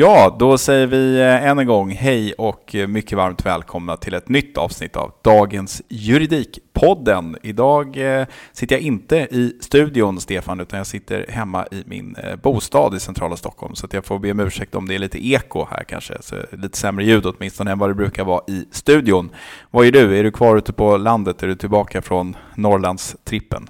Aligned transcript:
Ja, 0.00 0.36
då 0.38 0.58
säger 0.58 0.86
vi 0.86 1.20
eh, 1.20 1.48
än 1.48 1.58
en 1.58 1.66
gång 1.66 1.90
hej 1.90 2.32
och 2.32 2.74
eh, 2.74 2.88
mycket 2.88 3.18
varmt 3.18 3.46
välkomna 3.46 3.96
till 3.96 4.14
ett 4.14 4.28
nytt 4.28 4.58
avsnitt 4.58 4.96
av 4.96 5.12
dagens 5.22 5.82
Juridikpodden. 5.88 7.36
Idag 7.42 8.18
eh, 8.20 8.26
sitter 8.52 8.74
jag 8.74 8.82
inte 8.82 9.16
i 9.16 9.56
studion, 9.60 10.20
Stefan, 10.20 10.60
utan 10.60 10.76
jag 10.76 10.86
sitter 10.86 11.26
hemma 11.28 11.66
i 11.70 11.82
min 11.86 12.16
bostad 12.42 12.94
i 12.94 13.00
centrala 13.00 13.36
Stockholm. 13.36 13.74
Så 13.74 13.86
jag 13.90 14.04
får 14.04 14.18
be 14.18 14.30
om 14.30 14.40
ursäkt 14.40 14.74
om 14.74 14.88
det 14.88 14.94
är 14.94 14.98
lite 14.98 15.26
eko 15.26 15.66
här 15.70 15.84
kanske, 15.84 16.14
så 16.20 16.36
lite 16.52 16.78
sämre 16.78 17.04
ljud 17.04 17.26
åtminstone 17.26 17.70
än 17.70 17.78
vad 17.78 17.90
det 17.90 17.94
brukar 17.94 18.24
vara 18.24 18.42
i 18.46 18.64
studion. 18.70 19.30
Vad 19.70 19.86
är 19.86 19.92
du? 19.92 20.18
Är 20.18 20.24
du 20.24 20.30
kvar 20.30 20.56
ute 20.56 20.72
på 20.72 20.96
landet? 20.96 21.42
Är 21.42 21.46
du 21.46 21.54
tillbaka 21.54 22.02
från 22.02 22.36
Norrlandstrippen? 22.54 23.68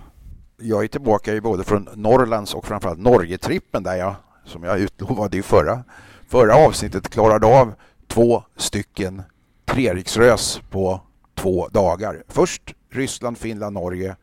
Jag 0.60 0.84
är 0.84 0.88
tillbaka 0.88 1.40
både 1.40 1.64
från 1.64 1.88
Norrlands 1.94 2.54
och 2.54 2.66
framförallt 2.66 3.00
Norgetrippen 3.00 3.82
där 3.82 3.96
jag, 3.96 4.14
som 4.44 4.62
jag 4.62 4.80
utlovade 4.80 5.36
i 5.36 5.42
förra 5.42 5.84
förra 6.30 6.56
avsnittet 6.56 7.08
klarade 7.08 7.46
av 7.46 7.74
två 8.06 8.42
stycken 8.56 9.22
treriksrös 9.64 10.60
på 10.70 11.00
två 11.34 11.68
dagar. 11.68 12.22
Först 12.28 12.74
Ryssland, 12.92 13.38
Finland, 13.38 13.74
Norge. 13.74 14.16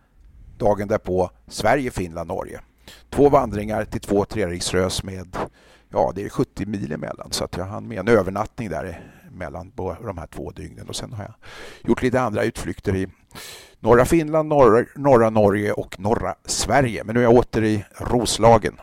Dagen 0.57 0.87
därpå 0.87 1.29
Sverige, 1.47 1.91
Finland, 1.91 2.27
Norge. 2.27 2.59
Två 3.09 3.29
vandringar 3.29 3.85
till 3.85 4.01
två 4.01 4.25
treriksrös 4.25 5.03
med 5.03 5.37
ja, 5.89 6.11
det 6.15 6.23
är 6.23 6.29
70 6.29 6.65
mil 6.65 6.91
emellan 6.91 7.31
så 7.31 7.43
att 7.43 7.57
jag 7.57 7.65
hann 7.65 7.87
med 7.87 7.99
en 7.99 8.07
övernattning 8.07 8.69
där 8.69 9.11
mellan 9.31 9.71
de 9.75 10.17
här 10.17 10.27
två 10.27 10.51
dygnen 10.51 10.89
och 10.89 10.95
sen 10.95 11.13
har 11.13 11.23
jag 11.23 11.33
gjort 11.89 12.01
lite 12.01 12.21
andra 12.21 12.43
utflykter 12.43 12.95
i 12.95 13.07
norra 13.79 14.05
Finland, 14.05 14.49
norra, 14.49 14.85
norra 14.95 15.29
Norge 15.29 15.71
och 15.71 15.99
norra 15.99 16.35
Sverige. 16.45 17.03
Men 17.03 17.13
nu 17.13 17.19
är 17.19 17.23
jag 17.23 17.33
åter 17.33 17.63
i 17.63 17.85
Roslagen. 17.97 18.77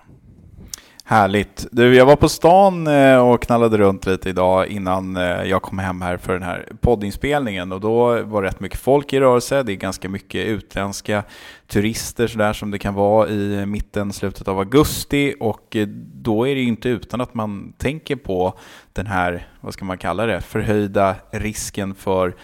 Härligt. 1.07 1.67
Du, 1.71 1.95
jag 1.95 2.07
var 2.07 2.17
på 2.17 2.29
stan 2.29 2.87
eh, 2.87 3.29
och 3.29 3.43
knallade 3.43 3.79
runt 3.79 4.07
lite 4.07 4.29
idag 4.29 4.67
innan 4.67 5.17
eh, 5.17 5.23
jag 5.23 5.63
kom 5.63 5.79
hem 5.79 6.03
här 6.03 6.17
för 6.17 6.33
den 6.33 6.43
här 6.43 6.69
poddinspelningen 6.81 7.73
och 7.73 7.81
då 7.81 8.23
var 8.23 8.43
det 8.43 8.49
rätt 8.49 8.61
mycket 8.61 8.81
folk 8.81 9.13
i 9.13 9.21
rörelse. 9.21 9.63
Det 9.63 9.73
är 9.73 9.77
ganska 9.77 10.09
mycket 10.09 10.47
utländska 10.47 11.23
turister 11.67 12.27
sådär 12.27 12.53
som 12.53 12.71
det 12.71 12.79
kan 12.79 12.95
vara 12.95 13.29
i 13.29 13.67
mitten, 13.67 14.13
slutet 14.13 14.49
av 14.49 14.59
augusti 14.59 15.35
och 15.41 15.77
eh, 15.77 15.87
då 16.15 16.49
är 16.49 16.55
det 16.55 16.61
ju 16.61 16.69
inte 16.69 16.89
utan 16.89 17.21
att 17.21 17.35
man 17.35 17.73
tänker 17.79 18.17
på 18.17 18.59
den 18.93 19.07
här, 19.07 19.49
vad 19.61 19.73
ska 19.75 19.85
man 19.85 19.99
kalla 19.99 20.27
det, 20.27 20.41
förhöjda 20.41 21.15
risken 21.31 21.95
för 21.95 22.35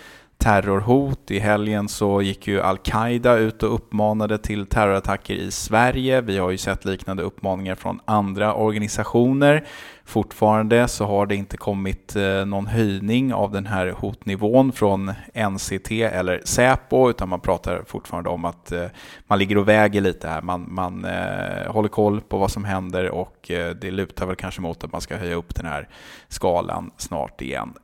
terrorhot. 0.41 1.31
I 1.31 1.39
helgen 1.39 1.89
så 1.89 2.23
gick 2.23 2.47
ju 2.47 2.61
al-Qaida 2.61 3.37
ut 3.37 3.63
och 3.63 3.75
uppmanade 3.75 4.39
till 4.39 4.67
terrorattacker 4.67 5.35
i 5.35 5.51
Sverige. 5.51 6.21
Vi 6.21 6.39
har 6.39 6.51
ju 6.51 6.59
sett 6.59 6.85
liknande 6.85 7.23
uppmaningar 7.23 7.75
från 7.75 8.01
andra 8.05 8.55
organisationer. 8.55 9.65
Fortfarande 10.05 10.89
så 10.89 11.05
har 11.05 11.27
det 11.27 11.37
inte 11.37 11.57
kommit 11.57 12.17
eh, 12.17 12.47
någon 12.47 12.67
höjning 12.67 13.35
av 13.35 13.53
den 13.53 13.67
här 13.67 13.91
hotnivån 13.91 14.73
från 14.73 15.13
NCT 15.51 15.91
eller 15.91 16.43
Säpo, 16.45 17.11
utan 17.11 17.29
man 17.29 17.41
pratar 17.41 17.83
fortfarande 17.87 18.31
om 18.31 18.45
att 18.45 18.73
eh, 18.73 18.85
man 19.27 19.39
ligger 19.39 19.59
och 19.59 19.69
väger 19.69 20.01
lite 20.01 20.29
här. 20.29 20.43
Man, 20.43 20.67
man 20.69 21.05
eh, 21.05 21.73
håller 21.73 21.89
koll 21.89 22.21
på 22.21 22.39
vad 22.39 22.51
som 22.51 22.65
händer 22.65 23.11
och 23.11 23.37
det 23.81 23.91
lutar 23.91 24.27
väl 24.27 24.37
kanske 24.37 24.61
mot 24.61 24.85
att 24.85 24.93
man 24.93 25.01
ska 25.01 25.17
höja 25.17 25.35
upp 25.35 25.55
den 25.55 25.67
här 25.67 25.89
skalan 26.29 26.91
snart 26.97 27.43
igen. 27.43 27.75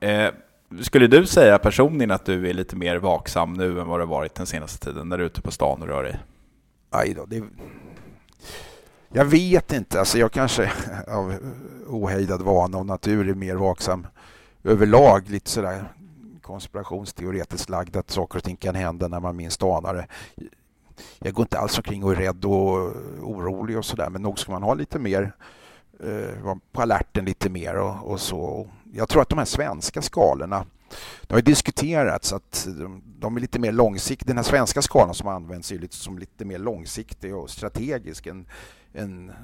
Skulle 0.81 1.07
du 1.07 1.27
säga 1.27 1.59
personligen 1.59 2.11
att 2.11 2.25
du 2.25 2.49
är 2.51 2.55
lite 2.55 2.77
mer 2.77 2.97
vaksam 2.97 3.53
nu 3.53 3.81
än 3.81 3.87
vad 3.87 4.01
du 4.01 4.07
varit 4.07 4.35
den 4.35 4.47
senaste 4.47 4.87
tiden 4.87 5.09
när 5.09 5.19
du 5.19 5.25
är 5.25 5.27
ute 5.27 5.43
på 5.43 5.51
stan 5.51 5.83
och 5.83 5.89
rör 5.89 6.03
dig? 6.03 6.19
Aj 6.91 7.15
då, 7.15 7.27
det... 7.27 7.45
Jag 9.09 9.25
vet 9.25 9.73
inte, 9.73 9.99
alltså 9.99 10.19
jag 10.19 10.33
kanske 10.33 10.73
av 11.09 11.35
ohejdad 11.87 12.43
vana 12.43 12.79
och 12.79 12.87
natur 12.87 13.29
är 13.29 13.35
mer 13.35 13.55
vaksam 13.55 14.07
överlag, 14.65 15.29
lite 15.29 15.51
sådär 15.51 15.85
konspirationsteoretiskt 16.43 17.69
lagd 17.69 17.97
att 17.97 18.11
saker 18.11 18.39
och 18.39 18.45
ting 18.45 18.57
kan 18.57 18.75
hända 18.75 19.09
när 19.09 19.21
man 19.21 19.37
minst 19.37 19.63
anar 19.63 19.95
det. 19.95 20.07
Jag 21.19 21.35
går 21.35 21.43
inte 21.43 21.59
alls 21.59 21.79
omkring 21.79 22.05
och 22.05 22.13
är 22.13 22.17
rädd 22.17 22.45
och 22.45 22.97
orolig 23.23 23.79
och 23.79 23.85
sådär, 23.85 24.11
men 24.11 24.23
nog 24.23 24.39
ska 24.39 24.53
man 24.53 24.63
ha 24.63 24.75
lite 24.75 24.99
mer, 24.99 25.33
eh, 26.01 26.43
vara 26.43 26.59
på 26.73 26.83
alerten 26.83 27.25
lite 27.25 27.51
mer 27.51 27.77
och, 27.77 28.11
och 28.11 28.21
så 28.21 28.69
jag 28.93 29.09
tror 29.09 29.23
att 29.23 29.29
de 29.29 29.39
här 29.39 29.45
svenska 29.45 30.03
skalorna, 30.03 30.67
det 31.27 31.35
har 31.35 31.39
ju 31.39 31.43
diskuterats 31.45 32.33
att 32.33 32.69
de 33.19 33.37
är 33.37 33.41
lite 33.41 33.59
mer 33.59 33.73
långsiktiga. 33.73 34.27
Den 34.27 34.37
här 34.37 34.45
svenska 34.45 34.83
skalan 34.83 35.15
som 35.15 35.29
används 35.29 35.73
är 35.73 35.79
lite, 35.79 35.97
som 35.97 36.19
lite 36.19 36.45
mer 36.45 36.59
långsiktig 36.59 37.37
och 37.37 37.51
strategisk 37.51 38.27
än, 38.27 38.47
än 38.95 39.29
eh, 39.31 39.35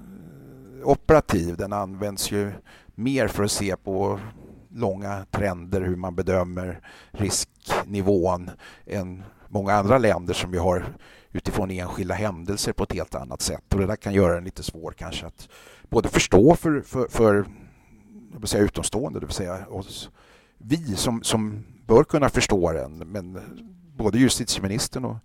operativ. 0.89 1.57
Den 1.57 1.73
används 1.73 2.31
ju 2.31 2.53
mer 2.95 3.29
för 3.29 3.45
att 3.45 3.51
se 3.51 3.77
på 3.77 4.21
långa 4.69 5.27
trender, 5.31 5.81
hur 5.81 5.97
man 5.97 6.15
bedömer 6.15 6.81
risknivån 7.11 8.51
än 8.87 9.23
många 9.49 9.75
andra 9.75 9.99
länder 9.99 10.35
som 10.35 10.51
vi 10.51 10.59
har 10.59 10.97
utifrån 11.33 11.71
enskilda 11.71 12.15
händelser 12.15 12.73
på 12.73 12.83
ett 12.83 12.93
helt 12.93 13.15
annat 13.15 13.41
sätt. 13.41 13.75
Och 13.75 13.81
det 13.81 13.87
där 13.87 13.97
kan 13.97 14.15
göra 14.15 14.35
den 14.35 14.45
lite 14.45 14.63
svår 14.63 14.93
kanske 14.93 15.27
att 15.27 15.49
både 15.91 16.09
förstå 16.09 16.55
för, 16.55 16.81
för, 16.81 17.09
för 17.09 17.47
jag 18.33 18.41
vill 18.41 18.49
säga 18.49 18.65
utomstående, 18.65 19.21
det 19.21 19.27
vill 19.27 19.35
säga 19.35 19.67
oss, 19.69 20.11
vi 20.59 20.97
som, 20.97 21.23
som 21.23 21.65
bör 21.87 22.05
kunna 22.05 22.29
förstå 22.29 22.73
den. 22.73 22.99
Men 22.99 23.41
både 23.97 24.19
justitieministern 24.19 25.05
och 25.05 25.17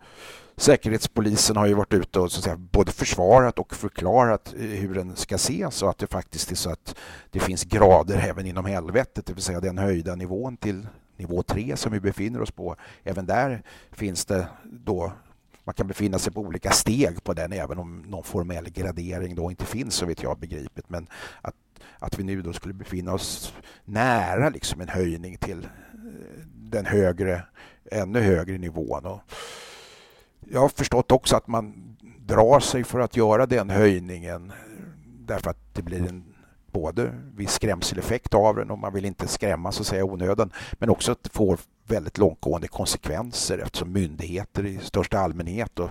Säkerhetspolisen 0.59 1.57
har 1.57 1.65
ju 1.65 1.73
varit 1.73 1.93
ute 1.93 2.19
och 2.19 2.31
så 2.31 2.39
att 2.39 2.43
säga, 2.43 2.57
både 2.57 2.91
försvarat 2.91 3.59
och 3.59 3.75
förklarat 3.75 4.53
hur 4.57 4.95
den 4.95 5.15
ska 5.15 5.35
ses 5.35 5.83
och 5.83 5.89
att 5.89 5.97
det 5.97 6.07
faktiskt 6.07 6.51
är 6.51 6.55
så 6.55 6.69
att 6.69 6.95
det 7.31 7.39
finns 7.39 7.63
grader 7.63 8.17
även 8.29 8.45
inom 8.45 8.65
helvetet, 8.65 9.25
det 9.25 9.33
vill 9.33 9.43
säga 9.43 9.59
den 9.59 9.77
höjda 9.77 10.15
nivån 10.15 10.57
till 10.57 10.87
nivå 11.17 11.43
3 11.43 11.77
som 11.77 11.91
vi 11.91 11.99
befinner 11.99 12.41
oss 12.41 12.51
på. 12.51 12.75
Även 13.03 13.25
där 13.25 13.63
finns 13.91 14.25
det 14.25 14.47
då 14.63 15.11
man 15.63 15.73
kan 15.73 15.87
befinna 15.87 16.19
sig 16.19 16.33
på 16.33 16.41
olika 16.41 16.71
steg 16.71 17.23
på 17.23 17.33
den 17.33 17.53
även 17.53 17.77
om 17.77 18.03
någon 18.07 18.23
formell 18.23 18.69
gradering 18.69 19.35
då 19.35 19.51
inte 19.51 19.65
finns 19.65 19.95
så 19.95 20.05
vet 20.05 20.23
jag 20.23 20.39
begripet. 20.39 20.89
Men 20.89 21.07
att, 21.41 21.55
att 21.99 22.19
vi 22.19 22.23
nu 22.23 22.41
då 22.41 22.53
skulle 22.53 22.73
befinna 22.73 23.13
oss 23.13 23.53
nära 23.85 24.49
liksom 24.49 24.81
en 24.81 24.89
höjning 24.89 25.37
till 25.37 25.63
eh, 25.63 25.69
den 26.53 26.85
högre, 26.85 27.43
ännu 27.91 28.21
högre 28.21 28.57
nivån. 28.57 29.05
Och 29.05 29.21
jag 30.49 30.59
har 30.59 30.69
förstått 30.69 31.11
också 31.11 31.35
att 31.35 31.47
man 31.47 31.97
drar 32.19 32.59
sig 32.59 32.83
för 32.83 32.99
att 32.99 33.17
göra 33.17 33.45
den 33.45 33.69
höjningen 33.69 34.53
därför 35.05 35.49
att 35.49 35.73
det 35.73 35.81
blir 35.81 36.07
en 36.09 36.36
både 36.81 37.13
viss 37.35 37.51
skrämseleffekt 37.51 38.33
av 38.33 38.55
den 38.55 38.71
och 38.71 38.79
man 38.79 38.93
vill 38.93 39.05
inte 39.05 39.27
skrämma 39.27 39.71
så 39.71 39.81
att 39.81 39.87
säga 39.87 40.05
onödan 40.05 40.51
men 40.73 40.89
också 40.89 41.11
att 41.11 41.23
det 41.23 41.29
får 41.29 41.57
väldigt 41.87 42.17
långtgående 42.17 42.67
konsekvenser 42.67 43.57
eftersom 43.57 43.93
myndigheter 43.93 44.65
i 44.65 44.77
största 44.77 45.19
allmänhet 45.19 45.79
och 45.79 45.89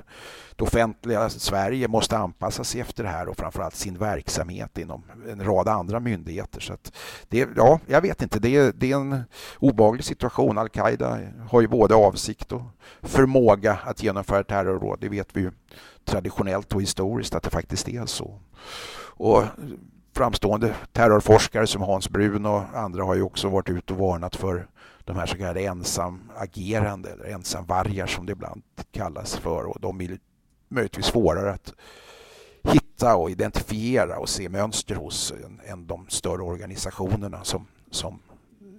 det 0.57 0.65
offentliga 0.65 1.29
Sverige 1.29 1.89
måste 1.89 2.17
anpassa 2.17 2.65
sig 2.65 2.81
efter 2.81 3.03
det 3.03 3.09
här 3.09 3.29
och 3.29 3.37
framförallt 3.37 3.75
sin 3.75 3.99
verksamhet 3.99 4.79
inom 4.79 5.03
en 5.29 5.45
rad 5.45 5.69
andra 5.69 6.01
myndigheter. 6.01 6.61
Så 6.61 6.77
det, 7.29 7.49
ja, 7.57 7.81
jag 7.87 8.01
vet 8.01 8.23
inte, 8.23 8.39
det 8.39 8.57
är, 8.57 8.73
det 8.73 8.93
är 8.93 8.97
en 8.97 9.23
obaglig 9.59 10.05
situation. 10.05 10.59
Al-Qaida 10.59 11.19
har 11.51 11.61
ju 11.61 11.69
både 11.69 11.95
avsikt 11.95 12.53
och 12.53 12.63
förmåga 13.03 13.79
att 13.85 14.03
genomföra 14.03 14.45
terrorråd. 14.45 14.99
Det 15.01 15.09
vet 15.09 15.29
vi 15.33 15.41
ju 15.41 15.51
traditionellt 16.05 16.73
och 16.73 16.83
historiskt 16.83 17.35
att 17.35 17.43
det 17.43 17.51
faktiskt 17.51 17.89
är 17.89 18.07
så. 18.07 18.39
Och 19.19 19.45
framstående 20.17 20.75
terrorforskare 20.93 21.67
som 21.67 21.83
Hans 21.83 22.09
Brun 22.09 22.47
och 22.47 22.63
andra 22.75 23.05
har 23.05 23.15
ju 23.15 23.23
också 23.23 23.49
varit 23.49 23.69
ute 23.69 23.93
och 23.93 23.99
varnat 23.99 24.37
för 24.37 24.67
de 25.05 25.17
här 25.17 25.27
så 25.27 25.37
kallade 25.37 25.61
ensamagerande 25.61 27.11
eller 27.11 27.25
ensamvargar 27.25 28.07
som 28.07 28.27
det 28.27 28.33
ibland 28.33 28.63
kallas 28.91 29.37
för 29.37 29.65
och 29.67 29.81
de 29.81 30.01
är 30.01 30.19
möjligtvis 30.69 31.07
svårare 31.07 31.53
att 31.53 31.75
hitta 32.63 33.17
och 33.17 33.31
identifiera 33.31 34.19
och 34.19 34.29
se 34.29 34.49
mönster 34.49 34.95
hos 34.95 35.33
än, 35.67 35.87
de 35.87 36.07
större 36.09 36.43
organisationerna 36.43 37.45
som, 37.45 37.67
som 37.91 38.19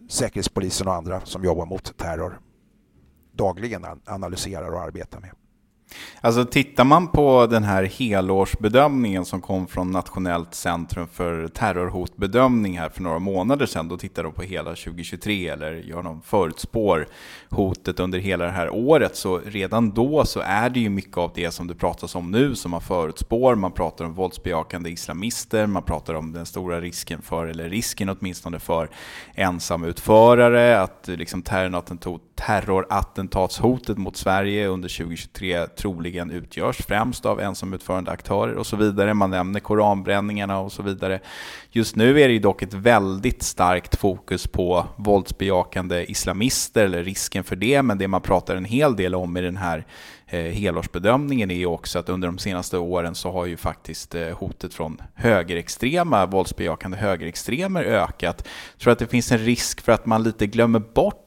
Säkerhetspolisen 0.09 0.87
och 0.87 0.93
andra 0.93 1.21
som 1.25 1.43
jobbar 1.43 1.65
mot 1.65 1.97
terror 1.97 2.39
dagligen 3.31 3.85
analyserar 4.05 4.73
och 4.73 4.81
arbetar 4.81 5.19
med. 5.19 5.31
Alltså 6.21 6.45
tittar 6.45 6.83
man 6.83 7.07
på 7.07 7.47
den 7.47 7.63
här 7.63 7.83
helårsbedömningen 7.83 9.25
som 9.25 9.41
kom 9.41 9.67
från 9.67 9.91
Nationellt 9.91 10.55
centrum 10.55 11.07
för 11.07 11.47
terrorhotbedömning 11.47 12.79
här 12.79 12.89
för 12.89 13.01
några 13.01 13.19
månader 13.19 13.65
sedan, 13.65 13.87
då 13.87 13.97
tittar 13.97 14.23
de 14.23 14.31
på 14.31 14.41
hela 14.41 14.69
2023 14.69 15.47
eller 15.47 15.73
gör 15.73 16.03
de 16.03 16.21
förutspår 16.21 17.07
hotet 17.49 17.99
under 17.99 18.19
hela 18.19 18.45
det 18.45 18.51
här 18.51 18.69
året, 18.69 19.15
så 19.15 19.39
redan 19.45 19.91
då 19.91 20.25
så 20.25 20.39
är 20.39 20.69
det 20.69 20.79
ju 20.79 20.89
mycket 20.89 21.17
av 21.17 21.31
det 21.35 21.51
som 21.51 21.67
det 21.67 21.75
pratas 21.75 22.15
om 22.15 22.31
nu 22.31 22.55
som 22.55 22.71
man 22.71 22.81
förutspår. 22.81 23.55
Man 23.55 23.71
pratar 23.71 24.05
om 24.05 24.13
våldsbejakande 24.13 24.89
islamister, 24.89 25.67
man 25.67 25.83
pratar 25.83 26.13
om 26.13 26.33
den 26.33 26.45
stora 26.45 26.81
risken 26.81 27.21
för, 27.21 27.47
eller 27.47 27.69
risken 27.69 28.09
åtminstone 28.09 28.59
för 28.59 28.89
ensamutförare, 29.35 30.81
att 30.81 31.07
liksom 31.07 31.41
terrorattentatshotet 32.37 33.97
mot 33.97 34.17
Sverige 34.17 34.67
under 34.67 34.89
2023 34.89 35.67
troligen 35.67 36.31
utgörs 36.31 36.77
främst 36.77 37.25
av 37.25 37.41
ensamutförande 37.41 38.11
aktörer 38.11 38.55
och 38.55 38.67
så 38.67 38.75
vidare. 38.75 39.13
Man 39.13 39.29
nämner 39.29 39.59
koranbränningarna 39.59 40.59
och 40.59 40.71
så 40.71 40.83
vidare. 40.83 41.19
Just 41.71 41.95
nu 41.95 42.21
är 42.21 42.27
det 42.27 42.33
ju 42.33 42.39
dock 42.39 42.61
ett 42.61 42.73
väldigt 42.73 43.43
starkt 43.43 43.95
fokus 43.95 44.47
på 44.47 44.85
våldsbejakande 44.95 46.05
islamister, 46.11 46.85
eller 46.85 47.03
risken 47.03 47.43
för 47.43 47.55
det, 47.55 47.81
men 47.81 47.97
det 47.97 48.07
man 48.07 48.21
pratar 48.21 48.55
en 48.55 48.65
hel 48.65 48.95
del 48.95 49.15
om 49.15 49.37
i 49.37 49.41
den 49.41 49.57
här 49.57 49.85
eh, 50.27 50.39
helårsbedömningen 50.41 51.51
är 51.51 51.55
ju 51.55 51.65
också 51.65 51.99
att 51.99 52.09
under 52.09 52.27
de 52.27 52.37
senaste 52.37 52.77
åren 52.77 53.15
så 53.15 53.31
har 53.31 53.45
ju 53.45 53.57
faktiskt 53.57 54.15
eh, 54.15 54.27
hotet 54.27 54.73
från 54.73 55.01
högerextrema, 55.15 56.25
våldsbejakande 56.25 56.97
högerextremer 56.97 57.83
ökat. 57.83 58.47
Jag 58.73 58.79
tror 58.79 58.93
att 58.93 58.99
det 58.99 59.07
finns 59.07 59.31
en 59.31 59.37
risk 59.37 59.81
för 59.81 59.91
att 59.91 60.05
man 60.05 60.23
lite 60.23 60.47
glömmer 60.47 60.79
bort 60.79 61.26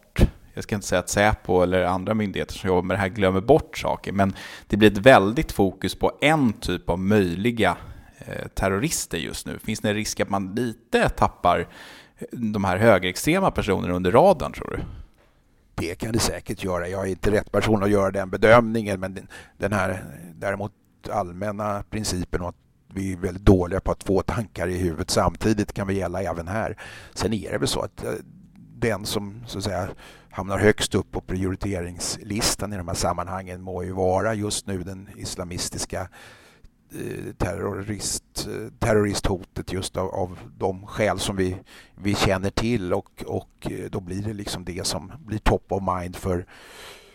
jag 0.55 0.65
ska 0.65 0.75
inte 0.75 0.87
säga 0.87 0.99
att 0.99 1.09
Säpo 1.09 1.63
eller 1.63 1.85
andra 1.85 2.15
myndigheter 2.15 2.55
som 2.55 2.69
jobbar 2.69 2.83
med 2.83 2.97
det 2.97 3.01
här 3.01 3.09
glömmer 3.09 3.41
bort 3.41 3.79
saker, 3.79 4.13
men 4.13 4.35
det 4.67 4.77
blir 4.77 4.93
ett 4.93 4.99
väldigt 4.99 5.53
fokus 5.53 5.95
på 5.95 6.13
en 6.21 6.53
typ 6.53 6.91
av 6.91 6.99
möjliga 6.99 7.77
eh, 8.19 8.49
terrorister 8.49 9.19
just 9.19 9.47
nu. 9.47 9.59
Finns 9.59 9.81
det 9.81 9.89
en 9.89 9.95
risk 9.95 10.21
att 10.21 10.31
man 10.31 10.55
lite 10.55 11.09
tappar 11.09 11.69
eh, 12.19 12.27
de 12.31 12.65
här 12.65 12.77
högerextrema 12.77 13.51
personerna 13.51 13.95
under 13.95 14.13
radarn, 14.13 14.53
tror 14.53 14.71
du? 14.71 14.83
Det 15.75 15.95
kan 15.95 16.13
det 16.13 16.19
säkert 16.19 16.65
göra. 16.65 16.89
Jag 16.89 17.07
är 17.07 17.11
inte 17.11 17.31
rätt 17.31 17.53
person 17.53 17.83
att 17.83 17.91
göra 17.91 18.11
den 18.11 18.31
bedömningen, 18.31 19.01
men 19.01 19.29
den 19.59 19.73
här 19.73 20.05
däremot 20.35 20.73
allmänna 21.11 21.83
principen 21.91 22.43
att 22.43 22.57
vi 22.95 23.13
är 23.13 23.17
väldigt 23.17 23.45
dåliga 23.45 23.81
på 23.81 23.93
att 23.93 24.05
få 24.05 24.23
tankar 24.23 24.69
i 24.69 24.79
huvudet 24.79 25.11
samtidigt 25.11 25.73
kan 25.73 25.87
väl 25.87 25.97
gälla 25.97 26.23
även 26.23 26.49
här. 26.49 26.77
Sen 27.15 27.33
är 27.33 27.53
det 27.53 27.59
väl 27.59 27.69
så 27.69 27.81
att 27.81 28.05
eh, 28.05 28.13
den 28.81 29.07
som 29.07 29.45
så 29.47 29.59
att 29.59 29.65
säga 29.65 29.89
hamnar 30.31 30.59
högst 30.59 30.95
upp 30.95 31.13
på 31.13 31.21
prioriteringslistan 31.21 32.73
i 32.73 32.77
de 32.77 32.89
här 32.89 32.95
sammanhangen 32.95 33.63
må 33.63 33.83
ju 33.83 33.93
vara 33.93 34.35
just 34.35 34.67
nu 34.67 34.83
den 34.83 35.09
islamistiska 35.17 36.09
eh, 36.93 37.33
terrorist, 37.39 38.49
eh, 38.49 38.73
terroristhotet 38.79 39.73
just 39.73 39.97
av, 39.97 40.09
av 40.09 40.39
de 40.59 40.87
skäl 40.87 41.19
som 41.19 41.37
vi, 41.37 41.57
vi 41.95 42.15
känner 42.15 42.51
till 42.51 42.93
och, 42.93 43.25
och 43.27 43.71
eh, 43.71 43.91
då 43.91 44.01
blir 44.01 44.23
det 44.23 44.33
liksom 44.33 44.65
det 44.65 44.87
som 44.87 45.13
blir 45.27 45.39
top 45.39 45.73
of 45.73 45.83
mind 45.97 46.17
för, 46.17 46.47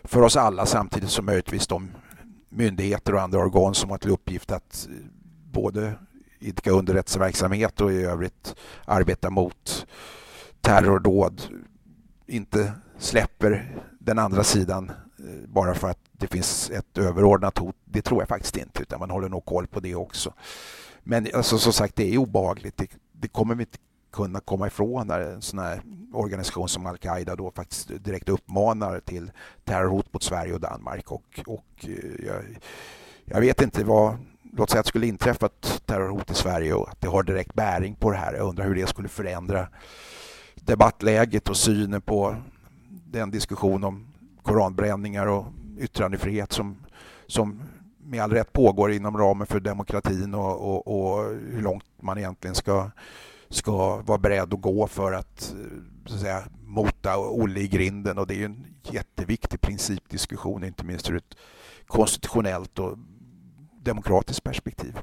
för 0.03 0.21
oss 0.21 0.37
alla 0.37 0.65
samtidigt 0.65 1.09
som 1.09 1.25
möjligtvis 1.25 1.67
de 1.67 1.91
myndigheter 2.49 3.15
och 3.15 3.21
andra 3.21 3.39
organ 3.39 3.75
som 3.75 3.89
har 3.89 3.97
till 3.97 4.11
uppgift 4.11 4.51
att 4.51 4.87
både 5.51 5.93
idka 6.39 6.71
underrättelseverksamhet 6.71 7.81
och 7.81 7.91
i 7.91 8.03
övrigt 8.03 8.55
arbeta 8.85 9.29
mot 9.29 9.87
terrordåd 10.65 11.41
inte 12.27 12.73
släpper 12.97 13.81
den 13.99 14.19
andra 14.19 14.43
sidan 14.43 14.91
eh, 15.19 15.47
bara 15.47 15.75
för 15.75 15.89
att 15.89 15.99
det 16.11 16.27
finns 16.27 16.69
ett 16.69 16.97
överordnat 16.97 17.57
hot. 17.57 17.75
Det 17.85 18.01
tror 18.01 18.21
jag 18.21 18.29
faktiskt 18.29 18.57
inte, 18.57 18.81
utan 18.81 18.99
man 18.99 19.09
håller 19.09 19.29
nog 19.29 19.45
koll 19.45 19.67
på 19.67 19.79
det 19.79 19.95
också. 19.95 20.33
Men 21.03 21.27
alltså, 21.33 21.57
som 21.57 21.73
sagt, 21.73 21.95
det 21.95 22.13
är 22.13 22.17
obehagligt. 22.17 22.77
Det, 22.77 22.87
det 23.11 23.27
kommer 23.27 23.55
vi 23.55 23.63
inte 23.63 23.77
kunna 24.13 24.39
komma 24.39 24.67
ifrån 24.67 25.07
när 25.07 25.19
en 25.19 25.41
sån 25.41 25.59
här 25.59 25.81
organisation 26.13 26.69
som 26.69 26.85
Al-Qaida 26.85 27.35
då 27.35 27.51
faktiskt 27.51 28.03
direkt 28.03 28.29
uppmanar 28.29 28.99
till 28.99 29.31
terrorhot 29.63 30.13
mot 30.13 30.23
Sverige 30.23 30.53
och 30.53 30.61
Danmark. 30.61 31.11
Och, 31.11 31.39
och 31.45 31.85
eh, 31.87 32.25
jag, 32.25 32.59
jag 33.25 33.41
vet 33.41 33.61
inte 33.61 33.83
vad 33.83 34.17
låt 34.53 34.69
säga 34.69 34.79
att 34.79 34.85
det 34.85 34.89
skulle 34.89 35.07
inträffa 35.07 35.45
ett 35.45 35.81
terrorhot 35.85 36.31
i 36.31 36.33
Sverige 36.33 36.73
och 36.73 36.89
att 36.89 37.01
det 37.01 37.07
har 37.07 37.23
direkt 37.23 37.53
bäring 37.53 37.95
på 37.95 38.11
det 38.11 38.17
här. 38.17 38.33
Jag 38.33 38.47
undrar 38.47 38.65
hur 38.65 38.75
det 38.75 38.87
skulle 38.87 39.07
förändra 39.07 39.67
debattläget 40.65 41.49
och 41.49 41.57
synen 41.57 42.01
på 42.01 42.35
den 42.89 43.31
diskussion 43.31 43.83
om 43.83 44.07
koranbränningar 44.41 45.27
och 45.27 45.45
yttrandefrihet 45.79 46.51
som, 46.51 46.77
som 47.27 47.61
med 47.97 48.23
all 48.23 48.31
rätt 48.31 48.53
pågår 48.53 48.91
inom 48.91 49.17
ramen 49.17 49.47
för 49.47 49.59
demokratin 49.59 50.33
och, 50.33 50.61
och, 50.61 50.87
och 50.87 51.25
hur 51.29 51.61
långt 51.61 51.85
man 52.01 52.17
egentligen 52.17 52.55
ska, 52.55 52.91
ska 53.49 54.01
vara 54.01 54.17
beredd 54.17 54.53
att 54.53 54.61
gå 54.61 54.87
för 54.87 55.13
att, 55.13 55.55
så 56.05 56.15
att 56.15 56.21
säga, 56.21 56.43
mota 56.63 57.17
Olle 57.17 57.59
i 57.59 57.67
grinden. 57.67 58.17
Och 58.17 58.27
det 58.27 58.41
är 58.41 58.45
en 58.45 58.65
jätteviktig 58.83 59.61
principdiskussion, 59.61 60.63
inte 60.63 60.85
minst 60.85 61.09
ur 61.09 61.15
ett 61.15 61.35
konstitutionellt 61.87 62.79
och 62.79 62.97
demokratiskt 63.83 64.43
perspektiv. 64.43 64.99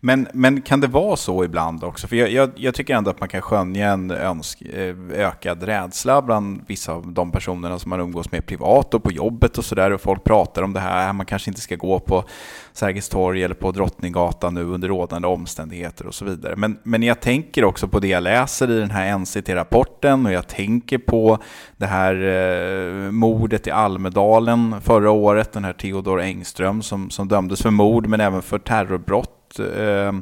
Men, 0.00 0.28
men 0.32 0.60
kan 0.60 0.80
det 0.80 0.86
vara 0.86 1.16
så 1.16 1.44
ibland 1.44 1.84
också? 1.84 2.06
För 2.06 2.16
jag, 2.16 2.30
jag, 2.32 2.50
jag 2.56 2.74
tycker 2.74 2.94
ändå 2.94 3.10
att 3.10 3.20
man 3.20 3.28
kan 3.28 3.42
skönja 3.42 3.90
en 3.90 4.10
önsk, 4.10 4.62
eh, 4.62 4.96
ökad 5.12 5.62
rädsla 5.62 6.22
bland 6.22 6.60
vissa 6.66 6.92
av 6.92 7.12
de 7.12 7.32
personerna 7.32 7.78
som 7.78 7.90
man 7.90 8.00
umgås 8.00 8.32
med 8.32 8.46
privat 8.46 8.94
och 8.94 9.02
på 9.02 9.12
jobbet 9.12 9.58
och 9.58 9.64
sådär. 9.64 9.90
Och 9.90 10.00
folk 10.00 10.24
pratar 10.24 10.62
om 10.62 10.72
det 10.72 10.80
här, 10.80 11.12
man 11.12 11.26
kanske 11.26 11.50
inte 11.50 11.60
ska 11.60 11.76
gå 11.76 11.98
på 11.98 12.24
Sergels 12.72 13.08
torg 13.08 13.44
eller 13.44 13.54
på 13.54 13.72
Drottninggatan 13.72 14.54
nu 14.54 14.64
under 14.64 14.88
rådande 14.88 15.28
omständigheter 15.28 16.06
och 16.06 16.14
så 16.14 16.24
vidare. 16.24 16.56
Men, 16.56 16.78
men 16.82 17.02
jag 17.02 17.20
tänker 17.20 17.64
också 17.64 17.88
på 17.88 18.00
det 18.00 18.08
jag 18.08 18.22
läser 18.22 18.70
i 18.70 18.80
den 18.80 18.90
här 18.90 19.18
NCT-rapporten 19.18 20.26
och 20.26 20.32
jag 20.32 20.48
tänker 20.48 20.98
på 20.98 21.38
det 21.76 21.86
här 21.86 22.14
eh, 22.14 23.10
mordet 23.10 23.66
i 23.66 23.70
Almedalen 23.70 24.80
förra 24.80 25.10
året, 25.10 25.52
den 25.52 25.64
här 25.64 25.72
Theodor 25.72 26.20
Engström 26.20 26.82
som, 26.82 27.10
som 27.10 27.28
dömdes 27.28 27.62
för 27.62 27.70
mord 27.70 28.06
men 28.06 28.20
även 28.20 28.42
för 28.42 28.58
terrorbrott 28.58 29.37
eh, 29.58 30.12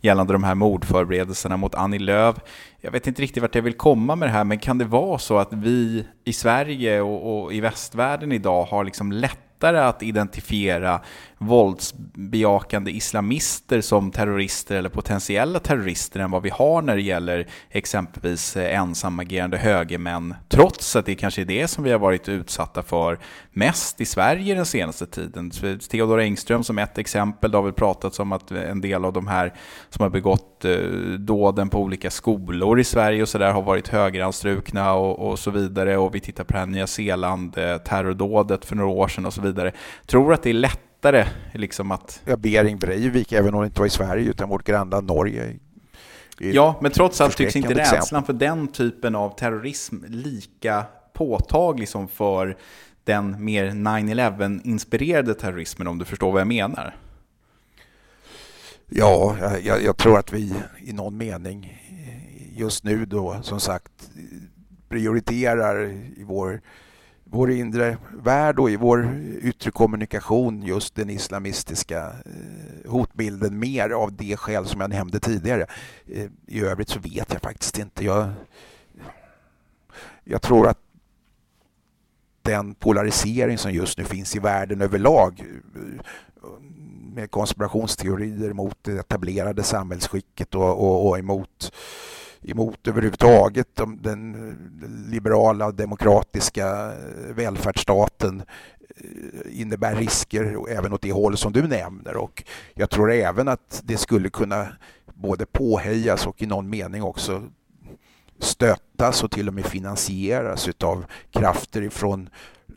gällande 0.00 0.32
de 0.32 0.44
här 0.44 0.54
mordförberedelserna 0.54 1.56
mot 1.56 1.74
Annie 1.74 1.98
Lööf. 1.98 2.36
Jag 2.80 2.90
vet 2.90 3.06
inte 3.06 3.22
riktigt 3.22 3.42
vart 3.42 3.54
jag 3.54 3.62
vill 3.62 3.76
komma 3.76 4.16
med 4.16 4.28
det 4.28 4.32
här, 4.32 4.44
men 4.44 4.58
kan 4.58 4.78
det 4.78 4.84
vara 4.84 5.18
så 5.18 5.38
att 5.38 5.52
vi 5.52 6.06
i 6.24 6.32
Sverige 6.32 7.00
och, 7.00 7.42
och 7.42 7.52
i 7.52 7.60
västvärlden 7.60 8.32
idag 8.32 8.64
har 8.64 8.84
liksom 8.84 9.12
lätt 9.12 9.38
lättare 9.60 9.78
att 9.78 10.02
identifiera 10.02 11.00
våldsbejakande 11.38 12.90
islamister 12.90 13.80
som 13.80 14.10
terrorister 14.10 14.76
eller 14.76 14.88
potentiella 14.88 15.58
terrorister 15.58 16.20
än 16.20 16.30
vad 16.30 16.42
vi 16.42 16.50
har 16.50 16.82
när 16.82 16.96
det 16.96 17.02
gäller 17.02 17.46
exempelvis 17.70 18.56
eh, 18.56 18.78
ensamagerande 18.78 19.58
högermän, 19.58 20.34
trots 20.48 20.96
att 20.96 21.06
det 21.06 21.14
kanske 21.14 21.40
är 21.40 21.44
det 21.44 21.68
som 21.68 21.84
vi 21.84 21.92
har 21.92 21.98
varit 21.98 22.28
utsatta 22.28 22.82
för 22.82 23.18
mest 23.52 24.00
i 24.00 24.04
Sverige 24.04 24.54
den 24.54 24.66
senaste 24.66 25.06
tiden. 25.06 25.50
Theodor 25.90 26.20
Engström 26.20 26.64
som 26.64 26.78
ett 26.78 26.98
exempel, 26.98 27.50
det 27.50 27.58
har 27.58 27.62
väl 27.62 27.72
pratats 27.72 28.20
om 28.20 28.32
att 28.32 28.50
en 28.50 28.80
del 28.80 29.04
av 29.04 29.12
de 29.12 29.26
här 29.26 29.52
som 29.90 30.02
har 30.02 30.10
begått 30.10 30.49
eh, 30.64 30.78
dåden 31.18 31.68
på 31.68 31.78
olika 31.78 32.10
skolor 32.10 32.80
i 32.80 32.84
Sverige 32.84 33.22
och 33.22 33.28
så 33.28 33.38
där 33.38 33.52
har 33.52 33.62
varit 33.62 33.88
högeranstrukna 33.88 34.94
och, 34.94 35.30
och 35.30 35.38
så 35.38 35.50
vidare. 35.50 35.96
Och 35.96 36.14
vi 36.14 36.20
tittar 36.20 36.44
på 36.44 36.52
det 36.52 36.58
här 36.58 36.66
Nya 36.66 36.86
Zeeland, 36.86 37.58
eh, 37.58 37.76
terrordådet 37.76 38.64
för 38.64 38.76
några 38.76 38.90
år 38.90 39.08
sedan 39.08 39.26
och 39.26 39.34
så 39.34 39.40
vidare. 39.40 39.72
Tror 40.06 40.32
att 40.32 40.42
det 40.42 40.50
är 40.50 40.54
lätt 40.54 40.80
lättare 41.00 41.26
liksom 41.52 41.90
att... 41.90 42.22
Ja, 42.24 42.36
Bering 42.36 42.78
Breivik, 42.78 43.32
även 43.32 43.54
om 43.54 43.60
det 43.60 43.66
inte 43.66 43.80
var 43.80 43.86
i 43.86 43.90
Sverige 43.90 44.30
utan 44.30 44.48
vårt 44.48 44.64
grannland 44.64 45.06
Norge. 45.06 45.56
Ja, 46.38 46.78
men 46.80 46.90
trots 46.90 47.20
allt 47.20 47.36
tycks 47.36 47.56
inte 47.56 47.74
rädslan 47.74 47.98
exempel. 47.98 48.26
för 48.26 48.32
den 48.32 48.68
typen 48.68 49.14
av 49.14 49.36
terrorism 49.36 49.96
lika 50.08 50.84
påtaglig 51.12 51.88
som 51.88 52.08
för 52.08 52.56
den 53.04 53.44
mer 53.44 53.70
9-11-inspirerade 53.70 55.34
terrorismen, 55.34 55.88
om 55.88 55.98
du 55.98 56.04
förstår 56.04 56.32
vad 56.32 56.40
jag 56.40 56.48
menar. 56.48 56.94
Ja, 58.92 59.36
jag, 59.62 59.82
jag, 59.82 59.96
tror 59.96 60.18
att 60.18 60.32
vi 60.32 60.54
i 60.78 60.92
någon 60.92 61.16
mening 61.16 61.80
eh, 61.90 62.58
just 62.58 62.84
nu 62.84 63.06
då, 63.06 63.42
som 63.42 63.60
sagt, 63.60 64.10
prioriterar 64.88 65.84
i 66.16 66.24
vår 66.26 66.60
vår 67.24 67.50
inre 67.50 67.98
värld 68.22 68.58
och 68.58 68.70
i 68.70 68.76
vår 68.76 69.14
yttre 69.42 69.70
kommunikation 69.70 70.62
just 70.62 70.94
den 70.94 71.10
islamistiska 71.10 72.06
eh, 72.06 72.90
hotbilden 72.90 73.58
mer 73.58 73.90
av 73.90 74.12
det 74.12 74.36
skäl 74.36 74.66
som 74.66 74.80
jag 74.80 74.90
nämnde 74.90 75.20
tidigare. 75.20 75.66
Eh, 76.06 76.26
I 76.46 76.60
övrigt 76.60 76.88
så 76.88 77.00
vet 77.00 77.32
jag 77.32 77.42
faktiskt 77.42 77.78
inte. 77.78 78.04
Jag, 78.04 78.30
jag 80.24 80.42
tror 80.42 80.68
att 80.68 80.78
den 82.42 82.74
polarisering 82.74 83.58
som 83.58 83.72
just 83.72 83.98
nu 83.98 84.04
finns 84.04 84.36
i 84.36 84.38
världen 84.38 84.80
överlag 84.80 85.44
med 87.14 87.30
konspirationsteorier 87.30 88.52
mot 88.52 88.76
det 88.82 88.98
etablerade 88.98 89.62
samhällsskicket 89.62 90.54
och, 90.54 90.70
och, 90.70 91.08
och 91.08 91.18
emot 91.18 91.72
emot 92.42 92.88
överhuvudtaget 92.88 93.80
den 94.00 94.56
liberala 95.10 95.72
demokratiska 95.72 96.92
välfärdsstaten 97.34 98.42
eh, 98.96 99.60
innebär 99.60 99.94
risker 99.94 100.70
även 100.70 100.92
åt 100.92 101.02
det 101.02 101.12
håll 101.12 101.36
som 101.36 101.52
du 101.52 101.68
nämner. 101.68 102.16
Och 102.16 102.44
jag 102.74 102.90
tror 102.90 103.12
även 103.12 103.48
att 103.48 103.82
det 103.84 103.96
skulle 103.96 104.30
kunna 104.30 104.68
både 105.14 105.46
påhejas 105.46 106.26
och 106.26 106.42
i 106.42 106.46
någon 106.46 106.70
mening 106.70 107.02
också 107.02 107.42
stöttas 108.38 109.22
och 109.24 109.30
till 109.30 109.48
och 109.48 109.54
med 109.54 109.66
finansieras 109.66 110.68
utav 110.68 111.04
krafter 111.30 111.82
ifrån 111.82 112.28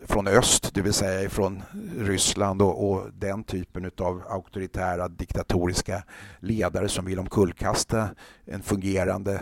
från 0.05 0.27
öst, 0.27 0.73
det 0.73 0.81
vill 0.81 0.93
säga 0.93 1.29
från 1.29 1.63
Ryssland 1.97 2.61
och, 2.61 2.91
och, 2.91 3.09
den 3.13 3.43
typen 3.43 3.91
av 3.97 4.23
auktoritära 4.29 5.07
diktatoriska 5.07 6.03
ledare 6.39 6.89
som 6.89 7.05
vill 7.05 7.19
omkullkasta 7.19 8.09
en 8.45 8.61
fungerande 8.61 9.33
eh, 9.33 9.41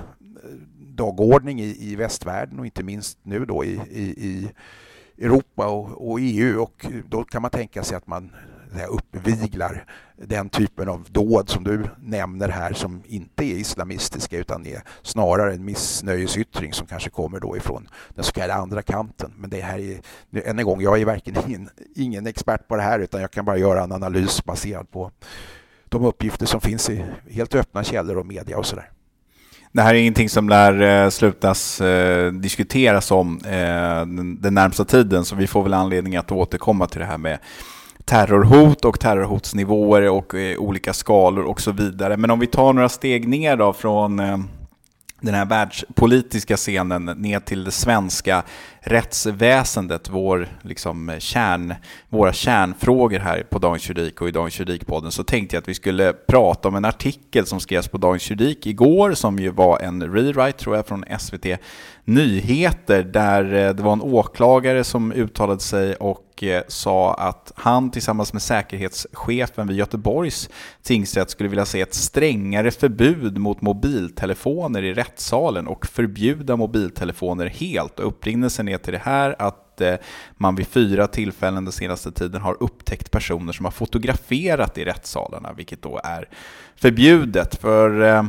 dagordning 0.78 1.62
i, 1.62 1.92
i 1.92 1.96
västvärlden 1.96 2.60
och 2.60 2.66
inte 2.66 2.84
minst 2.84 3.18
nu 3.24 3.46
då 3.46 3.64
i, 3.64 3.80
i, 3.92 4.02
i 4.02 4.52
Europa 5.18 5.68
och, 5.68 6.12
och, 6.12 6.20
EU 6.22 6.62
och 6.62 6.86
då 7.10 7.24
kan 7.24 7.42
man 7.42 7.52
tänka 7.52 7.84
sig 7.84 7.98
att 7.98 8.08
man 8.08 8.32
uppviglar 8.90 9.86
den 10.28 10.50
typen 10.50 10.90
av 10.90 11.06
dåd 11.10 11.50
som 11.50 11.64
du 11.64 11.84
nämner 12.00 12.50
här 12.50 12.74
som 12.74 13.04
inte 13.06 13.44
är 13.44 13.56
islamistiska 13.56 14.38
utan 14.38 14.68
är 14.68 14.84
snarare 15.02 15.54
en 15.54 15.66
missnöjesyttring 15.66 16.74
som 16.74 16.88
kanske 16.88 17.10
kommer 17.10 17.40
då 17.40 17.58
ifrån 17.58 17.88
den 18.16 18.24
så 18.24 18.32
kallade 18.32 18.54
andra 18.54 18.82
kanten. 18.82 19.34
Men 19.38 19.50
det 19.50 19.62
här 19.62 19.80
är, 19.80 20.02
än 20.50 20.60
en 20.60 20.66
gång, 20.66 20.82
jag 20.82 21.02
är 21.02 21.06
verkligen 21.06 21.44
ingen, 21.48 21.70
ingen 21.96 22.28
expert 22.28 22.68
på 22.68 22.76
det 22.76 22.82
här 22.82 23.00
utan 23.00 23.22
jag 23.22 23.32
kan 23.32 23.46
bara 23.46 23.58
göra 23.58 23.84
en 23.84 23.92
analys 23.92 24.46
baserad 24.46 24.92
på 24.92 25.12
de 25.90 26.06
uppgifter 26.06 26.46
som 26.46 26.62
finns 26.62 26.90
i 26.90 27.06
helt 27.30 27.56
öppna 27.56 27.84
källor 27.84 28.18
och 28.18 28.26
media 28.26 28.58
och 28.58 28.66
sådär. 28.66 28.92
Det 29.74 29.82
här 29.82 29.94
är 29.96 30.00
ingenting 30.00 30.30
som 30.30 30.50
lär 30.50 30.82
eh, 30.82 31.10
slutas 31.10 31.82
eh, 31.82 32.32
diskuteras 32.32 33.12
om 33.12 33.40
eh, 33.46 33.52
den, 34.16 34.42
den 34.42 34.54
närmsta 34.54 34.86
tiden, 34.86 35.26
så 35.26 35.36
vi 35.36 35.48
får 35.48 35.64
väl 35.64 35.74
anledning 35.74 36.16
att 36.16 36.32
återkomma 36.32 36.88
till 36.88 37.00
det 37.00 37.06
här 37.06 37.18
med 37.18 37.40
terrorhot 38.06 38.86
och 38.86 39.00
terrorhotsnivåer 39.00 40.10
och 40.10 40.36
eh, 40.36 40.58
olika 40.58 40.94
skalor 40.94 41.44
och 41.44 41.62
så 41.62 41.72
vidare. 41.72 42.18
Men 42.18 42.32
om 42.32 42.40
vi 42.40 42.48
tar 42.48 42.74
några 42.74 42.90
steg 42.90 43.28
ner 43.28 43.58
då 43.58 43.74
från 43.74 44.20
eh, 44.20 44.38
den 45.22 45.34
här 45.34 45.46
världspolitiska 45.46 46.58
scenen 46.58 47.06
ner 47.06 47.40
till 47.40 47.64
det 47.64 47.72
svenska 47.72 48.44
rättsväsendet, 48.80 50.10
vår, 50.10 50.48
liksom, 50.62 51.16
kärn, 51.20 51.74
våra 52.10 52.34
kärnfrågor 52.34 53.20
här 53.20 53.44
på 53.50 53.60
Dagens 53.60 53.90
Juridik 53.90 54.22
och 54.22 54.28
i 54.28 54.32
Dagens 54.32 54.60
Juridikpodden, 54.60 55.12
så 55.12 55.24
tänkte 55.24 55.56
jag 55.56 55.62
att 55.62 55.70
vi 55.70 55.74
skulle 55.74 56.14
prata 56.14 56.68
om 56.68 56.76
en 56.76 56.86
artikel 56.86 57.46
som 57.46 57.60
skrevs 57.60 57.88
på 57.88 57.98
Dagens 57.98 58.32
Juridik 58.32 58.68
igår, 58.68 59.14
som 59.14 59.40
ju 59.40 59.50
var 59.50 59.80
en 59.80 60.14
rewrite, 60.14 60.60
tror 60.60 60.76
jag, 60.76 60.88
från 60.88 61.06
SVT 61.20 61.46
Nyheter, 62.06 63.04
där 63.04 63.54
eh, 63.54 63.74
det 63.74 63.84
var 63.84 63.94
en 63.94 64.02
åklagare 64.02 64.84
som 64.84 65.12
uttalade 65.12 65.60
sig 65.60 65.96
och 65.96 66.31
Eh, 66.44 66.64
sa 66.68 67.14
att 67.14 67.52
han 67.56 67.92
tillsammans 67.92 68.34
med 68.34 68.42
säkerhetschefen 68.42 69.68
vid 69.68 69.78
Göteborgs 69.78 70.50
tingsrätt 70.84 71.30
skulle 71.30 71.50
vilja 71.50 71.66
se 71.66 71.82
ett 71.82 71.94
strängare 71.94 72.72
förbud 72.72 73.38
mot 73.38 73.62
mobiltelefoner 73.62 74.84
i 74.84 74.94
rättssalen 74.94 75.68
och 75.68 75.86
förbjuda 75.86 76.56
mobiltelefoner 76.56 77.46
helt. 77.46 78.00
Och 78.00 78.08
upprinnelsen 78.08 78.68
är 78.68 78.78
till 78.78 78.94
det 78.94 79.02
här 79.04 79.36
att 79.40 79.82
eh, 79.82 79.96
man 80.38 80.56
vid 80.56 80.68
fyra 80.68 81.08
tillfällen 81.08 81.66
den 81.66 81.72
senaste 81.72 82.12
tiden 82.12 82.42
har 82.42 82.58
upptäckt 82.60 83.12
personer 83.12 83.54
som 83.54 83.66
har 83.66 83.72
fotograferat 83.72 84.78
i 84.78 84.86
rättssalarna, 84.86 85.54
vilket 85.54 85.82
då 85.82 86.00
är 86.04 86.30
förbjudet. 86.76 87.56
För 87.56 88.02
eh, 88.02 88.24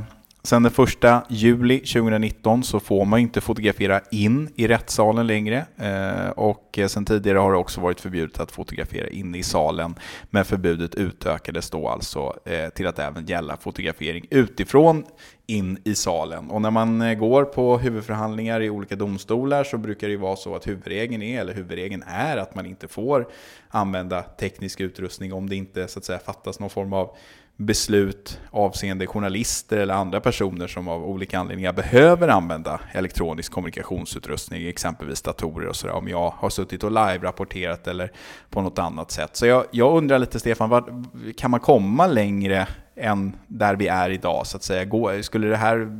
Sen 0.44 0.62
den 0.62 0.72
1 1.04 1.24
juli 1.28 1.78
2019 1.78 2.62
så 2.62 2.80
får 2.80 3.04
man 3.04 3.20
inte 3.20 3.40
fotografera 3.40 4.00
in 4.10 4.50
i 4.56 4.68
rättssalen 4.68 5.26
längre. 5.26 5.66
Eh, 5.76 6.30
och 6.30 6.78
eh, 6.78 6.86
sen 6.86 7.04
tidigare 7.04 7.38
har 7.38 7.52
det 7.52 7.58
också 7.58 7.80
varit 7.80 8.00
förbjudet 8.00 8.40
att 8.40 8.52
fotografera 8.52 9.08
inne 9.08 9.38
i 9.38 9.42
salen. 9.42 9.94
Men 10.30 10.44
förbudet 10.44 10.94
utökades 10.94 11.70
då 11.70 11.88
alltså 11.88 12.38
eh, 12.44 12.68
till 12.68 12.86
att 12.86 12.98
även 12.98 13.26
gälla 13.26 13.56
fotografering 13.56 14.26
utifrån 14.30 15.04
in 15.46 15.78
i 15.84 15.94
salen. 15.94 16.50
Och 16.50 16.62
när 16.62 16.70
man 16.70 17.18
går 17.18 17.44
på 17.44 17.78
huvudförhandlingar 17.78 18.60
i 18.60 18.70
olika 18.70 18.96
domstolar 18.96 19.64
så 19.64 19.78
brukar 19.78 20.08
det 20.08 20.16
vara 20.16 20.36
så 20.36 20.54
att 20.54 20.66
huvudregeln 20.66 21.22
är, 21.22 21.40
eller 21.40 21.54
huvudregeln 21.54 22.04
är 22.06 22.36
att 22.36 22.54
man 22.54 22.66
inte 22.66 22.88
får 22.88 23.28
använda 23.68 24.22
teknisk 24.22 24.80
utrustning 24.80 25.32
om 25.32 25.48
det 25.48 25.56
inte 25.56 25.88
så 25.88 25.98
att 25.98 26.04
säga 26.04 26.18
fattas 26.18 26.60
någon 26.60 26.70
form 26.70 26.92
av 26.92 27.16
beslut 27.56 28.40
avseende 28.50 29.06
journalister 29.06 29.76
eller 29.76 29.94
andra 29.94 30.20
personer 30.20 30.66
som 30.66 30.88
av 30.88 31.04
olika 31.04 31.38
anledningar 31.38 31.72
behöver 31.72 32.28
använda 32.28 32.80
elektronisk 32.92 33.52
kommunikationsutrustning, 33.52 34.68
exempelvis 34.68 35.22
datorer 35.22 35.68
och 35.68 35.76
sådär, 35.76 35.94
om 35.94 36.08
jag 36.08 36.30
har 36.36 36.50
suttit 36.50 36.84
och 36.84 36.90
live-rapporterat 36.90 37.86
eller 37.86 38.12
på 38.50 38.62
något 38.62 38.78
annat 38.78 39.10
sätt. 39.10 39.36
Så 39.36 39.46
jag, 39.46 39.64
jag 39.70 39.96
undrar 39.96 40.18
lite, 40.18 40.40
Stefan, 40.40 40.70
var, 40.70 41.04
kan 41.36 41.50
man 41.50 41.60
komma 41.60 42.06
längre 42.06 42.68
än 42.96 43.36
där 43.46 43.76
vi 43.76 43.88
är 43.88 44.10
idag, 44.10 44.46
så 44.46 44.56
att 44.56 44.62
säga? 44.62 44.84
Gå, 44.84 45.22
skulle 45.22 45.46
det 45.46 45.56
här, 45.56 45.98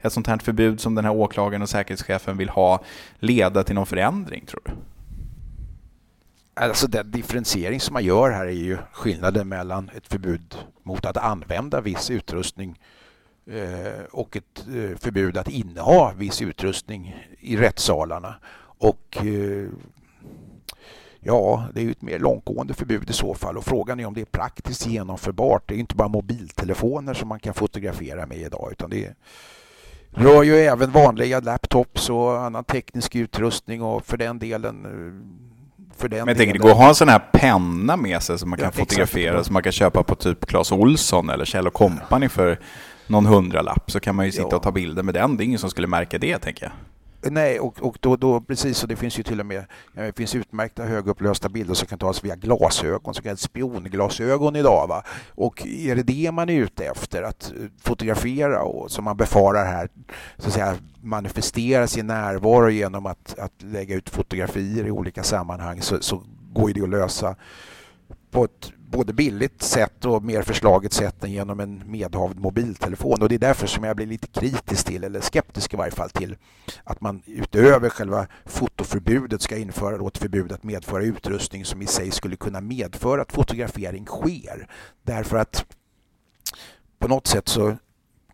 ett 0.00 0.12
sånt 0.12 0.26
här 0.26 0.38
förbud 0.38 0.80
som 0.80 0.94
den 0.94 1.04
här 1.04 1.12
åklagaren 1.12 1.62
och 1.62 1.68
säkerhetschefen 1.68 2.36
vill 2.36 2.48
ha, 2.48 2.82
leda 3.18 3.62
till 3.62 3.74
någon 3.74 3.86
förändring, 3.86 4.44
tror 4.46 4.60
du? 4.64 4.72
Alltså 6.60 6.86
den 6.86 7.10
differentiering 7.10 7.80
som 7.80 7.92
man 7.92 8.04
gör 8.04 8.30
här 8.30 8.46
är 8.46 8.50
ju 8.50 8.78
skillnaden 8.92 9.48
mellan 9.48 9.90
ett 9.96 10.06
förbud 10.06 10.54
mot 10.82 11.06
att 11.06 11.16
använda 11.16 11.80
viss 11.80 12.10
utrustning 12.10 12.80
eh, 13.46 14.04
och 14.10 14.36
ett 14.36 14.66
eh, 14.66 14.98
förbud 14.98 15.36
att 15.36 15.48
inneha 15.48 16.12
viss 16.16 16.42
utrustning 16.42 17.26
i 17.38 17.56
rättssalarna. 17.56 18.34
Och 18.62 19.16
eh, 19.16 19.68
ja, 21.20 21.68
det 21.74 21.80
är 21.80 21.84
ju 21.84 21.90
ett 21.90 22.02
mer 22.02 22.18
långtgående 22.18 22.74
förbud 22.74 23.10
i 23.10 23.12
så 23.12 23.34
fall 23.34 23.56
och 23.56 23.64
frågan 23.64 24.00
är 24.00 24.06
om 24.06 24.14
det 24.14 24.20
är 24.20 24.24
praktiskt 24.24 24.86
genomförbart. 24.86 25.68
Det 25.68 25.74
är 25.74 25.78
inte 25.78 25.96
bara 25.96 26.08
mobiltelefoner 26.08 27.14
som 27.14 27.28
man 27.28 27.40
kan 27.40 27.54
fotografera 27.54 28.26
med 28.26 28.38
idag 28.38 28.68
utan 28.72 28.90
det 28.90 29.14
rör 30.10 30.42
ju 30.42 30.54
även 30.54 30.90
vanliga 30.90 31.40
laptops 31.40 32.10
och 32.10 32.40
annan 32.40 32.64
teknisk 32.64 33.16
utrustning 33.16 33.82
och 33.82 34.06
för 34.06 34.16
den 34.16 34.38
delen 34.38 34.86
för 36.00 36.08
den 36.08 36.18
Men 36.18 36.28
jag 36.28 36.36
tänker, 36.36 36.52
det 36.52 36.58
går 36.58 36.70
att 36.70 36.76
ha 36.76 36.88
en 36.88 36.94
sån 36.94 37.08
här 37.08 37.22
penna 37.32 37.96
med 37.96 38.22
sig 38.22 38.38
som 38.38 38.50
man 38.50 38.58
kan 38.58 38.66
ja, 38.66 38.72
fotografera, 38.72 39.44
som 39.44 39.52
man 39.52 39.62
kan 39.62 39.72
köpa 39.72 40.02
på 40.02 40.14
typ 40.14 40.46
Clas 40.46 40.72
Olsson 40.72 41.30
eller 41.30 41.44
Kjell 41.44 41.70
Company 41.70 42.28
för 42.28 42.58
någon 43.06 43.26
hundralapp. 43.26 43.90
Så 43.90 44.00
kan 44.00 44.14
man 44.14 44.26
ju 44.26 44.32
sitta 44.32 44.48
ja. 44.50 44.56
och 44.56 44.62
ta 44.62 44.72
bilder 44.72 45.02
med 45.02 45.14
den. 45.14 45.36
Det 45.36 45.42
är 45.42 45.46
ingen 45.46 45.58
som 45.58 45.70
skulle 45.70 45.86
märka 45.86 46.18
det, 46.18 46.38
tänker 46.38 46.64
jag. 46.64 46.72
Nej, 47.22 47.60
och, 47.60 47.82
och 47.82 47.96
då, 48.00 48.16
då, 48.16 48.40
precis, 48.40 48.82
och 48.82 48.88
det 48.88 48.96
finns 48.96 49.18
ju 49.18 49.22
till 49.22 49.40
och 49.40 49.46
med 49.46 49.64
det 49.94 50.16
finns 50.16 50.34
utmärkta 50.34 50.84
högupplösta 50.84 51.48
bilder 51.48 51.74
som 51.74 51.88
kan 51.88 51.98
tas 51.98 52.24
via 52.24 52.36
glasögon, 52.36 53.14
så 53.14 53.22
kallade 53.22 53.40
spionglasögon 53.40 54.56
idag. 54.56 54.86
Va? 54.88 55.02
Och 55.28 55.66
är 55.66 55.96
det 55.96 56.02
det 56.02 56.32
man 56.32 56.48
är 56.48 56.54
ute 56.54 56.84
efter, 56.84 57.22
att 57.22 57.52
eh, 57.56 57.64
fotografera 57.82 58.62
och 58.62 58.90
som 58.90 59.04
man 59.04 59.16
befarar 59.16 59.64
här, 59.64 59.88
så 60.38 60.48
att 60.48 60.54
säga 60.54 60.76
manifestera 61.02 61.86
sin 61.86 62.06
närvaro 62.06 62.70
genom 62.70 63.06
att, 63.06 63.38
att 63.38 63.62
lägga 63.62 63.94
ut 63.94 64.10
fotografier 64.10 64.86
i 64.86 64.90
olika 64.90 65.22
sammanhang, 65.22 65.82
så, 65.82 66.00
så 66.00 66.22
går 66.52 66.68
det 66.68 66.82
att 66.82 66.88
lösa 66.88 67.36
på 68.30 68.44
ett 68.44 68.72
både 68.90 69.12
billigt 69.12 69.62
sätt 69.62 70.04
och 70.04 70.24
mer 70.24 70.42
förslaget 70.42 70.92
sätt 70.92 71.24
än 71.24 71.32
genom 71.32 71.60
en 71.60 71.82
medhavd 71.86 72.40
mobiltelefon. 72.40 73.22
Och 73.22 73.28
det 73.28 73.34
är 73.34 73.38
därför 73.38 73.66
som 73.66 73.84
jag 73.84 73.96
blir 73.96 74.06
lite 74.06 74.26
kritisk 74.26 74.86
till, 74.86 75.04
eller 75.04 75.20
skeptisk 75.20 75.74
i 75.74 75.76
varje 75.76 75.92
fall 75.92 76.10
till, 76.10 76.36
att 76.84 77.00
man 77.00 77.22
utöver 77.26 77.88
själva 77.88 78.26
fotoförbudet 78.46 79.42
ska 79.42 79.56
införa 79.56 79.98
då 79.98 80.08
ett 80.08 80.18
förbud 80.18 80.52
att 80.52 80.62
medföra 80.62 81.02
utrustning 81.02 81.64
som 81.64 81.82
i 81.82 81.86
sig 81.86 82.10
skulle 82.10 82.36
kunna 82.36 82.60
medföra 82.60 83.22
att 83.22 83.32
fotografering 83.32 84.06
sker. 84.06 84.68
Därför 85.02 85.36
att 85.36 85.64
på 86.98 87.08
något 87.08 87.26
sätt 87.26 87.48
så 87.48 87.76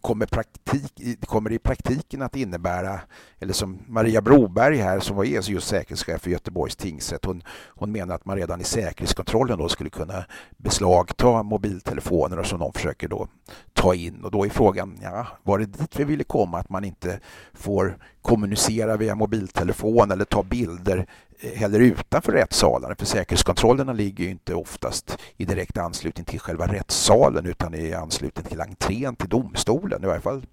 kommer, 0.07 0.27
praktik, 0.27 1.27
kommer 1.27 1.53
i 1.53 1.59
praktiken 1.59 2.23
att 2.23 2.37
innebära, 2.37 3.01
eller 3.39 3.53
som 3.53 3.79
Maria 3.87 4.23
Broberg 4.23 4.77
här 4.77 5.01
som 5.01 5.17
var 5.17 5.25
just 5.25 5.69
säkerhetschef 5.69 6.23
för 6.23 6.31
Göteborgs 6.31 6.77
tingsrätt, 6.77 7.25
hon, 7.25 7.43
hon 7.67 7.93
menar 7.93 8.15
att 8.15 8.25
man 8.25 8.37
redan 8.37 8.61
i 8.61 8.65
säkerhetskontrollen 8.65 9.59
då 9.59 9.69
skulle 9.69 9.91
kunna 9.91 10.25
beslagta 10.57 11.43
mobiltelefoner 11.43 12.39
och 12.39 12.47
som 12.47 12.59
de 12.59 12.73
försöker 12.73 13.09
då 13.09 13.29
ta 13.73 13.95
in. 13.95 14.25
Och 14.25 14.31
då 14.31 14.47
är 14.47 14.51
frågan, 14.51 14.99
ja, 15.03 15.27
var 15.43 15.59
det 15.59 15.67
dit 15.67 16.01
vi 16.01 16.05
ville 16.05 16.25
komma? 16.25 16.59
Att 16.59 16.71
man 16.71 16.85
inte 16.85 17.21
får 17.55 17.99
kommunicera 18.23 18.97
via 18.97 19.15
mobiltelefon 19.15 20.11
eller 20.11 20.25
ta 20.25 20.43
bilder 20.43 21.07
heller 21.41 21.81
utanför 21.81 22.33
rättssalarna. 22.33 22.95
För 22.99 23.07
säkerhetskontrollerna 23.07 23.93
ligger 23.93 24.25
ju 24.25 24.31
inte 24.31 24.55
oftast 24.55 25.19
i 25.37 25.45
direkt 25.45 25.79
anslutning 25.79 26.25
till 26.25 26.41
själva 26.41 26.67
rättssalen 26.67 27.47
utan 27.47 27.75
i 27.75 27.93
anslutning 27.93 28.47
till 28.47 28.61
entrén 28.61 29.17
till 29.17 29.29
domstolen. 29.29 30.05
I 30.05 30.07
varje 30.07 30.21
fall 30.21 30.47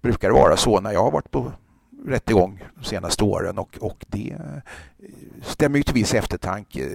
brukar 0.00 0.28
det 0.28 0.34
vara 0.34 0.56
så 0.56 0.80
när 0.80 0.92
jag 0.92 1.02
har 1.02 1.10
varit 1.10 1.30
på 1.30 1.52
rättegång 2.06 2.64
de 2.74 2.84
senaste 2.84 3.24
åren 3.24 3.58
och, 3.58 3.78
och 3.80 4.04
det 4.06 4.32
eh, 4.32 4.62
stämmer 5.42 5.76
ju 5.76 5.82
till 5.82 5.94
viss 5.94 6.14
eftertanke 6.14 6.88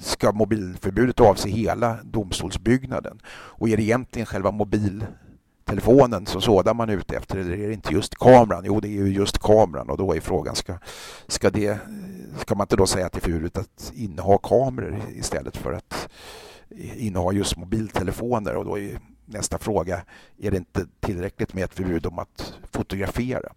ska 0.00 0.32
mobilförbudet 0.32 1.20
avse 1.20 1.48
hela 1.48 1.96
domstolsbyggnaden? 2.04 3.20
Och 3.28 3.68
är 3.68 3.76
det 3.76 3.82
egentligen 3.82 4.26
själva 4.26 4.50
mobil 4.50 5.06
telefonen 5.66 6.26
som 6.26 6.40
sådan 6.40 6.76
man 6.76 6.90
är 6.90 6.96
ute 6.96 7.16
efter 7.16 7.38
eller 7.38 7.58
är 7.58 7.66
det 7.68 7.74
inte 7.74 7.94
just 7.94 8.14
kameran? 8.14 8.64
Jo, 8.66 8.80
det 8.80 8.88
är 8.88 8.92
ju 8.92 9.08
just 9.08 9.38
kameran 9.38 9.90
och 9.90 9.98
då 9.98 10.16
är 10.16 10.20
frågan 10.20 10.56
ska, 10.56 10.78
ska, 11.26 11.50
det, 11.50 11.78
ska 12.38 12.54
man 12.54 12.64
inte 12.64 12.76
då 12.76 12.86
säga 12.86 13.06
att 13.06 13.12
det 13.12 13.18
är 13.18 13.20
förbjudet 13.20 13.58
att 13.58 13.92
inneha 13.94 14.38
kameror 14.38 15.02
istället 15.14 15.56
för 15.56 15.72
att 15.72 16.08
inneha 16.96 17.32
just 17.32 17.56
mobiltelefoner 17.56 18.56
och 18.56 18.64
då 18.64 18.78
är 18.78 18.98
nästa 19.24 19.58
fråga, 19.58 20.00
är 20.38 20.50
det 20.50 20.56
inte 20.56 20.86
tillräckligt 21.00 21.54
med 21.54 21.64
ett 21.64 21.74
förbud 21.74 22.06
om 22.06 22.18
att 22.18 22.54
fotografera 22.72 23.52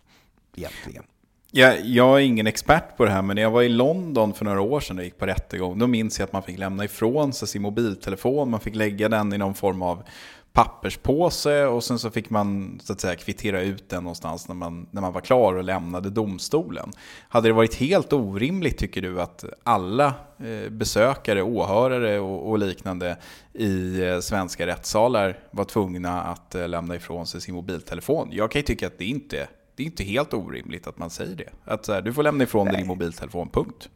egentligen? 0.56 1.04
Jag, 1.52 1.86
jag 1.86 2.16
är 2.16 2.20
ingen 2.20 2.48
expert 2.48 2.98
på 2.98 3.06
det 3.06 3.12
här, 3.12 3.22
men 3.22 3.36
när 3.36 3.42
jag 3.42 3.52
var 3.52 3.62
i 3.62 3.70
London 3.70 4.34
för 4.34 4.46
några 4.46 4.62
år 4.62 4.80
sedan 4.80 4.98
och 4.98 5.04
gick 5.04 5.18
på 5.18 5.26
rättegång, 5.26 5.80
då 5.80 5.88
minns 5.88 6.20
jag 6.20 6.26
att 6.26 6.34
man 6.34 6.44
fick 6.44 6.60
lämna 6.60 6.86
ifrån 6.86 7.34
sig 7.34 7.48
sin 7.48 7.62
mobiltelefon, 7.62 8.50
man 8.50 8.60
fick 8.60 8.76
lägga 8.76 9.10
den 9.10 9.34
i 9.34 9.38
någon 9.38 9.54
form 9.54 9.82
av 9.82 10.04
papperspåse 10.54 11.66
och 11.66 11.84
sen 11.84 12.00
så 12.00 12.12
fick 12.12 12.30
man 12.30 12.80
så 12.84 12.94
att 12.94 13.02
säga 13.02 13.16
kvittera 13.16 13.62
ut 13.62 13.90
den 13.90 14.04
någonstans 14.04 14.48
när 14.48 14.56
man, 14.56 14.88
när 14.92 15.02
man 15.02 15.14
var 15.14 15.22
klar 15.22 15.54
och 15.54 15.64
lämnade 15.64 16.10
domstolen. 16.10 16.92
Hade 17.30 17.50
det 17.50 17.54
varit 17.54 17.76
helt 17.76 18.14
orimligt 18.14 18.78
tycker 18.78 19.02
du 19.02 19.22
att 19.22 19.46
alla 19.64 20.14
eh, 20.40 20.70
besökare, 20.70 21.42
åhörare 21.42 22.20
och, 22.20 22.50
och 22.50 22.60
liknande 22.60 23.18
i 23.54 24.02
eh, 24.02 24.20
svenska 24.20 24.68
rättssalar 24.68 25.40
var 25.52 25.66
tvungna 25.66 26.22
att 26.22 26.56
eh, 26.56 26.68
lämna 26.68 26.96
ifrån 26.96 27.28
sig 27.28 27.42
sin 27.42 27.56
mobiltelefon? 27.56 28.30
Jag 28.32 28.52
kan 28.52 28.60
ju 28.60 28.66
tycka 28.66 28.88
att 28.88 28.98
det 28.98 29.06
inte 29.06 29.48
det 29.76 29.84
är 29.84 29.86
inte 29.86 30.04
helt 30.04 30.34
orimligt 30.34 30.88
att 30.88 30.98
man 30.98 31.10
säger 31.10 31.36
det. 31.36 31.50
Att 31.66 31.86
så 31.86 31.94
här, 31.94 32.02
du 32.02 32.14
får 32.14 32.24
lämna 32.24 32.44
ifrån 32.44 32.68
dig 32.68 32.78
din 32.78 32.88
mobiltelefon, 32.88 33.50
punkt. 33.50 33.90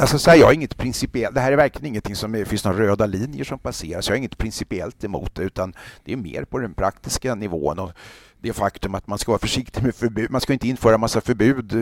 Alltså 0.00 0.18
så 0.18 0.30
här, 0.30 0.36
jag 0.36 0.46
har 0.46 0.52
inget 0.52 0.76
principiellt, 0.76 1.34
det 1.34 1.40
här 1.40 1.52
är 1.52 1.56
verkligen 1.56 1.86
ingenting 1.86 2.16
som 2.16 2.32
det 2.32 2.44
finns 2.44 2.64
några 2.64 2.78
röda 2.78 3.06
linjer 3.06 3.44
som 3.44 3.58
passeras. 3.58 4.08
jag 4.08 4.14
har 4.14 4.18
inget 4.18 4.38
principiellt 4.38 5.04
emot 5.04 5.34
det, 5.34 5.42
utan 5.42 5.74
det 6.04 6.12
är 6.12 6.16
mer 6.16 6.44
på 6.44 6.58
den 6.58 6.74
praktiska 6.74 7.34
nivån. 7.34 7.78
Och 7.78 7.92
det 8.40 8.52
faktum 8.52 8.94
att 8.94 9.06
man 9.06 9.18
ska 9.18 9.32
vara 9.32 9.38
försiktig 9.38 9.82
med 9.82 9.94
förbud. 9.94 10.30
Man 10.30 10.40
ska 10.40 10.52
inte 10.52 10.68
införa 10.68 10.98
massa 10.98 11.20
förbud 11.20 11.72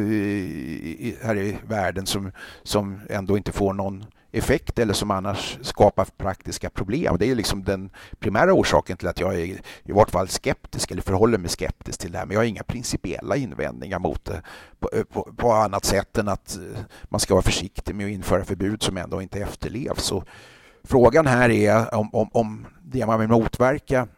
här 1.23 1.37
i 1.37 1.57
världen 1.69 2.07
som, 2.07 2.33
som 2.63 3.01
ändå 3.11 3.37
inte 3.37 3.53
får 3.53 3.73
någon 3.73 4.05
effekt 4.33 4.79
eller 4.79 4.95
som 4.95 5.11
annars 5.11 5.59
skapar 5.63 6.07
praktiska 6.17 6.71
problem. 6.71 7.17
Det 7.19 7.31
är 7.31 7.35
liksom 7.35 7.65
den 7.65 7.91
primära 8.19 8.53
orsaken 8.53 8.97
till 8.97 9.09
att 9.09 9.21
jag 9.21 9.35
är 9.35 9.61
i 9.85 9.93
vart 9.93 10.11
fall 10.11 10.29
skeptisk 10.29 10.91
eller 10.91 11.03
förhåller 11.03 11.39
mig 11.39 11.51
skeptisk 11.51 12.01
till 12.01 12.13
det 12.13 12.19
här. 12.19 12.27
Men 12.27 12.35
jag 12.35 12.41
har 12.41 12.45
inga 12.45 12.63
principiella 12.63 13.37
invändningar 13.37 13.99
mot 13.99 14.25
det 14.25 14.43
på, 14.79 14.91
eh, 14.93 15.05
på, 15.05 15.33
på 15.37 15.53
annat 15.53 15.85
sätt 15.85 16.19
än 16.19 16.29
att 16.29 16.57
eh, 16.57 16.81
man 17.05 17.21
ska 17.21 17.35
vara 17.35 17.43
försiktig 17.43 17.95
med 17.95 18.07
att 18.07 18.13
införa 18.13 18.45
förbud 18.45 18.83
som 18.83 18.97
ändå 18.97 19.23
inte 19.23 19.41
efterlevs. 19.41 20.03
Så 20.03 20.25
frågan 20.85 21.27
här 21.27 21.51
är 21.51 21.95
om, 21.95 22.11
om, 22.13 22.31
om 22.33 22.67
det 22.83 23.07
man 23.07 23.21
vill 23.21 23.29
motverka 23.29 24.09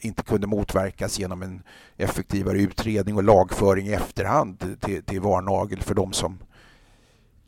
inte 0.00 0.22
kunde 0.22 0.46
motverkas 0.46 1.18
genom 1.18 1.42
en 1.42 1.62
effektivare 1.96 2.58
utredning 2.58 3.16
och 3.16 3.22
lagföring 3.22 3.86
i 3.86 3.92
efterhand 3.92 4.76
till, 4.80 5.02
till 5.04 5.20
varnagel 5.20 5.82
för 5.82 5.94
de 5.94 6.12
som 6.12 6.38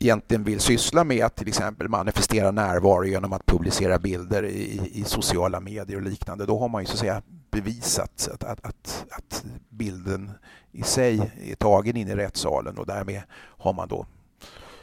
egentligen 0.02 0.44
vill 0.44 0.60
syssla 0.60 1.04
med 1.04 1.24
att 1.24 1.36
till 1.36 1.48
exempel 1.48 1.88
manifestera 1.88 2.50
närvaro 2.50 3.04
genom 3.04 3.32
att 3.32 3.46
publicera 3.46 3.98
bilder 3.98 4.44
i, 4.44 4.90
i 4.92 5.04
sociala 5.04 5.60
medier 5.60 5.96
och 5.96 6.02
liknande, 6.02 6.46
då 6.46 6.58
har 6.58 6.68
man 6.68 6.82
ju 6.82 6.86
så 6.86 6.92
att 6.92 6.98
säga 6.98 7.22
bevisat 7.50 8.28
att, 8.32 8.44
att, 8.44 8.66
att, 8.66 9.06
att 9.10 9.44
bilden 9.68 10.30
i 10.72 10.82
sig 10.82 11.32
är 11.44 11.54
tagen 11.54 11.96
in 11.96 12.08
i 12.08 12.14
rättssalen 12.14 12.78
och 12.78 12.86
därmed 12.86 13.22
har 13.34 13.72
man 13.72 13.88
då 13.88 14.06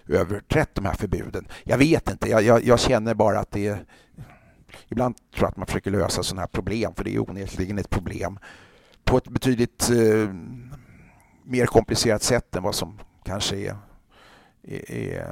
överträtt 0.07 0.75
de 0.75 0.85
här 0.85 0.93
förbuden. 0.93 1.47
Jag 1.63 1.77
vet 1.77 2.09
inte, 2.09 2.29
jag, 2.29 2.43
jag, 2.43 2.63
jag 2.63 2.79
känner 2.79 3.13
bara 3.13 3.39
att 3.39 3.51
det 3.51 3.67
är... 3.67 3.85
Ibland 4.87 5.15
tror 5.15 5.43
jag 5.43 5.49
att 5.49 5.57
man 5.57 5.67
försöker 5.67 5.91
lösa 5.91 6.23
sådana 6.23 6.41
här 6.41 6.47
problem, 6.47 6.93
för 6.95 7.03
det 7.03 7.15
är 7.15 7.29
onekligen 7.29 7.77
ett 7.77 7.89
problem, 7.89 8.39
på 9.03 9.17
ett 9.17 9.27
betydligt 9.27 9.89
eh, 9.89 10.33
mer 11.43 11.65
komplicerat 11.65 12.23
sätt 12.23 12.55
än 12.55 12.63
vad 12.63 12.75
som 12.75 12.99
kanske 13.23 13.55
är 13.55 13.69
är 13.69 13.88
Eh, 14.63 15.23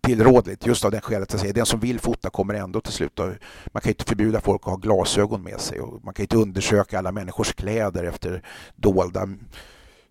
tillrådligt 0.00 0.66
just 0.66 0.84
av 0.84 0.90
det 0.90 1.00
skälet 1.00 1.34
att 1.34 1.40
säga, 1.40 1.52
den 1.52 1.66
som 1.66 1.80
vill 1.80 2.00
fota 2.00 2.30
kommer 2.30 2.54
ändå 2.54 2.80
till 2.80 2.92
slut. 2.92 3.20
Man 3.66 3.82
kan 3.82 3.90
inte 3.90 4.04
förbjuda 4.04 4.40
folk 4.40 4.62
att 4.64 4.70
ha 4.70 4.76
glasögon 4.76 5.42
med 5.42 5.60
sig 5.60 5.80
och 5.80 6.04
man 6.04 6.14
kan 6.14 6.22
inte 6.22 6.36
undersöka 6.36 6.98
alla 6.98 7.12
människors 7.12 7.52
kläder 7.52 8.04
efter 8.04 8.42
dolda 8.76 9.28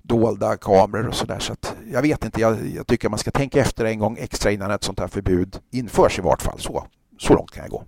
dolda 0.07 0.57
kameror 0.57 1.07
och 1.07 1.15
sådär. 1.15 1.39
Så, 1.39 1.55
så 1.61 1.73
jag 1.91 2.01
vet 2.01 2.25
inte, 2.25 2.41
jag, 2.41 2.67
jag, 2.67 2.87
tycker 2.87 3.09
man 3.09 3.19
ska 3.19 3.31
tänka 3.31 3.59
efter 3.59 3.85
en 3.85 3.99
gång 3.99 4.17
extra 4.19 4.51
innan 4.51 4.71
ett 4.71 4.83
sånt 4.83 4.99
här 4.99 5.07
förbud 5.07 5.59
införs 5.71 6.19
i 6.19 6.21
vart 6.21 6.41
fall. 6.41 6.59
Så, 6.59 6.87
så 7.19 7.33
långt 7.33 7.51
kan 7.51 7.63
jag 7.63 7.71
gå. 7.71 7.83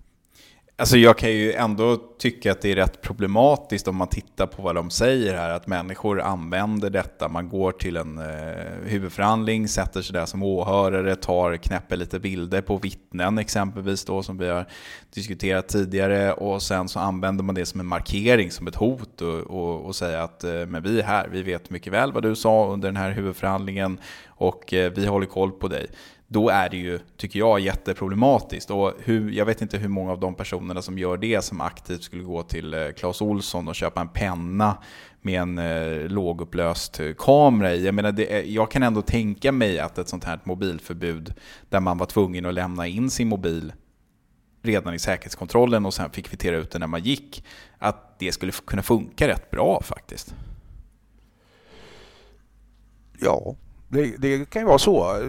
Alltså 0.80 0.96
jag 0.96 1.18
kan 1.18 1.30
ju 1.30 1.52
ändå 1.52 1.96
tycka 1.96 2.52
att 2.52 2.60
det 2.60 2.72
är 2.72 2.76
rätt 2.76 3.00
problematiskt 3.02 3.88
om 3.88 3.96
man 3.96 4.08
tittar 4.08 4.46
på 4.46 4.62
vad 4.62 4.74
de 4.74 4.90
säger 4.90 5.36
här, 5.36 5.50
att 5.50 5.66
människor 5.66 6.20
använder 6.20 6.90
detta. 6.90 7.28
Man 7.28 7.48
går 7.48 7.72
till 7.72 7.96
en 7.96 8.18
eh, 8.18 8.24
huvudförhandling, 8.84 9.68
sätter 9.68 10.02
sig 10.02 10.12
där 10.12 10.26
som 10.26 10.42
åhörare, 10.42 11.16
tar, 11.16 11.56
knäpper 11.56 11.96
lite 11.96 12.20
bilder 12.20 12.60
på 12.60 12.76
vittnen 12.76 13.38
exempelvis 13.38 14.04
då 14.04 14.22
som 14.22 14.38
vi 14.38 14.48
har 14.48 14.66
diskuterat 15.14 15.68
tidigare. 15.68 16.32
Och 16.32 16.62
sen 16.62 16.88
så 16.88 16.98
använder 16.98 17.44
man 17.44 17.54
det 17.54 17.66
som 17.66 17.80
en 17.80 17.86
markering, 17.86 18.50
som 18.50 18.66
ett 18.66 18.76
hot 18.76 19.20
och, 19.20 19.40
och, 19.40 19.86
och 19.86 19.96
säga 19.96 20.22
att 20.22 20.44
eh, 20.44 20.66
men 20.66 20.82
vi 20.82 21.00
är 21.00 21.04
här, 21.04 21.28
vi 21.32 21.42
vet 21.42 21.70
mycket 21.70 21.92
väl 21.92 22.12
vad 22.12 22.22
du 22.22 22.36
sa 22.36 22.66
under 22.66 22.88
den 22.88 22.96
här 22.96 23.10
huvudförhandlingen 23.10 24.00
och 24.28 24.74
eh, 24.74 24.92
vi 24.92 25.06
håller 25.06 25.26
koll 25.26 25.52
på 25.52 25.68
dig 25.68 25.86
då 26.30 26.48
är 26.48 26.68
det 26.68 26.76
ju, 26.76 26.98
tycker 27.16 27.38
jag, 27.38 27.60
jätteproblematiskt. 27.60 28.70
Och 28.70 28.92
hur, 29.04 29.30
jag 29.30 29.44
vet 29.44 29.62
inte 29.62 29.78
hur 29.78 29.88
många 29.88 30.12
av 30.12 30.20
de 30.20 30.34
personerna 30.34 30.82
som 30.82 30.98
gör 30.98 31.16
det 31.16 31.44
som 31.44 31.60
aktivt 31.60 32.02
skulle 32.02 32.22
gå 32.22 32.42
till 32.42 32.74
eh, 32.74 32.88
Clas 32.96 33.20
Olsson 33.20 33.68
och 33.68 33.74
köpa 33.74 34.00
en 34.00 34.08
penna 34.08 34.76
med 35.20 35.40
en 35.40 35.58
eh, 35.58 36.08
lågupplöst 36.08 37.00
eh, 37.00 37.12
kamera 37.18 37.74
i. 37.74 37.84
Jag, 37.84 37.94
menar, 37.94 38.12
det, 38.12 38.42
jag 38.46 38.70
kan 38.70 38.82
ändå 38.82 39.02
tänka 39.02 39.52
mig 39.52 39.78
att 39.78 39.98
ett 39.98 40.08
sånt 40.08 40.24
här 40.24 40.40
mobilförbud 40.44 41.34
där 41.68 41.80
man 41.80 41.98
var 41.98 42.06
tvungen 42.06 42.46
att 42.46 42.54
lämna 42.54 42.86
in 42.86 43.10
sin 43.10 43.28
mobil 43.28 43.72
redan 44.62 44.94
i 44.94 44.98
säkerhetskontrollen 44.98 45.86
och 45.86 45.94
sen 45.94 46.10
fick 46.10 46.26
kvittera 46.26 46.56
ut 46.56 46.70
den 46.70 46.80
när 46.80 46.86
man 46.86 47.02
gick, 47.02 47.44
att 47.78 48.18
det 48.18 48.32
skulle 48.32 48.52
kunna 48.52 48.82
funka 48.82 49.28
rätt 49.28 49.50
bra 49.50 49.82
faktiskt. 49.82 50.34
Ja, 53.20 53.56
det, 53.88 54.16
det 54.16 54.50
kan 54.50 54.62
ju 54.62 54.66
vara 54.66 54.78
så 54.78 55.22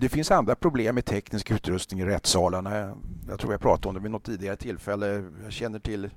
det 0.00 0.08
finns 0.08 0.30
andra 0.30 0.54
problem 0.54 0.94
med 0.94 1.04
teknisk 1.04 1.50
utrustning 1.50 2.00
i 2.00 2.04
rättssalarna. 2.04 2.94
Jag 3.28 3.38
tror 3.38 3.52
jag 3.52 3.60
pratade 3.60 3.88
om 3.88 3.94
det 3.94 4.00
vid 4.00 4.10
något 4.10 4.24
tidigare 4.24 4.56
tillfälle. 4.56 5.24
Jag 5.42 5.52
känner 5.52 5.78
till 5.78 6.10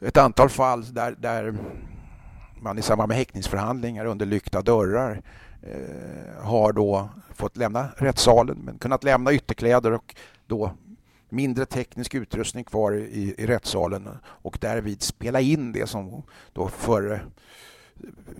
ett 0.00 0.16
antal 0.16 0.48
fall 0.48 0.94
där, 0.94 1.16
där 1.18 1.54
man 2.60 2.78
i 2.78 2.82
samband 2.82 3.08
med 3.08 3.16
häktningsförhandlingar 3.16 4.04
under 4.04 4.26
lyckta 4.26 4.62
dörrar 4.62 5.22
eh, 5.62 6.44
har 6.44 6.72
då 6.72 7.08
fått 7.34 7.56
lämna 7.56 7.88
rättssalen 7.96 8.58
men 8.58 8.78
kunnat 8.78 9.04
lämna 9.04 9.32
ytterkläder 9.32 9.92
och 9.92 10.16
då 10.46 10.72
mindre 11.28 11.66
teknisk 11.66 12.14
utrustning 12.14 12.64
kvar 12.64 12.92
i, 12.92 13.34
i 13.38 13.46
rättssalen 13.46 14.08
och 14.24 14.58
därvid 14.60 15.02
spela 15.02 15.40
in 15.40 15.72
det 15.72 15.86
som 15.86 16.22
då 16.52 16.68
före 16.68 17.20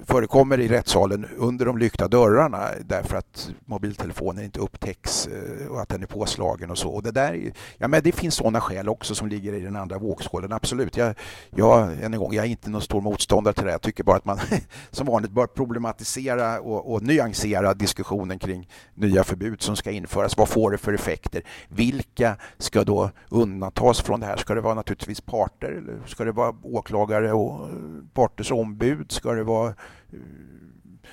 förekommer 0.06 0.60
i 0.60 0.68
rättssalen 0.68 1.26
under 1.36 1.66
de 1.66 1.78
lyckta 1.78 2.08
dörrarna 2.08 2.68
därför 2.84 3.16
att 3.16 3.50
mobiltelefonen 3.64 4.44
inte 4.44 4.60
upptäcks 4.60 5.26
eh, 5.26 5.66
och 5.66 5.80
att 5.80 5.88
den 5.88 6.02
är 6.02 6.06
påslagen 6.06 6.70
och 6.70 6.78
så. 6.78 6.90
Och 6.90 7.02
det, 7.02 7.10
där, 7.10 7.52
ja, 7.78 7.88
men 7.88 8.02
det 8.02 8.12
finns 8.12 8.34
sådana 8.34 8.60
skäl 8.60 8.88
också 8.88 9.14
som 9.14 9.28
ligger 9.28 9.52
i 9.52 9.60
den 9.60 9.76
andra 9.76 9.98
vågskålen, 9.98 10.52
absolut. 10.52 10.96
Jag, 10.96 11.14
jag, 11.50 11.92
än 12.02 12.14
en 12.14 12.20
gång, 12.20 12.34
jag 12.34 12.44
är 12.44 12.48
inte 12.48 12.70
någon 12.70 12.82
stor 12.82 13.00
motståndare 13.00 13.54
till 13.54 13.64
det. 13.64 13.70
Jag 13.70 13.82
tycker 13.82 14.04
bara 14.04 14.16
att 14.16 14.24
man 14.24 14.38
som 14.90 15.06
vanligt 15.06 15.30
bör 15.30 15.46
problematisera 15.46 16.60
och, 16.60 16.92
och 16.92 17.02
nyansera 17.02 17.74
diskussionen 17.74 18.38
kring 18.38 18.68
nya 18.94 19.24
förbud 19.24 19.62
som 19.62 19.76
ska 19.76 19.90
införas. 19.90 20.36
Vad 20.36 20.48
får 20.48 20.70
det 20.70 20.78
för 20.78 20.92
effekter? 20.92 21.42
Vilka 21.68 22.36
ska 22.58 22.84
då 22.84 23.10
undantas 23.28 24.00
från 24.00 24.20
det 24.20 24.26
här? 24.26 24.36
Ska 24.36 24.54
det 24.54 24.60
vara 24.60 24.74
naturligtvis 24.74 25.20
parter 25.20 25.68
eller 25.68 26.06
ska 26.06 26.24
det 26.24 26.32
vara 26.32 26.54
åklagare 26.62 27.32
och 27.32 27.68
parters 28.14 28.52
ombud? 28.52 29.12
Ska 29.12 29.32
det 29.32 29.43
det 29.44 29.50
vara 29.50 29.68
eh, 29.68 30.18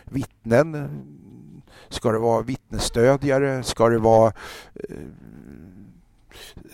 vittnen? 0.05 0.89
Ska 1.89 2.11
det 2.11 2.19
vara 2.19 2.41
vittnesstödjare? 2.41 3.63
Ska 3.63 3.89
det 3.89 3.97
vara 3.97 4.33
eh, 4.73 4.97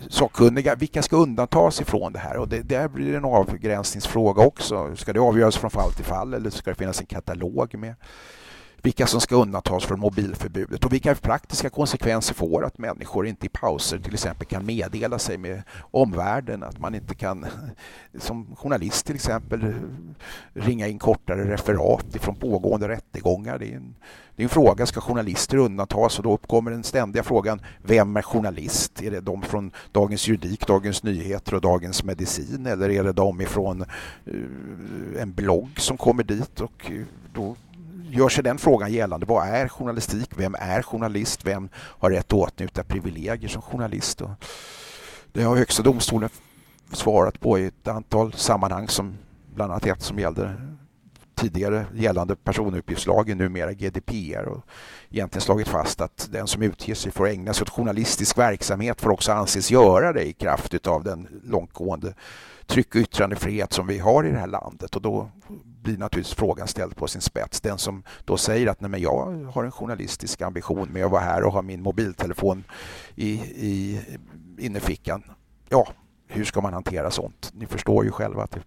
sakkunniga? 0.08 0.74
Vilka 0.74 1.02
ska 1.02 1.16
undantas 1.16 1.80
ifrån 1.80 2.12
det 2.12 2.18
här? 2.18 2.36
Och 2.36 2.48
det, 2.48 2.62
där 2.62 2.88
blir 2.88 3.10
det 3.10 3.16
en 3.16 3.24
avgränsningsfråga 3.24 4.42
också. 4.42 4.96
Ska 4.96 5.12
det 5.12 5.20
avgöras 5.20 5.56
från 5.56 5.70
fall 5.70 5.92
till 5.92 6.04
fall 6.04 6.34
eller 6.34 6.50
ska 6.50 6.70
det 6.70 6.76
finnas 6.76 7.00
en 7.00 7.06
katalog 7.06 7.74
med 7.74 7.94
vilka 8.82 9.06
som 9.06 9.20
ska 9.20 9.36
undantas 9.36 9.84
från 9.84 10.00
mobilförbudet 10.00 10.84
och 10.84 10.92
vilka 10.92 11.14
praktiska 11.14 11.70
konsekvenser 11.70 12.34
får 12.34 12.64
att 12.64 12.78
människor 12.78 13.26
inte 13.26 13.46
i 13.46 13.48
pauser 13.48 13.98
till 13.98 14.14
exempel 14.14 14.46
kan 14.46 14.66
meddela 14.66 15.18
sig 15.18 15.38
med 15.38 15.62
omvärlden, 15.90 16.62
att 16.62 16.78
man 16.78 16.94
inte 16.94 17.14
kan 17.14 17.46
som 18.18 18.56
journalist 18.56 19.06
till 19.06 19.14
exempel 19.14 19.74
ringa 20.52 20.86
in 20.86 20.98
kortare 20.98 21.52
referat 21.52 22.16
från 22.20 22.34
pågående 22.34 22.88
rättegångar. 22.88 23.58
Det 23.58 23.72
är 23.72 23.76
en, 23.76 23.94
det 24.36 24.42
är 24.42 24.44
en 24.44 24.48
fråga, 24.48 24.86
ska 24.86 25.00
journalister 25.00 25.56
undantas? 25.56 26.18
Och 26.18 26.24
då 26.24 26.32
uppkommer 26.32 26.70
den 26.70 26.84
ständiga 26.84 27.22
frågan, 27.22 27.60
vem 27.82 28.16
är 28.16 28.22
journalist? 28.22 29.02
Är 29.02 29.10
det 29.10 29.20
de 29.20 29.42
från 29.42 29.70
Dagens 29.92 30.28
Juridik, 30.28 30.66
Dagens 30.66 31.02
Nyheter 31.02 31.54
och 31.54 31.60
Dagens 31.60 32.04
Medicin 32.04 32.66
eller 32.66 32.90
är 32.90 33.04
det 33.04 33.12
de 33.12 33.40
ifrån 33.40 33.84
eh, 34.26 35.22
en 35.22 35.32
blogg 35.32 35.80
som 35.80 35.96
kommer 35.96 36.22
dit? 36.22 36.60
Och 36.60 36.90
eh, 36.90 37.04
då 37.34 37.56
gör 38.10 38.28
sig 38.28 38.44
den 38.44 38.58
frågan 38.58 38.92
gällande. 38.92 39.26
Vad 39.26 39.48
är 39.48 39.68
journalistik? 39.68 40.30
Vem 40.36 40.54
är 40.54 40.82
journalist? 40.82 41.44
Vem 41.44 41.68
har 41.74 42.10
rätt 42.10 42.26
att 42.26 42.32
åtnjuta 42.32 42.84
privilegier 42.84 43.48
som 43.48 43.62
journalist? 43.62 44.20
Och 44.20 44.30
det 45.32 45.42
har 45.42 45.56
Högsta 45.56 45.82
domstolen 45.82 46.30
svarat 46.92 47.40
på 47.40 47.58
i 47.58 47.66
ett 47.66 47.88
antal 47.88 48.32
sammanhang 48.32 48.88
som 48.88 49.18
bland 49.54 49.72
annat 49.72 49.86
ett 49.86 50.02
som 50.02 50.18
gällde 50.18 50.54
tidigare 51.34 51.86
gällande 51.94 52.36
personuppgiftslagen, 52.36 53.38
numera 53.38 53.72
GDPR 53.72 54.44
och 54.44 54.64
egentligen 55.10 55.40
slagit 55.40 55.68
fast 55.68 56.00
att 56.00 56.28
den 56.32 56.46
som 56.46 56.62
utger 56.62 56.94
sig 56.94 57.12
för 57.12 57.24
att 57.24 57.30
ägna 57.30 57.54
sig 57.54 57.62
åt 57.62 57.70
journalistisk 57.70 58.38
verksamhet 58.38 59.00
får 59.00 59.10
också 59.10 59.32
anses 59.32 59.70
göra 59.70 60.12
det 60.12 60.28
i 60.28 60.32
kraft 60.32 60.86
av 60.86 61.04
den 61.04 61.28
långtgående 61.44 62.14
tryck 62.66 62.94
och 62.94 63.00
yttrandefrihet 63.00 63.72
som 63.72 63.86
vi 63.86 63.98
har 63.98 64.24
i 64.24 64.30
det 64.30 64.38
här 64.38 64.46
landet 64.46 64.96
och 64.96 65.02
då 65.02 65.30
blir 65.82 65.98
naturligtvis 65.98 66.34
frågan 66.34 66.68
ställd 66.68 66.96
på 66.96 67.08
sin 67.08 67.20
spets. 67.20 67.60
Den 67.60 67.78
som 67.78 68.02
då 68.24 68.36
säger 68.36 68.66
att 68.66 68.80
nej 68.80 68.90
men 68.90 69.00
jag 69.00 69.50
har 69.54 69.64
en 69.64 69.70
journalistisk 69.70 70.42
ambition 70.42 70.88
med 70.88 71.04
att 71.04 71.10
vara 71.10 71.22
här 71.22 71.42
och 71.42 71.52
ha 71.52 71.62
min 71.62 71.82
mobiltelefon 71.82 72.64
i, 73.14 73.30
i 73.56 74.00
innerfickan. 74.58 75.22
Ja, 75.68 75.88
hur 76.26 76.44
ska 76.44 76.60
man 76.60 76.72
hantera 76.72 77.10
sånt? 77.10 77.50
Ni 77.54 77.66
förstår 77.66 78.04
ju 78.04 78.10
själva 78.10 78.42
att 78.42 78.50
det, 78.50 78.60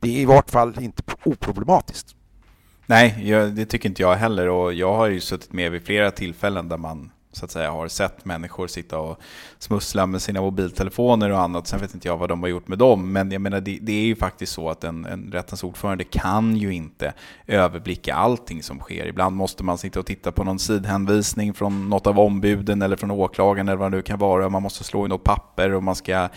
det 0.00 0.08
är 0.08 0.20
i 0.20 0.24
vart 0.24 0.50
fall 0.50 0.76
inte 0.80 1.02
oproblematiskt. 1.24 2.16
Nej, 2.86 3.28
jag, 3.30 3.52
det 3.52 3.66
tycker 3.66 3.88
inte 3.88 4.02
jag 4.02 4.14
heller 4.14 4.48
och 4.48 4.74
jag 4.74 4.94
har 4.94 5.06
ju 5.06 5.20
suttit 5.20 5.52
med 5.52 5.72
vid 5.72 5.82
flera 5.82 6.10
tillfällen 6.10 6.68
där 6.68 6.76
man 6.76 7.10
så 7.36 7.44
att 7.44 7.50
säga 7.50 7.70
har 7.70 7.88
sett 7.88 8.24
människor 8.24 8.66
sitta 8.66 8.98
och 8.98 9.20
smussla 9.58 10.06
med 10.06 10.22
sina 10.22 10.40
mobiltelefoner 10.40 11.30
och 11.30 11.40
annat. 11.40 11.66
Sen 11.66 11.80
vet 11.80 11.94
inte 11.94 12.08
jag 12.08 12.16
vad 12.16 12.28
de 12.28 12.42
har 12.42 12.48
gjort 12.48 12.68
med 12.68 12.78
dem, 12.78 13.12
men 13.12 13.30
jag 13.30 13.42
menar 13.42 13.60
det, 13.60 13.78
det 13.82 13.92
är 13.92 14.04
ju 14.04 14.16
faktiskt 14.16 14.52
så 14.52 14.70
att 14.70 14.84
en, 14.84 15.04
en 15.04 15.32
rättens 15.32 15.64
ordförande 15.64 16.04
kan 16.04 16.56
ju 16.56 16.74
inte 16.74 17.12
överblicka 17.46 18.14
allting 18.14 18.62
som 18.62 18.78
sker. 18.78 19.06
Ibland 19.06 19.36
måste 19.36 19.64
man 19.64 19.78
sitta 19.78 20.00
och 20.00 20.06
titta 20.06 20.32
på 20.32 20.44
någon 20.44 20.58
sidhänvisning 20.58 21.54
från 21.54 21.88
något 21.88 22.06
av 22.06 22.18
ombuden 22.18 22.82
eller 22.82 22.96
från 22.96 23.10
åklagaren 23.10 23.68
eller 23.68 23.78
vad 23.78 23.92
det 23.92 23.96
nu 23.96 24.02
kan 24.02 24.18
vara. 24.18 24.48
Man 24.48 24.62
måste 24.62 24.84
slå 24.84 25.06
i 25.06 25.08
något 25.08 25.24
papper 25.24 25.74
och 25.74 25.82
man 25.82 25.94
ska 25.94 26.28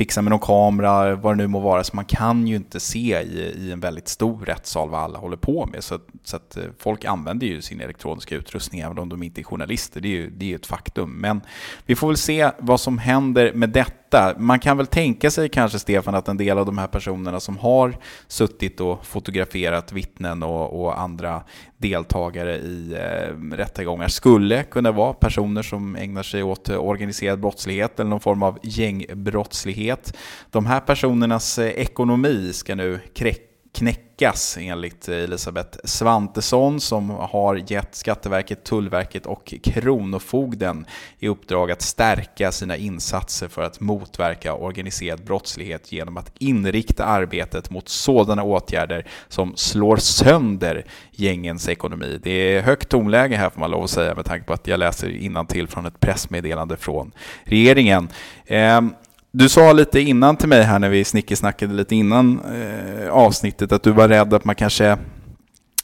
fixa 0.00 0.22
med 0.22 0.30
någon 0.30 0.40
kamera, 0.40 1.16
vad 1.16 1.32
det 1.32 1.36
nu 1.36 1.46
må 1.46 1.60
vara. 1.60 1.84
Så 1.84 1.96
man 1.96 2.04
kan 2.04 2.46
ju 2.46 2.56
inte 2.56 2.80
se 2.80 3.22
i, 3.22 3.54
i 3.58 3.72
en 3.72 3.80
väldigt 3.80 4.08
stor 4.08 4.44
rättssal 4.44 4.90
vad 4.90 5.00
alla 5.00 5.18
håller 5.18 5.36
på 5.36 5.66
med. 5.66 5.84
Så, 5.84 5.98
så 6.24 6.36
att 6.36 6.56
eh, 6.56 6.64
folk 6.78 7.04
använder 7.04 7.46
ju 7.46 7.62
sin 7.62 7.80
elektroniska 7.80 8.36
utrustning 8.36 8.80
även 8.80 8.98
om 8.98 9.08
de 9.08 9.22
inte 9.22 9.40
är 9.40 9.42
journalister. 9.42 10.00
Det 10.00 10.08
är 10.08 10.10
ju 10.10 10.30
det 10.30 10.52
är 10.52 10.56
ett 10.56 10.66
faktum. 10.66 11.10
Men 11.10 11.40
vi 11.86 11.94
får 11.94 12.06
väl 12.06 12.16
se 12.16 12.50
vad 12.58 12.80
som 12.80 12.98
händer 12.98 13.52
med 13.52 13.70
detta 13.70 13.99
detta. 14.10 14.38
Man 14.38 14.58
kan 14.58 14.76
väl 14.76 14.86
tänka 14.86 15.30
sig 15.30 15.48
kanske, 15.48 15.78
Stefan, 15.78 16.14
att 16.14 16.28
en 16.28 16.36
del 16.36 16.58
av 16.58 16.66
de 16.66 16.78
här 16.78 16.86
personerna 16.86 17.40
som 17.40 17.58
har 17.58 17.96
suttit 18.28 18.80
och 18.80 19.06
fotograferat 19.06 19.92
vittnen 19.92 20.42
och, 20.42 20.82
och 20.82 21.00
andra 21.00 21.42
deltagare 21.76 22.56
i 22.56 22.92
eh, 22.92 23.56
rättegångar 23.56 24.08
skulle 24.08 24.62
kunna 24.62 24.92
vara 24.92 25.12
personer 25.12 25.62
som 25.62 25.96
ägnar 25.96 26.22
sig 26.22 26.42
åt 26.42 26.68
eh, 26.68 26.84
organiserad 26.84 27.40
brottslighet 27.40 28.00
eller 28.00 28.10
någon 28.10 28.20
form 28.20 28.42
av 28.42 28.58
gängbrottslighet. 28.62 30.16
De 30.50 30.66
här 30.66 30.80
personernas 30.80 31.58
eh, 31.58 31.68
ekonomi 31.68 32.52
ska 32.52 32.74
nu 32.74 33.00
kräcka 33.14 33.49
knäckas 33.72 34.56
enligt 34.60 35.08
Elisabeth 35.08 35.78
Svantesson 35.84 36.80
som 36.80 37.10
har 37.10 37.72
gett 37.72 37.94
Skatteverket, 37.94 38.64
Tullverket 38.64 39.26
och 39.26 39.54
Kronofogden 39.62 40.86
i 41.18 41.28
uppdrag 41.28 41.70
att 41.70 41.82
stärka 41.82 42.52
sina 42.52 42.76
insatser 42.76 43.48
för 43.48 43.62
att 43.62 43.80
motverka 43.80 44.54
organiserad 44.54 45.24
brottslighet 45.24 45.92
genom 45.92 46.16
att 46.16 46.32
inrikta 46.38 47.04
arbetet 47.04 47.70
mot 47.70 47.88
sådana 47.88 48.42
åtgärder 48.42 49.06
som 49.28 49.56
slår 49.56 49.96
sönder 49.96 50.84
gängens 51.10 51.68
ekonomi. 51.68 52.20
Det 52.22 52.30
är 52.30 52.62
högt 52.62 52.88
tonläge 52.88 53.36
här 53.36 53.50
får 53.50 53.60
man 53.60 53.70
lov 53.70 53.84
att 53.84 53.90
säga 53.90 54.14
med 54.14 54.24
tanke 54.24 54.46
på 54.46 54.52
att 54.52 54.66
jag 54.66 54.80
läser 54.80 55.44
till 55.44 55.68
från 55.68 55.86
ett 55.86 56.00
pressmeddelande 56.00 56.76
från 56.76 57.12
regeringen. 57.44 58.08
Ehm, 58.46 58.94
du 59.30 59.48
sa 59.48 59.72
lite 59.72 60.00
innan 60.00 60.36
till 60.36 60.48
mig 60.48 60.62
här 60.62 60.78
när 60.78 60.88
vi 60.88 61.04
snickesnackade 61.04 61.74
lite 61.74 61.94
innan 61.96 62.40
eh, 62.40 63.10
avsnittet 63.10 63.72
att 63.72 63.82
du 63.82 63.90
var 63.90 64.08
rädd 64.08 64.34
att 64.34 64.44
man 64.44 64.54
kanske 64.54 64.98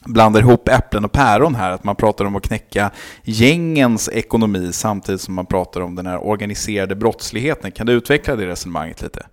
blandar 0.04 0.40
ihop 0.40 0.68
äpplen 0.68 1.04
och 1.04 1.12
päron 1.12 1.54
här, 1.54 1.70
att 1.70 1.85
man 1.85 1.96
pratar 1.96 2.24
om 2.24 2.37
att 2.37 2.42
knäcka 2.42 2.90
gängens 3.22 4.09
ekonomi 4.09 4.72
samtidigt 4.72 5.20
som 5.20 5.35
man 5.35 5.46
pratar 5.46 5.80
om 5.80 5.94
den 5.94 6.06
här 6.06 6.26
organiserade 6.26 6.94
brottsligheten. 6.94 7.72
Kan 7.72 7.87
du 7.87 7.92
utveckla 7.92 8.37
det 8.37 8.46
resonemanget 8.46 9.02
lite? 9.02 9.26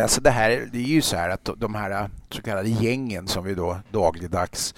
Alltså 0.00 0.20
det, 0.20 0.30
här, 0.30 0.68
det 0.72 0.78
är 0.78 0.82
ju 0.82 1.02
så 1.02 1.16
här 1.16 1.28
att 1.28 1.50
de 1.56 1.74
här 1.74 2.10
så 2.30 2.42
kallade 2.42 2.68
gängen 2.68 3.28
som 3.28 3.44
vi 3.44 3.54
då 3.54 3.78
dagligdags 3.90 4.74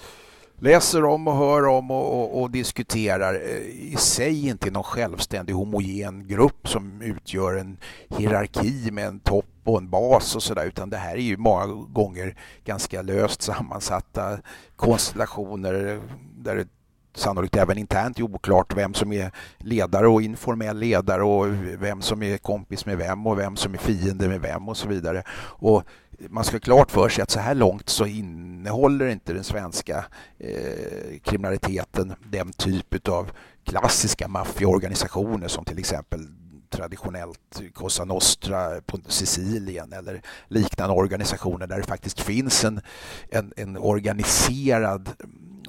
läser 0.59 1.05
om 1.05 1.27
och 1.27 1.35
hör 1.35 1.67
om 1.67 1.91
och, 1.91 2.19
och, 2.19 2.41
och, 2.41 2.51
diskuterar 2.51 3.33
eh, 3.33 3.91
i 3.93 3.95
sig 3.97 4.47
inte 4.47 4.71
någon 4.71 4.83
självständig 4.83 5.53
homogen 5.53 6.27
grupp 6.27 6.67
som 6.67 7.01
utgör 7.01 7.55
en 7.55 7.77
hierarki 8.09 8.91
med 8.91 9.07
en 9.07 9.19
topp 9.19 9.45
och 9.63 9.77
en 9.77 9.89
bas 9.89 10.35
och 10.35 10.43
sådär 10.43 10.65
utan 10.65 10.89
det 10.89 10.97
här 10.97 11.15
är 11.15 11.21
ju 11.21 11.37
många 11.37 11.65
gånger 11.65 12.35
ganska 12.65 13.01
löst 13.01 13.41
sammansatta 13.41 14.37
konstellationer 14.75 16.01
där 16.37 16.55
det 16.55 16.67
sannolikt 17.15 17.57
även 17.57 17.77
internt 17.77 18.19
är 18.19 18.23
oklart 18.23 18.77
vem 18.77 18.93
som 18.93 19.13
är 19.13 19.31
ledare 19.57 20.07
och 20.07 20.21
informell 20.21 20.77
ledare 20.77 21.23
och 21.23 21.47
vem 21.79 22.01
som 22.01 22.23
är 22.23 22.37
kompis 22.37 22.85
med 22.85 22.97
vem 22.97 23.27
och 23.27 23.39
vem 23.39 23.55
som 23.55 23.73
är 23.73 23.77
fiende 23.77 24.27
med 24.27 24.41
vem 24.41 24.69
och 24.69 24.77
så 24.77 24.87
vidare. 24.87 25.23
Och 25.39 25.83
man 26.29 26.43
ska 26.43 26.55
ha 26.55 26.59
klart 26.59 26.91
för 26.91 27.09
sig 27.09 27.21
att 27.21 27.31
så 27.31 27.39
här 27.39 27.55
långt 27.55 27.89
så 27.89 28.05
innehåller 28.05 29.07
inte 29.07 29.33
den 29.33 29.43
svenska 29.43 30.05
eh, 30.39 31.19
kriminaliteten 31.23 32.13
den 32.31 32.53
typ 32.53 33.09
av 33.09 33.31
klassiska 33.63 34.27
maffiaorganisationer 34.27 35.47
som 35.47 35.65
till 35.65 35.79
exempel 35.79 36.27
traditionellt 36.69 37.61
Cosa 37.73 38.05
Nostra 38.05 38.81
på 38.81 38.97
Sicilien 39.07 39.93
eller 39.93 40.21
liknande 40.47 40.95
organisationer 40.95 41.67
där 41.67 41.77
det 41.77 41.83
faktiskt 41.83 42.19
finns 42.21 42.63
en, 42.63 42.81
en, 43.29 43.53
en 43.55 43.77
organiserad 43.77 45.09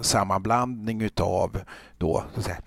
sammanblandning 0.00 1.00
utav 1.00 1.60
då, 1.98 2.24
så 2.34 2.40
att 2.40 2.44
säga, 2.44 2.58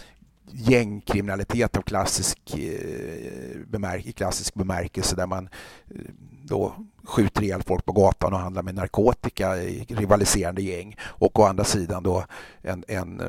gängkriminalitet 0.52 1.78
av 1.78 1.82
klassisk 1.82 2.58
eh, 2.58 3.60
bemärk 3.68 4.06
i 4.06 4.12
klassisk 4.12 4.54
bemärkelse 4.54 5.16
där 5.16 5.28
man 5.28 5.50
eh, 5.90 6.02
då 6.44 6.76
skjuter 7.04 7.44
ihjäl 7.44 7.64
folk 7.64 7.86
på 7.86 7.92
gatan 7.92 8.34
och 8.34 8.40
handlar 8.40 8.64
med 8.64 8.76
narkotika 8.76 9.58
i 9.58 9.86
rivaliserande 9.90 10.62
gäng. 10.62 10.96
Och 11.02 11.40
å 11.40 11.44
andra 11.44 11.64
sidan 11.64 12.04
då 12.04 12.26
en, 12.62 12.84
en 12.88 13.20
eh, 13.20 13.28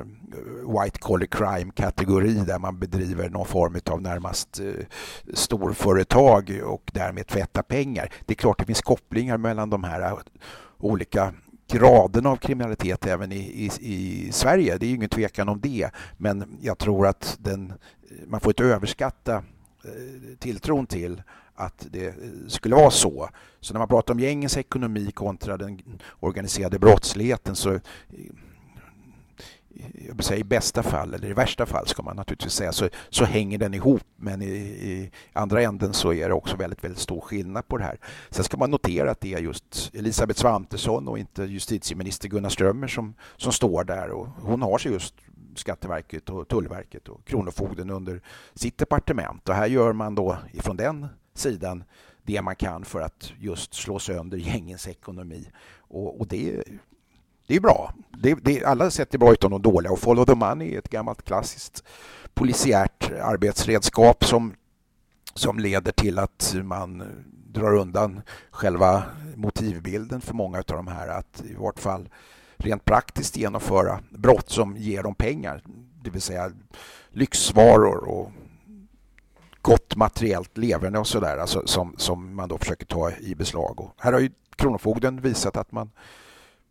white 0.83 0.99
collar 0.99 1.27
crime-kategori 1.27 2.35
där 2.35 2.59
man 2.59 2.79
bedriver 2.79 3.31
någon 3.31 3.47
form 3.47 3.77
av 3.91 4.03
närmast 4.03 4.61
eh, 4.61 4.87
storföretag 5.35 6.61
och 6.65 6.91
därmed 6.93 7.27
tvättar 7.27 7.63
pengar. 7.63 8.13
Det 8.27 8.33
är 8.33 8.37
klart 8.37 8.59
det 8.59 8.67
finns 8.67 8.83
kopplingar 8.83 9.39
mellan 9.39 9.71
de 9.71 9.85
här 9.85 10.19
olika 10.79 11.35
graden 11.69 12.27
av 12.27 12.37
kriminalitet 12.37 13.07
även 13.07 13.33
i, 13.33 13.37
i, 13.37 13.71
i 13.81 14.33
Sverige. 14.33 14.79
Det 14.79 14.87
är 14.87 14.89
ju 14.89 14.95
ingen 14.95 15.09
tvekan 15.09 15.49
om 15.49 15.61
det. 15.61 15.91
Men 16.17 16.59
jag 16.61 16.79
tror 16.79 17.07
att 17.07 17.39
den, 17.41 17.73
man 18.27 18.41
får 18.41 18.51
inte 18.51 18.65
överskatta 18.65 19.35
eh, 19.85 20.37
tilltron 20.39 20.87
till 20.87 21.23
att 21.55 21.87
det 21.91 22.07
eh, 22.07 22.15
skulle 22.49 22.75
vara 22.75 22.91
så. 22.91 23.29
Så 23.61 23.73
när 23.75 23.79
man 23.79 23.89
pratar 23.89 24.15
om 24.15 24.21
gängens 24.21 24.57
ekonomi 24.57 25.11
kontra 25.11 25.57
den 25.57 25.81
organiserade 26.21 26.79
brottsligheten 26.79 27.57
så 27.57 27.73
eh, 27.73 27.81
jag 30.09 30.25
säga, 30.25 30.41
i 30.41 30.45
bästa 30.45 30.83
fall, 30.83 31.15
eller 31.15 31.29
i 31.29 31.33
värsta 31.33 31.67
fall 31.67 31.87
ska 31.87 32.03
man 32.03 32.17
naturligtvis 32.17 32.53
säga, 32.53 32.73
så, 32.73 32.89
så 33.11 33.25
hänger 33.25 33.59
den 33.59 33.75
ihop. 33.75 34.03
Men 34.17 34.43
i, 34.43 34.47
i, 34.47 35.11
andra 35.33 35.63
änden 35.63 35.93
så 35.93 36.13
är 36.13 36.29
det 36.29 36.35
också 36.35 36.57
väldigt, 36.57 36.85
väldigt 36.85 37.01
stor 37.01 37.21
skillnad 37.21 37.69
på 37.69 37.77
det 37.79 37.85
här. 37.85 37.99
Sen 38.31 38.45
ska 38.45 38.57
man 38.57 38.71
notera 38.71 39.11
att 39.11 39.21
det 39.21 39.35
är 39.35 39.39
just 39.39 39.91
Elisabeth 39.95 40.41
Svantesson 40.41 41.09
och 41.09 41.19
inte 41.19 41.43
justitieminister 41.45 42.29
Gunnar 42.29 42.49
Strömmer 42.49 42.89
som, 42.89 43.15
som 43.37 43.53
står 43.53 43.85
där. 43.85 44.11
Och 44.11 44.29
hon 44.43 44.63
har 44.63 44.79
sig 44.79 44.93
just 44.93 45.15
Skatteverket 45.55 46.31
och 46.31 46.49
Tullverket 46.49 47.09
och 47.09 47.25
Kronofogden 47.25 47.91
under 47.91 48.21
sitt 48.55 48.79
departement. 48.79 49.49
Och 49.49 49.55
här 49.55 49.67
gör 49.67 49.93
man 49.93 50.15
då 50.15 50.37
ifrån 50.53 50.77
den 50.77 51.07
sidan 51.35 51.85
det 52.23 52.43
man 52.43 52.57
kan 52.57 52.85
för 52.85 53.01
att 53.01 53.33
just 53.39 53.75
slå 53.75 53.99
sönder 53.99 54.39
gängens 54.39 54.89
ekonomi. 54.89 55.49
Och, 55.79 56.21
och 56.21 56.27
det 56.27 56.65
det 57.47 57.57
är 57.57 57.61
bra. 57.61 57.93
Det, 58.11 58.35
det, 58.35 58.65
alla 58.65 58.91
sätter 58.91 59.19
bra 59.19 59.33
utom 59.33 59.51
de 59.51 59.63
dåliga 59.63 59.93
och 59.93 59.99
Follow 59.99 60.25
the 60.25 60.35
Money 60.35 60.75
är 60.75 60.79
ett 60.79 60.89
gammalt 60.89 61.23
klassiskt 61.23 61.85
polisiärt 62.35 63.11
arbetsredskap 63.23 64.25
som, 64.25 64.55
som 65.35 65.59
leder 65.59 65.93
till 65.93 66.19
att 66.19 66.55
man 66.63 67.03
drar 67.47 67.77
undan 67.77 68.23
själva 68.51 69.03
motivbilden 69.37 70.21
för 70.21 70.35
många 70.35 70.59
av 70.59 70.65
de 70.67 70.87
här 70.87 71.09
att 71.09 71.43
i 71.51 71.55
vart 71.55 71.79
fall 71.79 72.09
rent 72.57 72.85
praktiskt 72.85 73.37
genomföra 73.37 74.01
brott 74.11 74.51
som 74.51 74.77
ger 74.77 75.03
dem 75.03 75.15
pengar, 75.15 75.63
det 76.03 76.11
vill 76.11 76.23
säga 76.23 76.51
lyxvaror 77.11 78.09
och 78.09 78.33
gott 79.63 79.97
materiellt 79.97 80.59
leverne 80.59 80.99
och 80.99 81.07
sådär 81.07 81.39
alltså, 81.39 81.63
som, 81.67 81.95
som 81.97 82.37
man 82.37 82.49
då 82.49 82.59
försöker 82.59 82.87
ta 82.87 83.11
i 83.11 83.35
beslag. 83.35 83.81
Och 83.81 83.95
här 83.99 84.13
har 84.13 84.21
ju 84.21 84.31
Kronofogden 84.57 85.21
visat 85.21 85.57
att 85.57 85.73
man 85.73 85.91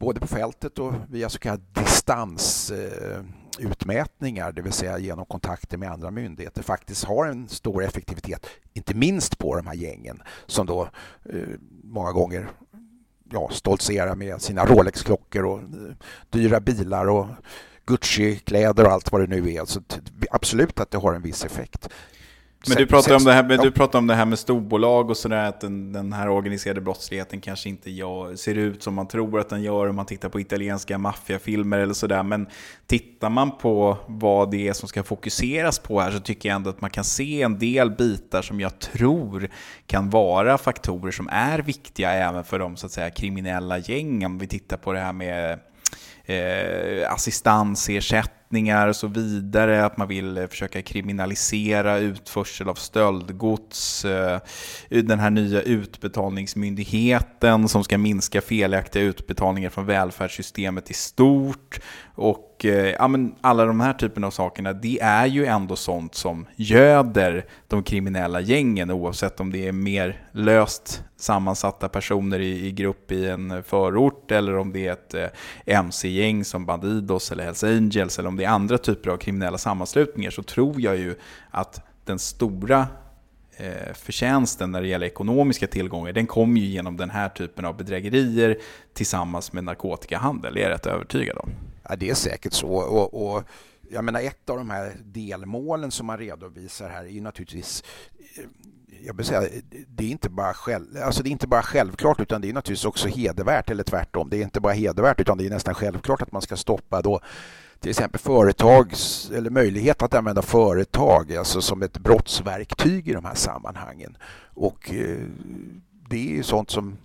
både 0.04 0.20
på 0.20 0.28
fältet 0.28 0.80
och 0.80 0.94
via 1.10 1.30
så 1.30 1.40
kallade 1.40 1.64
distansutmätningar, 1.74 4.52
det 4.52 4.62
vill 4.62 4.72
säga 4.72 4.98
genom 4.98 5.26
kontakter 5.26 5.78
med 5.78 5.92
andra 5.92 6.12
myndigheter, 6.12 6.64
faktiskt 6.64 7.04
har 7.04 7.26
en 7.26 7.50
stor 7.50 7.84
effektivitet, 7.84 8.46
inte 8.74 8.94
minst 8.94 9.38
på 9.38 9.56
de 9.56 9.68
här 9.68 9.76
gängen 9.76 10.22
som 10.46 10.66
då 10.66 10.90
eh, 11.30 11.48
många 11.84 12.12
gånger 12.12 12.50
ja, 13.32 13.50
stoltserar 13.52 14.16
med 14.16 14.42
sina 14.42 14.66
Rolex-klockor 14.66 15.46
och 15.46 15.60
eh, 15.60 15.66
dyra 16.30 16.60
bilar 16.60 17.10
och 17.10 17.28
Gucci-kläder 17.86 18.86
och 18.86 18.92
allt 18.92 19.12
vad 19.12 19.22
det 19.22 19.28
nu 19.28 19.54
är. 19.54 19.66
Så 19.66 19.82
absolut 20.32 20.80
att 20.80 20.92
det 20.92 20.98
har 20.98 21.14
en 21.14 21.22
viss 21.22 21.46
effekt. 21.46 21.90
Men 22.68 22.78
du 22.78 22.86
pratar, 22.86 23.16
om 23.16 23.24
det 23.24 23.34
här, 23.34 23.50
ja. 23.50 23.64
du 23.64 23.72
pratar 23.72 24.00
om 24.00 24.08
det 24.08 24.16
här 24.16 24.26
med 24.26 24.40
storbolag 24.40 25.10
och 25.10 25.18
sådär, 25.18 25.50
att 25.50 25.62
den, 25.62 25.94
den, 25.94 26.14
här 26.14 26.30
organiserade 26.30 26.82
brottsligheten 26.82 27.42
kanske 27.42 27.70
inte 27.70 27.92
gör, 27.92 28.36
ser 28.36 28.56
ut 28.56 28.84
som 28.84 28.94
man 28.94 29.08
tror 29.08 29.40
att 29.40 29.50
den 29.50 29.64
gör 29.64 29.90
om 29.90 29.96
man 29.96 30.06
tittar 30.06 30.30
på 30.30 30.40
italienska 30.40 30.98
maffiafilmer 30.98 31.80
eller 31.80 31.94
sådär. 31.94 32.24
Men 32.24 32.48
tittar 32.88 33.30
man 33.30 33.58
på 33.58 33.98
vad 34.08 34.52
det 34.52 34.68
är 34.68 34.74
som 34.74 34.90
ska 34.90 35.04
fokuseras 35.04 35.80
på 35.80 36.00
här 36.00 36.12
så 36.12 36.20
tycker 36.20 36.50
jag 36.50 36.56
ändå 36.56 36.70
att 36.70 36.82
man 36.82 36.90
kan 36.90 37.04
se 37.04 37.42
en 37.42 37.60
del 37.60 37.92
bitar 37.92 38.42
som 38.42 38.60
jag 38.60 38.80
tror 38.80 39.50
kan 39.88 40.10
vara 40.10 40.58
faktorer 40.58 41.12
som 41.12 41.30
är 41.32 41.60
viktiga 41.60 42.12
även 42.12 42.44
för 42.44 42.60
de 42.60 42.76
så 42.76 42.86
att 42.86 42.92
säga 42.92 43.10
kriminella 43.10 43.78
gängen. 43.78 44.32
Om 44.32 44.38
vi 44.38 44.48
tittar 44.48 44.78
på 44.78 44.94
det 44.94 45.00
här 45.00 45.14
med 45.14 45.60
eh, 46.26 47.12
och 48.88 48.96
så 48.96 49.08
vidare, 49.08 49.86
att 49.86 49.98
man 49.98 50.08
vill 50.08 50.38
eh, 50.38 50.48
försöka 50.48 50.82
kriminalisera 50.82 51.98
utförsel 51.98 52.70
av 52.70 52.76
stöldgods, 52.76 54.06
eh, 54.06 54.40
den 54.90 55.20
här 55.20 55.30
nya 55.30 55.62
utbetalningsmyndigheten 55.62 57.68
som 57.68 57.84
ska 57.84 57.98
minska 57.98 58.42
felaktiga 58.42 59.04
utbetalningar 59.04 59.70
från 59.70 59.86
välfärdssystemet 59.86 60.92
i 60.92 60.94
stort 60.94 61.80
och 62.16 62.53
eh, 62.66 62.96
ja, 63.00 63.08
men 63.08 63.36
alla 63.42 63.66
de 63.66 63.80
här 63.80 63.94
typerna 63.94 64.28
av 64.28 64.32
sakerna, 64.32 64.74
det 64.74 65.00
är 65.00 65.26
ju 65.26 65.46
ändå 65.46 65.76
sånt 65.76 66.16
som 66.16 66.46
göder 66.56 67.46
de 67.68 67.84
kriminella 67.84 68.42
gängen 68.42 68.92
oavsett 68.92 69.40
om 69.40 69.52
det 69.52 69.68
är 69.68 69.72
mer 69.72 70.28
löst 70.32 71.04
sammansatta 71.18 71.90
personer 71.90 72.40
i, 72.40 72.68
i 72.68 72.72
grupp 72.72 73.12
i 73.12 73.30
en 73.30 73.64
förort 73.64 74.32
eller 74.32 74.58
om 74.58 74.74
det 74.74 74.88
är 74.88 74.92
ett 74.92 75.14
eh, 75.14 75.28
mc-gäng 75.66 76.46
som 76.46 76.66
Bandidos 76.66 77.32
eller 77.32 77.44
Hells 77.44 77.64
Angels 77.64 78.20
eller 78.20 78.30
om 78.30 78.38
det 78.38 78.44
är 78.44 78.50
andra 78.50 78.78
typer 78.78 79.10
av 79.10 79.18
kriminella 79.18 79.58
sammanslutningar 79.58 80.32
så 80.32 80.44
tror 80.44 80.82
jag 80.82 80.98
ju 80.98 81.16
att 81.52 81.82
den 82.06 82.20
stora 82.20 82.88
eh, 83.58 83.94
förtjänsten 83.94 84.72
när 84.72 84.82
det 84.82 84.88
gäller 84.88 85.08
ekonomiska 85.08 85.68
tillgångar, 85.68 86.14
den 86.14 86.28
kommer 86.28 86.62
ju 86.62 86.68
genom 86.68 86.98
den 86.98 87.10
här 87.10 87.30
typen 87.30 87.66
av 87.66 87.78
bedrägerier 87.78 88.58
tillsammans 88.94 89.54
med 89.54 89.64
narkotikahandel, 89.64 90.54
det 90.54 90.60
är 90.60 90.64
jag 90.64 90.72
rätt 90.72 90.86
övertygad 90.86 91.38
om. 91.38 91.50
Ja, 91.90 91.96
det 91.96 92.10
är 92.10 92.16
säkert 92.16 92.54
så. 92.54 92.68
Och, 92.70 93.34
och, 93.34 93.44
jag 93.90 94.04
menar, 94.04 94.22
ett 94.22 94.50
av 94.50 94.58
de 94.58 94.70
här 94.70 94.96
delmålen 95.04 95.92
som 95.92 96.08
man 96.08 96.18
redovisar 96.18 96.90
här 96.90 97.04
är 97.04 97.10
ju 97.10 97.22
naturligtvis 97.22 97.84
eh, 98.38 98.44
jag 99.06 99.18
vill 99.18 99.26
säga, 99.26 99.50
det 99.88 100.04
är, 100.04 100.10
inte 100.10 100.30
bara 100.30 100.54
själv, 100.54 100.86
alltså 101.04 101.24
det 101.24 101.30
är 101.30 101.32
inte 101.32 101.48
bara 101.48 101.62
självklart 101.62 102.20
utan 102.20 102.42
det 102.42 102.50
är 102.50 102.54
naturligtvis 102.54 102.86
också 102.86 103.08
hedervärt 103.08 103.70
eller 103.70 103.84
tvärtom. 103.84 104.30
Det 104.30 104.38
är 104.38 104.42
inte 104.42 104.62
bara 104.62 104.74
hedervärt 104.74 105.20
utan 105.20 105.38
det 105.38 105.46
är 105.46 105.50
nästan 105.50 105.74
självklart 105.74 106.22
att 106.22 106.32
man 106.32 106.42
ska 106.42 106.58
stoppa 106.58 107.02
då 107.02 107.20
till 107.80 107.90
exempel 107.90 108.20
företags 108.22 109.32
eller 109.36 109.50
möjlighet 109.50 110.02
att 110.02 110.14
använda 110.14 110.42
företag 110.42 111.36
alltså 111.36 111.62
som 111.62 111.82
ett 111.82 111.98
brottsverktyg 111.98 113.08
i 113.08 113.14
de 113.14 113.26
här 113.26 113.36
sammanhangen. 113.36 114.18
Och 114.54 114.94
eh, 114.94 115.18
det 116.10 116.18
är 116.18 116.36
ju 116.36 116.44
sånt 116.44 116.70
som 116.70 116.98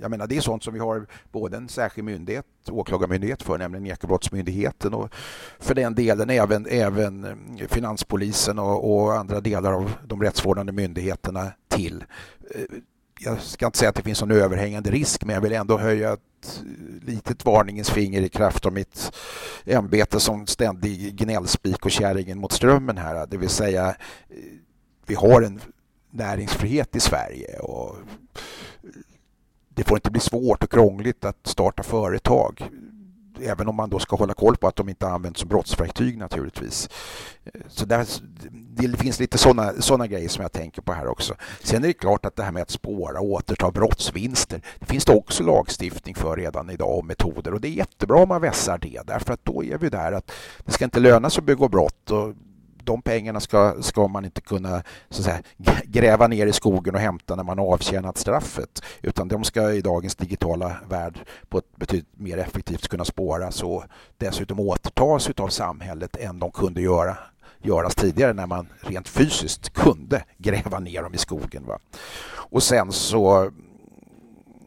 jag 0.00 0.10
menar, 0.10 0.26
det 0.26 0.36
är 0.36 0.40
sånt 0.40 0.64
som 0.64 0.74
vi 0.74 0.80
har 0.80 1.06
både 1.32 1.56
en 1.56 1.68
särskild 1.68 2.04
myndighet, 2.04 2.46
åklagarmyndighet 2.70 3.42
för, 3.42 3.58
nämligen 3.58 3.86
Ekobrottsmyndigheten 3.86 4.94
och 4.94 5.14
för 5.58 5.74
den 5.74 5.94
delen 5.94 6.30
även, 6.30 6.66
även 6.66 7.24
eh, 7.24 7.66
Finanspolisen 7.68 8.58
och, 8.58 8.94
och 8.94 9.14
andra 9.14 9.40
delar 9.40 9.72
av 9.72 9.92
de 10.06 10.22
rättsvårdande 10.22 10.72
myndigheterna 10.72 11.52
till. 11.68 12.04
Eh, 12.54 12.62
jag 13.20 13.40
ska 13.40 13.66
inte 13.66 13.78
säga 13.78 13.88
att 13.88 13.94
det 13.94 14.02
finns 14.02 14.20
någon 14.20 14.30
överhängande 14.30 14.90
risk, 14.90 15.24
men 15.24 15.34
jag 15.34 15.40
vill 15.40 15.52
ändå 15.52 15.78
höja 15.78 16.12
ett 16.12 16.62
litet 17.06 17.44
varningens 17.44 17.90
finger 17.90 18.22
i 18.22 18.28
kraft 18.28 18.66
av 18.66 18.72
mitt 18.72 19.12
ämbete 19.64 20.20
som 20.20 20.46
ständig 20.46 21.16
gnällspik 21.16 21.84
och 21.84 21.90
kärringen 21.90 22.38
mot 22.38 22.52
strömmen 22.52 22.98
här. 22.98 23.26
Det 23.26 23.36
vill 23.36 23.48
säga, 23.48 23.88
eh, 23.88 24.36
vi 25.06 25.14
har 25.14 25.42
en 25.42 25.60
näringsfrihet 26.10 26.96
i 26.96 27.00
Sverige 27.00 27.58
och 27.58 27.96
det 29.78 29.84
får 29.84 29.96
inte 29.96 30.10
bli 30.10 30.20
svårt 30.20 30.64
och 30.64 30.70
krångligt 30.70 31.24
att 31.24 31.46
starta 31.46 31.82
företag. 31.82 32.70
Även 33.40 33.68
om 33.68 33.76
man 33.76 33.90
då 33.90 33.98
ska 33.98 34.16
hålla 34.16 34.34
koll 34.34 34.56
på 34.56 34.68
att 34.68 34.76
de 34.76 34.88
inte 34.88 35.08
används 35.08 35.40
som 35.40 35.48
brottsverktyg 35.48 36.18
naturligtvis. 36.18 36.88
Så 37.68 37.84
där, 37.84 38.06
det 38.50 38.96
finns 38.96 39.20
lite 39.20 39.38
sådana 39.38 39.72
såna 39.80 40.06
grejer 40.06 40.28
som 40.28 40.42
jag 40.42 40.52
tänker 40.52 40.82
på 40.82 40.92
här 40.92 41.06
också. 41.06 41.34
Sen 41.62 41.84
är 41.84 41.88
det 41.88 41.92
klart 41.92 42.24
att 42.24 42.36
det 42.36 42.42
här 42.42 42.52
med 42.52 42.62
att 42.62 42.70
spåra 42.70 43.20
och 43.20 43.26
återta 43.26 43.70
brottsvinster, 43.70 44.60
det 44.78 44.86
finns 44.86 45.04
det 45.04 45.14
också 45.14 45.42
lagstiftning 45.42 46.14
för 46.14 46.36
redan 46.36 46.70
idag 46.70 46.98
och 46.98 47.04
metoder 47.04 47.54
och 47.54 47.60
det 47.60 47.68
är 47.68 47.72
jättebra 47.72 48.22
om 48.22 48.28
man 48.28 48.40
vässar 48.40 48.78
det 48.78 49.00
därför 49.06 49.32
att 49.32 49.44
då 49.44 49.64
är 49.64 49.78
vi 49.78 49.88
där 49.88 50.12
att 50.12 50.30
det 50.64 50.72
ska 50.72 50.84
inte 50.84 51.00
löna 51.00 51.30
sig 51.30 51.40
att 51.40 51.46
begå 51.46 51.68
brott 51.68 52.10
och 52.10 52.34
de 52.88 53.02
pengarna 53.02 53.40
ska, 53.40 53.74
ska 53.80 54.08
man 54.08 54.24
inte 54.24 54.40
kunna 54.40 54.82
så 55.10 55.20
att 55.20 55.24
säga, 55.24 55.42
gräva 55.84 56.26
ner 56.26 56.46
i 56.46 56.52
skogen 56.52 56.94
och 56.94 57.00
hämta 57.00 57.36
när 57.36 57.44
man 57.44 57.58
avtjänat 57.58 58.18
straffet. 58.18 58.82
Utan 59.02 59.28
de 59.28 59.44
ska 59.44 59.72
i 59.72 59.80
dagens 59.80 60.16
digitala 60.16 60.76
värld 60.88 61.18
på 61.48 61.58
ett 61.58 61.76
betydligt 61.76 62.18
mer 62.18 62.38
effektivt 62.38 62.88
kunna 62.88 63.04
spåras 63.04 63.62
och 63.62 63.84
dessutom 64.16 64.60
återtas 64.60 65.30
av 65.36 65.48
samhället 65.48 66.16
än 66.16 66.38
de 66.38 66.50
kunde 66.50 66.80
göra 66.80 67.16
göras 67.62 67.94
tidigare 67.94 68.32
när 68.32 68.46
man 68.46 68.68
rent 68.80 69.08
fysiskt 69.08 69.70
kunde 69.70 70.24
gräva 70.38 70.78
ner 70.78 71.02
dem 71.02 71.14
i 71.14 71.18
skogen. 71.18 71.66
Va? 71.66 71.78
Och 72.30 72.62
sen 72.62 72.92
så 72.92 73.50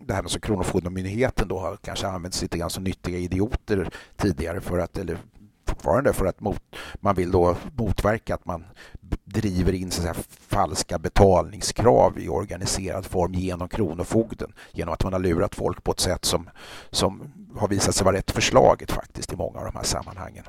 det 0.05 0.13
här 0.13 0.21
med 0.21 0.31
så 0.31 0.39
Kronofogdemyndigheten 0.39 1.47
då 1.47 1.59
har 1.59 1.77
kanske 1.77 2.07
använts 2.07 2.41
lite 2.41 2.57
grann 2.57 2.69
som 2.69 2.83
nyttiga 2.83 3.17
idioter 3.17 3.89
tidigare 4.17 4.61
för 4.61 4.79
att, 4.79 4.97
eller 4.97 5.17
fortfarande 5.81 6.13
för 6.13 6.25
att 6.25 6.39
mot, 6.39 6.61
man 6.99 7.15
vill 7.15 7.31
då 7.31 7.57
motverka 7.77 8.35
att 8.35 8.45
man 8.45 8.65
driver 9.25 9.73
in 9.73 9.91
så 9.91 10.01
säga, 10.01 10.15
falska 10.47 10.99
betalningskrav 10.99 12.19
i 12.19 12.29
organiserad 12.29 13.05
form 13.05 13.33
genom 13.33 13.69
Kronofogden 13.69 14.53
genom 14.71 14.93
att 14.93 15.03
man 15.03 15.13
har 15.13 15.19
lurat 15.19 15.55
folk 15.55 15.83
på 15.83 15.91
ett 15.91 15.99
sätt 15.99 16.25
som, 16.25 16.49
som 16.91 17.33
har 17.55 17.67
visat 17.67 17.95
sig 17.95 18.05
vara 18.05 18.15
rätt 18.15 18.31
förslaget 18.31 18.91
faktiskt 18.91 19.33
i 19.33 19.35
många 19.35 19.59
av 19.59 19.65
de 19.65 19.75
här 19.75 19.83
sammanhangen. 19.83 20.43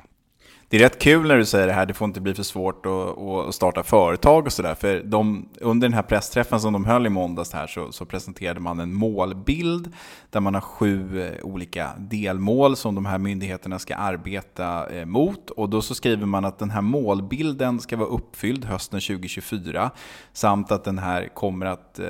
Det 0.69 0.77
är 0.77 0.81
rätt 0.81 0.99
kul 0.99 1.27
när 1.27 1.37
du 1.37 1.45
säger 1.45 1.67
det 1.67 1.73
här, 1.73 1.85
det 1.85 1.93
får 1.93 2.05
inte 2.05 2.21
bli 2.21 2.33
för 2.33 2.43
svårt 2.43 2.85
att, 2.85 3.17
att 3.17 3.55
starta 3.55 3.83
företag 3.83 4.45
och 4.45 4.53
sådär. 4.53 4.75
För 4.75 5.03
de, 5.03 5.49
under 5.61 5.87
den 5.87 5.93
här 5.93 6.03
pressträffen 6.03 6.59
som 6.59 6.73
de 6.73 6.85
höll 6.85 7.05
i 7.05 7.09
måndags 7.09 7.53
här 7.53 7.67
så, 7.67 7.91
så, 7.91 8.05
presenterade 8.05 8.59
man 8.59 8.79
en 8.79 8.93
målbild 8.93 9.91
där 10.29 10.39
man 10.39 10.53
har 10.53 10.61
sju 10.61 11.21
eh, 11.21 11.45
olika 11.45 11.89
delmål 11.97 12.75
som 12.75 12.95
de 12.95 13.05
här 13.05 13.17
myndigheterna 13.17 13.79
ska 13.79 13.95
arbeta 13.95 14.89
eh, 14.89 15.05
mot. 15.05 15.49
Och 15.49 15.69
då 15.69 15.81
så 15.81 15.95
skriver 15.95 16.25
man 16.25 16.45
att 16.45 16.59
den 16.59 16.69
här 16.69 16.81
målbilden 16.81 17.79
ska 17.79 17.97
vara 17.97 18.09
uppfylld 18.09 18.65
hösten 18.65 18.99
2024 18.99 19.91
samt 20.33 20.71
att 20.71 20.83
den 20.83 20.97
här 20.97 21.27
kommer 21.33 21.65
att 21.65 21.99
eh, 21.99 22.05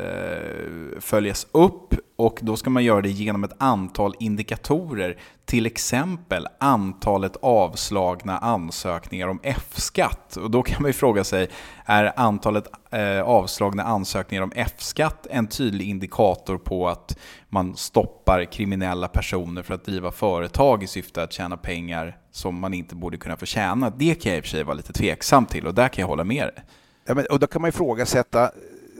följas 1.00 1.48
upp 1.52 1.96
och 2.24 2.40
då 2.42 2.58
ska 2.58 2.70
man 2.70 2.84
göra 2.84 3.02
det 3.02 3.10
genom 3.10 3.44
ett 3.44 3.54
antal 3.58 4.16
indikatorer, 4.20 5.18
till 5.46 5.66
exempel 5.66 6.48
antalet 6.60 7.38
avslagna 7.42 8.38
ansökningar 8.38 9.28
om 9.28 9.40
F-skatt. 9.44 10.36
Och 10.36 10.52
då 10.52 10.64
kan 10.64 10.82
man 10.82 10.90
ju 10.90 10.94
fråga 10.94 11.24
sig, 11.24 11.50
är 11.86 12.14
antalet 12.16 12.68
eh, 12.92 13.22
avslagna 13.22 13.84
ansökningar 13.84 14.44
om 14.44 14.52
F-skatt 14.56 15.28
en 15.30 15.48
tydlig 15.48 15.90
indikator 15.90 16.58
på 16.58 16.90
att 16.90 17.18
man 17.50 17.76
stoppar 17.76 18.46
kriminella 18.46 19.08
personer 19.08 19.62
för 19.62 19.74
att 19.74 19.86
driva 19.86 20.12
företag 20.12 20.84
i 20.84 20.88
syfte 20.88 21.24
att 21.24 21.34
tjäna 21.34 21.58
pengar 21.58 22.18
som 22.32 22.60
man 22.60 22.74
inte 22.74 22.96
borde 22.96 23.18
kunna 23.18 23.38
få 23.38 23.46
tjäna? 23.46 23.90
Det 23.90 24.16
kan 24.16 24.32
jag 24.32 24.38
i 24.38 24.42
och 24.42 24.46
för 24.46 24.50
sig 24.50 24.64
vara 24.64 24.76
lite 24.76 24.94
tveksam 24.94 25.46
till 25.46 25.68
och 25.68 25.74
där 25.74 25.88
kan 25.88 26.02
jag 26.02 26.08
hålla 26.08 26.24
med 26.24 26.48
dig. 26.48 26.64
Ja, 27.06 27.14
men, 27.14 27.26
och 27.32 27.40
då 27.40 27.48
kan 27.48 27.62
man 27.62 27.70
ifrågasätta 27.70 28.52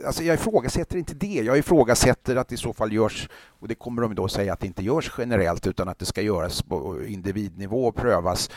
alltså 0.06 0.22
jag 0.22 0.34
ifrågasätter 0.34 0.96
inte 0.96 1.14
det. 1.14 1.26
Jag 1.26 1.58
ifrågasätter 1.58 2.36
att 2.36 2.48
det 2.48 2.54
i 2.54 2.58
så 2.58 2.72
fall 2.72 2.92
görs, 2.92 3.28
och 3.60 3.68
det 3.68 3.74
kommer 3.74 4.02
de 4.02 4.14
då 4.14 4.28
säga 4.28 4.52
att 4.52 4.60
det 4.60 4.66
inte 4.66 4.82
görs 4.82 5.12
generellt 5.18 5.66
utan 5.66 5.88
att 5.88 5.98
det 5.98 6.06
ska 6.06 6.22
göras 6.22 6.62
på 6.62 7.04
individnivå 7.06 7.86
och 7.86 7.96
prövas 7.96 8.50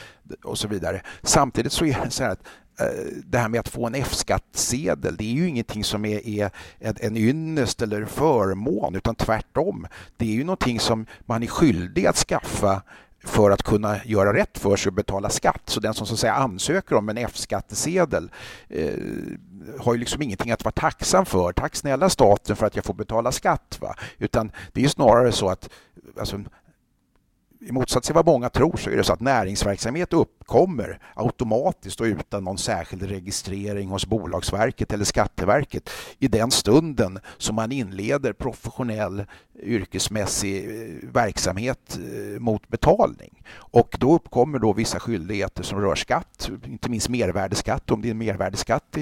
och 0.43 0.57
så 0.57 0.67
vidare. 0.67 1.01
Samtidigt 1.23 1.71
så 1.71 1.86
är 1.86 2.01
det 2.05 2.12
så 2.12 2.23
här 2.23 2.31
att 2.31 2.47
eh, 2.79 3.07
det 3.25 3.38
här 3.38 3.49
med 3.49 3.60
att 3.60 3.69
få 3.69 3.88
en 3.88 3.95
F-skattsedel, 3.95 5.15
det 5.17 5.23
är 5.23 5.33
ju 5.33 5.47
ingenting 5.47 5.83
som 5.83 6.05
är, 6.05 6.27
är 6.27 6.51
en 6.79 7.17
ynnest 7.17 7.81
eller 7.81 8.05
förmån, 8.05 8.95
utan 8.95 9.15
tvärtom. 9.15 9.88
Det 10.17 10.25
är 10.25 10.33
ju 10.33 10.43
någonting 10.43 10.79
som 10.79 11.05
man 11.25 11.43
är 11.43 11.47
skyldig 11.47 12.05
att 12.05 12.17
skaffa 12.17 12.81
för 13.27 13.51
att 13.51 13.63
kunna 13.63 13.97
göra 14.05 14.33
rätt 14.33 14.57
för 14.57 14.75
sig 14.75 14.89
och 14.89 14.93
betala 14.93 15.29
skatt. 15.29 15.61
Så 15.65 15.79
den 15.79 15.93
som 15.93 16.07
så 16.07 16.13
att 16.13 16.19
säga 16.19 16.33
ansöker 16.33 16.95
om 16.95 17.09
en 17.09 17.17
F-skattsedel 17.17 18.31
eh, 18.69 18.93
har 19.79 19.93
ju 19.93 19.99
liksom 19.99 20.21
ingenting 20.21 20.51
att 20.51 20.63
vara 20.63 20.71
tacksam 20.71 21.25
för. 21.25 21.51
Tack 21.51 21.75
snälla 21.75 22.09
staten 22.09 22.55
för 22.55 22.65
att 22.65 22.75
jag 22.75 22.85
får 22.85 22.93
betala 22.93 23.31
skatt. 23.31 23.77
Va? 23.81 23.95
Utan 24.17 24.51
det 24.73 24.83
är 24.83 24.87
snarare 24.87 25.31
så 25.31 25.49
att 25.49 25.69
alltså, 26.19 26.43
i 27.59 27.71
motsats 27.71 28.05
till 28.07 28.15
vad 28.15 28.25
många 28.25 28.49
tror 28.49 28.77
så 28.77 28.89
är 28.89 28.97
det 28.97 29.03
så 29.03 29.13
att 29.13 29.19
näringsverksamhet 29.19 30.13
kommer 30.47 30.99
automatiskt 31.13 32.01
och 32.01 32.05
utan 32.05 32.43
någon 32.43 32.57
särskild 32.57 33.03
registrering 33.03 33.89
hos 33.89 34.05
Bolagsverket 34.05 34.93
eller 34.93 35.05
Skatteverket 35.05 35.89
i 36.19 36.27
den 36.27 36.51
stunden 36.51 37.19
som 37.38 37.55
man 37.55 37.71
inleder 37.71 38.33
professionell 38.33 39.25
yrkesmässig 39.63 40.65
eh, 40.65 41.10
verksamhet 41.13 41.97
eh, 41.97 42.39
mot 42.39 42.67
betalning. 42.67 43.43
Och 43.55 43.95
då 43.99 44.15
uppkommer 44.15 44.60
då 44.60 44.73
vissa 44.73 44.99
skyldigheter 44.99 45.63
som 45.63 45.81
rör 45.81 45.95
skatt, 45.95 46.49
inte 46.65 46.89
minst 46.89 47.10
mervärdesskatt 47.10 47.91
om 47.91 48.01
det 48.01 48.10
är 48.10 48.13
mervärdesskatt 48.13 48.97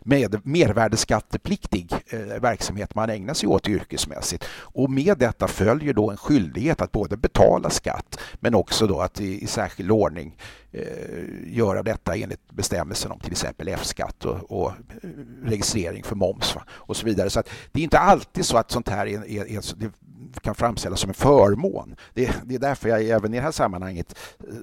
med 0.00 0.46
mervärdesskattepliktig 0.46 1.92
eh, 2.06 2.20
verksamhet 2.20 2.94
man 2.94 3.10
ägnar 3.10 3.34
sig 3.34 3.48
åt 3.48 3.68
yrkesmässigt. 3.68 4.44
Och 4.48 4.90
med 4.90 5.18
detta 5.18 5.48
följer 5.48 5.94
då 5.94 6.10
en 6.10 6.16
skyldighet 6.16 6.80
att 6.80 6.92
både 6.92 7.16
betala 7.16 7.70
skatt 7.70 8.18
men 8.40 8.54
också 8.54 8.86
då 8.86 9.00
att 9.00 9.20
i, 9.20 9.42
i 9.42 9.46
särskild 9.46 9.90
ordning 9.90 10.36
eh, 10.72 10.85
Eh, 10.86 11.56
göra 11.56 11.82
detta 11.82 12.16
enligt 12.16 12.52
bestämmelsen 12.52 13.10
om 13.10 13.20
till 13.20 13.32
exempel 13.32 13.68
F-skatt 13.68 14.24
och, 14.24 14.60
och, 14.60 14.72
eh, 15.02 15.08
registrering 15.44 16.02
för 16.02 16.16
moms 16.16 16.54
va? 16.54 16.62
och 16.70 16.96
så 16.96 17.06
vidare. 17.06 17.30
Så 17.30 17.42
det 17.72 17.80
är 17.80 17.84
inte 17.84 17.98
alltid 17.98 18.46
så 18.46 18.56
att 18.56 18.70
sånt 18.70 18.88
här 18.88 19.06
är, 19.06 19.30
är, 19.30 19.46
är, 19.46 19.90
kan 20.40 20.54
framställas 20.54 21.00
som 21.00 21.10
en 21.10 21.14
förmån. 21.14 21.96
Det, 22.14 22.32
det 22.44 22.54
är 22.54 22.58
därför 22.58 22.88
jag 22.88 23.04
även 23.04 23.34
i 23.34 23.36
det 23.36 23.42
här 23.42 23.52
sammanhanget 23.52 24.18
eh, 24.40 24.54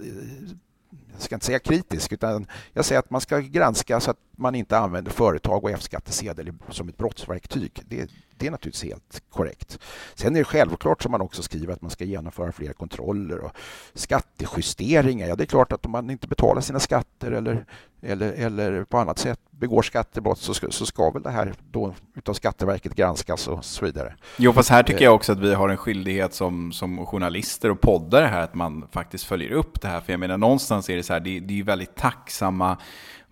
jag 1.14 1.22
ska 1.22 1.36
inte 1.36 1.46
säga 1.46 1.60
kritisk, 1.60 2.14
utan 2.14 2.48
jag 2.74 2.86
säger 2.86 3.00
att 3.00 3.10
man 3.10 3.22
ska 3.22 3.40
granska 3.40 4.00
så 4.00 4.12
att 4.12 4.20
man 4.38 4.56
inte 4.56 4.78
använder 4.78 5.12
företag 5.12 5.64
och 5.64 5.72
F-skattesedel 5.72 6.54
som 6.70 6.90
ett 6.90 6.98
brottsverktyg. 6.98 7.82
Det, 7.86 8.10
det 8.38 8.48
är 8.48 8.52
naturligtvis 8.52 8.84
helt 8.84 9.24
korrekt. 9.30 9.80
Sen 10.15 10.36
är 10.36 10.39
det 10.39 10.46
självklart 10.46 11.04
som 11.04 11.12
man 11.12 11.22
också 11.22 11.43
skriver 11.43 11.74
att 11.74 11.82
man 11.82 11.91
ska 11.91 12.04
genomföra 12.04 12.52
fler 12.52 12.74
kontroller 12.74 13.39
och 13.39 13.52
skattejusteringar. 13.93 15.28
Ja, 15.28 15.36
det 15.36 15.43
är 15.43 15.46
klart 15.46 15.72
att 15.72 15.86
om 15.86 15.91
man 15.91 16.10
inte 16.10 16.28
betalar 16.28 16.62
sina 16.62 16.80
skatter 16.80 17.32
eller, 17.32 17.65
eller, 18.06 18.32
eller 18.32 18.84
på 18.84 18.98
annat 18.98 19.20
sätt 19.20 19.39
begår 19.52 19.82
skattebrott 19.82 20.39
så 20.39 20.54
ska, 20.54 20.72
så 20.72 20.86
ska 20.86 21.12
väl 21.12 21.24
det 21.24 21.30
här 21.30 21.54
då 21.72 21.94
utav 22.16 22.34
Skatteverket 22.34 22.96
granskas 22.96 23.48
och 23.48 23.66
så 23.66 23.86
vidare. 23.86 24.16
Jo, 24.38 24.54
fast 24.54 24.70
här 24.70 24.84
tycker 24.84 25.04
jag 25.04 25.16
också 25.16 25.32
att 25.32 25.39
vi 25.39 25.54
har 25.54 25.70
en 25.70 25.78
skyldighet 25.78 26.34
som, 26.34 26.72
som 26.72 27.06
journalister 27.06 27.72
och 27.72 27.82
poddare 27.82 28.26
här 28.26 28.42
att 28.42 28.56
man 28.56 28.88
faktiskt 28.92 29.24
följer 29.24 29.52
upp 29.52 29.82
det 29.82 29.88
här. 29.88 30.02
För 30.02 30.13
jag 30.13 30.20
menar, 30.20 30.38
någonstans 30.38 30.89
är 30.89 30.96
det 30.96 31.04
så 31.04 31.13
här, 31.13 31.20
det, 31.20 31.39
det 31.39 31.54
är 31.54 31.56
ju 31.56 31.63
väldigt 31.63 31.96
tacksamma 31.96 32.78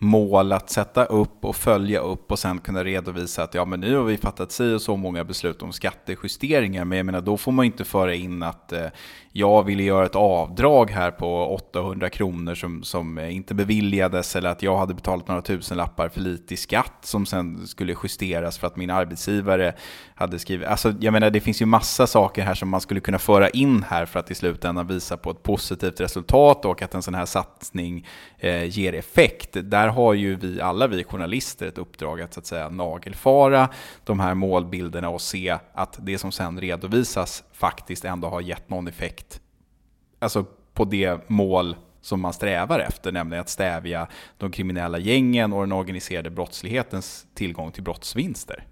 mål 0.01 0.51
att 0.51 0.69
sätta 0.69 1.05
upp 1.05 1.45
och 1.45 1.55
följa 1.55 1.99
upp 1.99 2.31
och 2.31 2.39
sen 2.39 2.59
kunna 2.59 2.83
redovisa 2.83 3.43
att 3.43 3.53
ja, 3.53 3.65
men 3.65 3.79
nu 3.79 3.95
har 3.95 4.03
vi 4.03 4.17
fattat 4.17 4.51
si 4.51 4.73
och 4.73 4.81
så 4.81 4.97
många 4.97 5.23
beslut 5.23 5.61
om 5.61 5.73
skattejusteringar. 5.73 6.85
Men 6.85 6.97
jag 6.97 7.05
menar, 7.05 7.21
då 7.21 7.37
får 7.37 7.51
man 7.51 7.65
inte 7.65 7.83
föra 7.83 8.15
in 8.15 8.43
att 8.43 8.71
eh, 8.71 8.85
jag 9.31 9.63
ville 9.63 9.83
göra 9.83 10.05
ett 10.05 10.15
avdrag 10.15 10.91
här 10.91 11.11
på 11.11 11.55
800 11.55 12.09
kronor 12.09 12.55
som, 12.55 12.83
som 12.83 13.19
inte 13.19 13.53
beviljades 13.53 14.35
eller 14.35 14.49
att 14.49 14.60
jag 14.63 14.77
hade 14.77 14.93
betalat 14.93 15.27
några 15.27 15.41
tusenlappar 15.41 16.09
för 16.09 16.21
lite 16.21 16.53
i 16.53 16.57
skatt 16.57 16.93
som 17.01 17.25
sen 17.25 17.67
skulle 17.67 17.95
justeras 18.03 18.57
för 18.57 18.67
att 18.67 18.75
min 18.75 18.89
arbetsgivare 18.89 19.73
hade 20.15 20.39
skrivit. 20.39 20.67
Alltså, 20.67 20.93
jag 20.99 21.11
menar, 21.11 21.29
det 21.29 21.41
finns 21.41 21.61
ju 21.61 21.65
massa 21.65 22.07
saker 22.07 22.43
här 22.43 22.53
som 22.53 22.69
man 22.69 22.81
skulle 22.81 22.99
kunna 22.99 23.19
föra 23.19 23.49
in 23.49 23.83
här 23.83 24.05
för 24.05 24.19
att 24.19 24.31
i 24.31 24.35
slutändan 24.35 24.87
visa 24.87 25.17
på 25.17 25.31
ett 25.31 25.43
positivt 25.43 25.99
resultat 25.99 26.65
och 26.65 26.81
att 26.81 26.95
en 26.95 27.01
sån 27.01 27.15
här 27.15 27.25
satsning 27.25 28.07
eh, 28.37 28.63
ger 28.63 28.93
effekt. 28.93 29.49
Där 29.53 29.87
har 29.87 30.13
ju 30.13 30.35
vi, 30.35 30.61
alla 30.61 30.87
vi 30.87 31.03
journalister, 31.03 31.67
ett 31.67 31.77
uppdrag 31.77 32.21
att, 32.21 32.33
så 32.33 32.39
att 32.39 32.45
säga, 32.45 32.69
nagelfara 32.69 33.69
de 34.03 34.19
här 34.19 34.33
målbilderna 34.33 35.09
och 35.09 35.21
se 35.21 35.57
att 35.73 35.99
det 36.01 36.17
som 36.17 36.31
sen 36.31 36.61
redovisas 36.61 37.43
faktiskt 37.53 38.05
ändå 38.05 38.27
har 38.27 38.41
gett 38.41 38.69
någon 38.69 38.87
effekt 38.87 39.41
alltså 40.21 40.45
på 40.73 40.85
det 40.85 41.29
mål 41.29 41.75
som 42.01 42.21
man 42.21 42.33
strävar 42.33 42.79
efter, 42.79 43.11
nämligen 43.11 43.41
att 43.41 43.49
stävja 43.49 44.07
de 44.37 44.51
kriminella 44.51 44.97
gängen 44.97 45.53
och 45.53 45.61
den 45.61 45.71
organiserade 45.71 46.29
brottslighetens 46.29 47.27
tillgång 47.33 47.71
till 47.71 47.83
brottsvinster. 47.83 48.63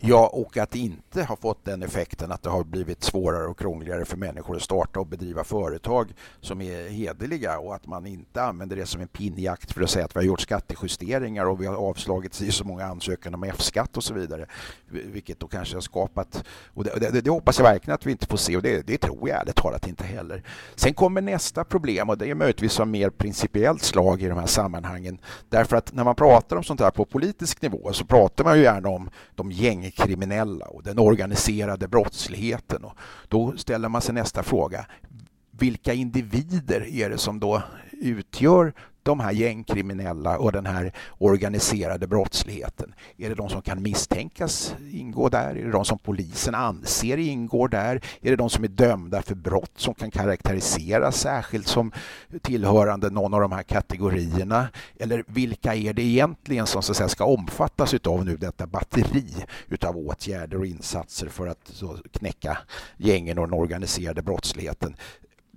Ja, 0.00 0.26
och 0.26 0.56
att 0.56 0.70
det 0.70 0.78
inte 0.78 1.22
har 1.22 1.36
fått 1.36 1.64
den 1.64 1.82
effekten 1.82 2.32
att 2.32 2.42
det 2.42 2.50
har 2.50 2.64
blivit 2.64 3.02
svårare 3.02 3.46
och 3.46 3.58
krångligare 3.58 4.04
för 4.04 4.16
människor 4.16 4.56
att 4.56 4.62
starta 4.62 5.00
och 5.00 5.06
bedriva 5.06 5.44
företag 5.44 6.14
som 6.40 6.60
är 6.60 6.88
hederliga 6.88 7.58
och 7.58 7.74
att 7.74 7.86
man 7.86 8.06
inte 8.06 8.42
använder 8.42 8.76
det 8.76 8.86
som 8.86 9.00
en 9.00 9.08
pinnjakt 9.08 9.72
för 9.72 9.82
att 9.82 9.90
säga 9.90 10.04
att 10.04 10.16
vi 10.16 10.20
har 10.20 10.24
gjort 10.24 10.40
skattejusteringar 10.40 11.46
och 11.46 11.60
vi 11.62 11.66
har 11.66 11.74
avslagit 11.74 12.34
så 12.34 12.64
många 12.64 12.84
ansökningar 12.84 13.36
om 13.36 13.44
F-skatt 13.44 13.96
och 13.96 14.04
så 14.04 14.14
vidare. 14.14 14.46
Vilket 14.88 15.40
då 15.40 15.48
kanske 15.48 15.76
har 15.76 15.80
skapat, 15.80 16.44
och 16.74 16.84
det, 16.84 16.98
det, 17.00 17.20
det, 17.20 17.30
hoppas 17.30 17.58
jag 17.58 17.64
verkligen 17.64 17.94
att 17.94 18.06
vi 18.06 18.12
inte 18.12 18.26
får 18.26 18.36
se 18.36 18.56
och 18.56 18.62
det, 18.62 18.86
det 18.86 18.98
tror 18.98 19.28
jag 19.28 19.40
ärligt 19.40 19.56
talat 19.56 19.86
inte 19.86 20.04
heller. 20.04 20.42
Sen 20.74 20.94
kommer 20.94 21.20
nästa 21.20 21.64
problem 21.64 22.10
och 22.10 22.18
det 22.18 22.30
är 22.30 22.34
möjligtvis 22.34 22.80
av 22.80 22.88
mer 22.88 23.10
principiellt 23.10 23.82
slag 23.82 24.22
i 24.22 24.28
de 24.28 24.38
här 24.38 24.46
sammanhangen. 24.46 25.18
Därför 25.48 25.76
att 25.76 25.92
när 25.92 26.04
man 26.04 26.14
pratar 26.14 26.56
om 26.56 26.64
sånt 26.64 26.80
här 26.80 26.90
på 26.90 27.04
politisk 27.04 27.62
nivå 27.62 27.92
så 27.92 28.04
pratar 28.04 28.44
man 28.44 28.56
ju 28.56 28.62
gärna 28.62 28.88
om 28.88 29.10
de 29.34 29.52
gäng 29.52 29.85
gängkriminella 29.86 30.66
och 30.66 30.82
den 30.82 30.98
organiserade 30.98 31.88
brottsligheten. 31.88 32.84
Och 32.84 32.96
då 33.28 33.56
ställer 33.56 33.88
man 33.88 34.00
sig 34.00 34.14
nästa 34.14 34.42
fråga. 34.42 34.86
Vilka 35.50 35.92
individer 35.92 36.86
är 36.88 37.10
det 37.10 37.18
som 37.18 37.40
då 37.40 37.62
utgör 37.92 38.72
de 39.06 39.20
här 39.20 39.32
gängkriminella 39.32 40.38
och 40.38 40.52
den 40.52 40.66
här 40.66 40.92
organiserade 41.18 42.06
brottsligheten? 42.06 42.94
Är 43.16 43.28
det 43.28 43.34
de 43.34 43.48
som 43.48 43.62
kan 43.62 43.82
misstänkas 43.82 44.74
ingå 44.92 45.28
där? 45.28 45.56
Är 45.56 45.64
det 45.64 45.70
de 45.70 45.84
som 45.84 45.98
polisen 45.98 46.54
anser 46.54 47.16
ingår 47.16 47.68
där? 47.68 48.00
Är 48.20 48.30
det 48.30 48.36
de 48.36 48.50
som 48.50 48.64
är 48.64 48.68
dömda 48.68 49.22
för 49.22 49.34
brott 49.34 49.72
som 49.76 49.94
kan 49.94 50.10
karaktäriseras 50.10 51.20
särskilt 51.20 51.66
som 51.66 51.92
tillhörande 52.42 53.10
någon 53.10 53.34
av 53.34 53.40
de 53.40 53.52
här 53.52 53.62
kategorierna? 53.62 54.68
Eller 54.98 55.24
vilka 55.26 55.74
är 55.74 55.92
det 55.92 56.02
egentligen 56.02 56.66
som 56.66 56.82
så 56.82 56.92
att 56.92 56.96
säga, 56.96 57.08
ska 57.08 57.24
omfattas 57.24 57.94
av 57.94 58.24
nu 58.24 58.36
detta 58.36 58.66
batteri 58.66 59.26
utav 59.68 59.96
åtgärder 59.96 60.58
och 60.58 60.66
insatser 60.66 61.28
för 61.28 61.46
att 61.46 61.60
så, 61.64 61.96
knäcka 62.12 62.58
gängen 62.96 63.38
och 63.38 63.48
den 63.48 63.58
organiserade 63.58 64.22
brottsligheten? 64.22 64.96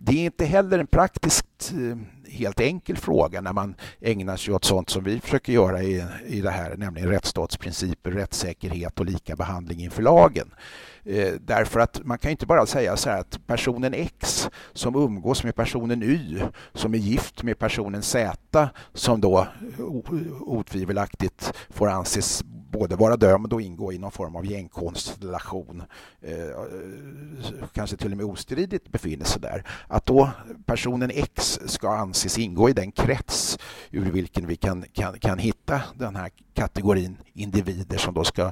Det 0.02 0.12
är 0.12 0.26
inte 0.26 0.46
heller 0.46 0.80
en 0.80 0.88
praktiskt 0.88 1.74
eh, 1.74 1.98
helt 2.32 2.60
enkel 2.60 2.98
fråga 2.98 3.42
när 3.42 3.54
man 3.54 3.76
ägnar 4.02 4.38
sig 4.38 4.54
åt 4.54 4.66
sånt 4.66 4.90
som 4.90 5.04
vi 5.04 5.20
försöker 5.20 5.54
göra 5.54 5.84
i, 5.84 6.06
i 6.28 6.42
det 6.42 6.50
här, 6.50 6.78
nämligen 6.78 7.10
rättsstatsprinciper, 7.10 8.12
rättssäkerhet 8.12 9.00
och 9.00 9.06
lika 9.06 9.36
behandling 9.36 9.80
inför 9.80 10.02
lagen. 10.02 10.54
Eh, 11.04 11.34
därför 11.42 11.80
att 11.80 12.02
man 12.06 12.18
kan 12.18 12.32
inte 12.32 12.46
bara 12.46 12.66
säga 12.66 12.98
så 12.98 13.10
här 13.10 13.20
att 13.20 13.48
personen 13.48 13.94
X 13.94 14.50
som 14.74 14.96
umgås 14.96 15.44
med 15.44 15.56
personen 15.56 16.04
Y 16.04 16.42
som 16.74 16.94
är 16.94 16.98
gift 16.98 17.44
med 17.44 17.60
personen 17.60 18.02
Z 18.02 18.70
som 18.94 19.22
då 19.22 19.48
otvivelaktigt 20.40 21.54
får 21.70 21.90
anses 21.90 22.44
både 22.72 22.96
vara 22.96 23.18
dömd 23.18 23.54
och 23.54 23.62
ingå 23.62 23.94
i 23.94 23.98
någon 23.98 24.12
form 24.12 24.36
av 24.36 24.46
gängkonstellation, 24.46 25.84
eh, 26.22 26.36
kanske 27.74 27.98
till 27.98 28.12
och 28.12 28.18
med 28.18 28.26
ostridigt 28.26 28.92
befinner 28.92 29.26
sig 29.26 29.42
där, 29.42 29.64
att 29.88 30.06
då 30.06 30.30
personen 30.66 31.12
X 31.14 31.60
ska 31.66 31.90
anses 31.90 32.38
ingå 32.38 32.70
i 32.70 32.74
den 32.74 32.92
krets 32.92 33.60
ur 33.92 34.12
vilken 34.12 34.48
vi 34.48 34.56
kan, 34.56 34.86
kan, 34.94 35.20
kan 35.20 35.40
hitta 35.40 35.82
den 35.96 36.16
här 36.16 36.30
kategorin 36.54 37.18
individer 37.34 37.98
som 37.98 38.14
då 38.14 38.24
ska 38.24 38.52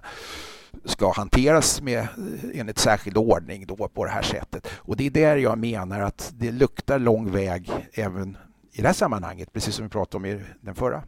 ska 0.85 1.11
hanteras 1.11 1.81
med, 1.81 2.07
enligt 2.53 2.79
särskild 2.79 3.17
ordning 3.17 3.65
då 3.67 3.87
på 3.87 4.05
det 4.05 4.11
här 4.11 4.21
sättet. 4.21 4.67
Och 4.75 4.97
det 4.97 5.05
är 5.05 5.11
där 5.11 5.37
jag 5.37 5.57
menar 5.57 5.99
att 5.99 6.33
det 6.35 6.51
luktar 6.51 6.99
lång 6.99 7.31
väg 7.31 7.71
även 7.93 8.37
i 8.71 8.81
det 8.81 8.87
här 8.87 8.93
sammanhanget, 8.93 9.53
precis 9.53 9.75
som 9.75 9.85
vi 9.85 9.89
pratade 9.89 10.17
om 10.17 10.25
i 10.25 10.43
den 10.61 10.75
förra 10.75 11.03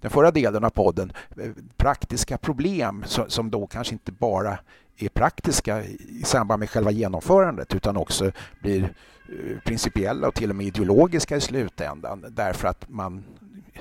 den 0.00 0.10
förra 0.10 0.30
delen 0.30 0.64
av 0.64 0.70
podden, 0.70 1.12
eh, 1.40 1.50
praktiska 1.76 2.38
problem 2.38 3.04
som 3.28 3.50
då 3.50 3.66
kanske 3.66 3.94
inte 3.94 4.12
bara 4.12 4.58
är 4.96 5.08
praktiska 5.08 5.84
i 5.84 6.22
samband 6.24 6.60
med 6.60 6.70
själva 6.70 6.90
genomförandet 6.90 7.74
utan 7.74 7.96
också 7.96 8.32
blir 8.62 8.82
eh, 8.82 9.58
principiella 9.64 10.28
och 10.28 10.34
till 10.34 10.50
och 10.50 10.56
med 10.56 10.66
ideologiska 10.66 11.36
i 11.36 11.40
slutändan 11.40 12.24
därför 12.30 12.68
att 12.68 12.88
man 12.88 13.24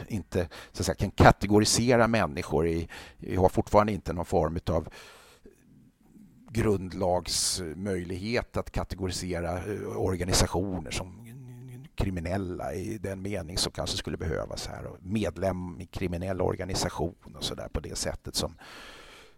inte 0.07 0.47
så 0.71 0.81
att 0.81 0.85
säga, 0.85 0.95
kan 0.95 1.11
kategorisera 1.11 2.07
människor. 2.07 2.67
I, 2.67 2.87
vi 3.17 3.35
har 3.35 3.49
fortfarande 3.49 3.93
inte 3.93 4.13
någon 4.13 4.25
form 4.25 4.59
av 4.69 4.87
grundlagsmöjlighet 6.49 8.57
att 8.57 8.71
kategorisera 8.71 9.57
eh, 9.57 9.97
organisationer 9.97 10.91
som 10.91 11.24
kriminella 11.95 12.73
i 12.73 12.97
den 12.97 13.21
mening 13.21 13.57
som 13.57 13.71
kanske 13.71 13.97
skulle 13.97 14.17
behövas 14.17 14.67
här. 14.67 14.85
Och 14.85 14.97
medlem 15.01 15.81
i 15.81 15.85
kriminell 15.85 16.41
organisation 16.41 17.35
och 17.35 17.43
så 17.43 17.55
där 17.55 17.67
på 17.67 17.79
det 17.79 17.97
sättet 17.97 18.35
som 18.35 18.55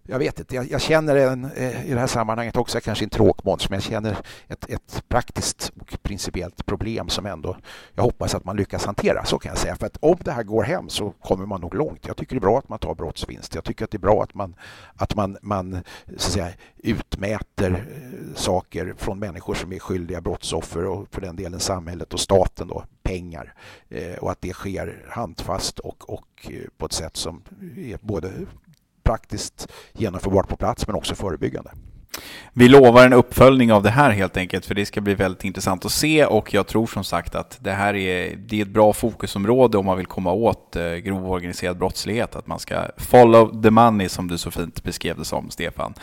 jag 0.07 0.19
vet 0.19 0.39
inte, 0.39 0.55
jag, 0.55 0.71
jag 0.71 0.81
känner 0.81 1.15
en, 1.15 1.45
eh, 1.45 1.85
i 1.85 1.93
det 1.93 1.99
här 1.99 2.07
sammanhanget 2.07 2.57
också, 2.57 2.79
kanske 2.79 3.03
inte 3.03 3.17
tråkmåns, 3.17 3.69
men 3.69 3.77
jag 3.77 3.83
känner 3.83 4.17
ett, 4.47 4.69
ett 4.69 5.03
praktiskt 5.09 5.71
och 5.79 5.97
principiellt 6.03 6.65
problem 6.65 7.09
som 7.09 7.25
ändå 7.25 7.57
jag 7.93 8.03
hoppas 8.03 8.35
att 8.35 8.45
man 8.45 8.57
lyckas 8.57 8.85
hantera. 8.85 9.25
Så 9.25 9.39
kan 9.39 9.49
jag 9.49 9.57
säga. 9.57 9.75
För 9.75 9.85
att 9.85 9.97
om 9.99 10.17
det 10.19 10.31
här 10.31 10.43
går 10.43 10.63
hem 10.63 10.89
så 10.89 11.09
kommer 11.11 11.45
man 11.45 11.61
nog 11.61 11.75
långt. 11.75 12.07
Jag 12.07 12.17
tycker 12.17 12.35
det 12.35 12.39
är 12.39 12.41
bra 12.41 12.59
att 12.59 12.69
man 12.69 12.79
tar 12.79 12.95
brottsvinst. 12.95 13.55
Jag 13.55 13.63
tycker 13.63 13.85
att 13.85 13.91
det 13.91 13.97
är 13.97 13.99
bra 13.99 14.23
att 14.23 14.33
man, 14.33 14.55
att 14.95 15.15
man, 15.15 15.37
man 15.41 15.83
så 16.07 16.13
att 16.15 16.21
säga, 16.21 16.49
utmäter 16.77 17.71
eh, 17.71 18.35
saker 18.35 18.93
från 18.97 19.19
människor 19.19 19.53
som 19.53 19.73
är 19.73 19.79
skyldiga 19.79 20.21
brottsoffer 20.21 20.85
och 20.85 21.07
för 21.11 21.21
den 21.21 21.35
delen 21.35 21.59
samhället 21.59 22.13
och 22.13 22.19
staten 22.19 22.67
då, 22.67 22.83
pengar. 23.03 23.53
Eh, 23.89 24.17
och 24.17 24.31
att 24.31 24.41
det 24.41 24.53
sker 24.53 25.05
handfast 25.09 25.79
och, 25.79 26.09
och 26.09 26.51
på 26.77 26.85
ett 26.85 26.93
sätt 26.93 27.17
som 27.17 27.43
är 27.77 27.99
både 28.01 28.31
praktiskt 29.07 29.67
genomförbart 29.93 30.47
på 30.47 30.57
plats 30.57 30.87
men 30.87 30.95
också 30.95 31.15
förebyggande. 31.15 31.71
Vi 32.53 32.67
lovar 32.67 33.05
en 33.05 33.13
uppföljning 33.13 33.73
av 33.73 33.83
det 33.83 33.89
här 33.89 34.11
helt 34.11 34.37
enkelt, 34.37 34.65
för 34.65 34.75
det 34.75 34.85
ska 34.85 35.01
bli 35.01 35.15
väldigt 35.15 35.43
intressant 35.43 35.85
att 35.85 35.91
se 35.91 36.25
och 36.25 36.53
jag 36.53 36.67
tror 36.67 36.87
som 36.87 37.03
sagt 37.03 37.35
att 37.35 37.57
det 37.61 37.71
här 37.71 37.95
är, 37.95 38.35
det 38.35 38.57
är 38.57 38.61
ett 38.61 38.67
bra 38.67 38.93
fokusområde 38.93 39.77
om 39.77 39.85
man 39.85 39.97
vill 39.97 40.05
komma 40.05 40.31
åt 40.31 40.75
eh, 40.75 40.93
grov 40.93 41.31
organiserad 41.31 41.77
brottslighet, 41.77 42.35
att 42.35 42.47
man 42.47 42.59
ska 42.59 42.75
follow 42.97 43.61
the 43.63 43.71
money 43.71 44.09
som 44.09 44.27
du 44.27 44.37
så 44.37 44.51
fint 44.51 44.83
beskrev 44.83 45.17
det 45.17 45.25
som, 45.25 45.49
Stefan. 45.49 45.93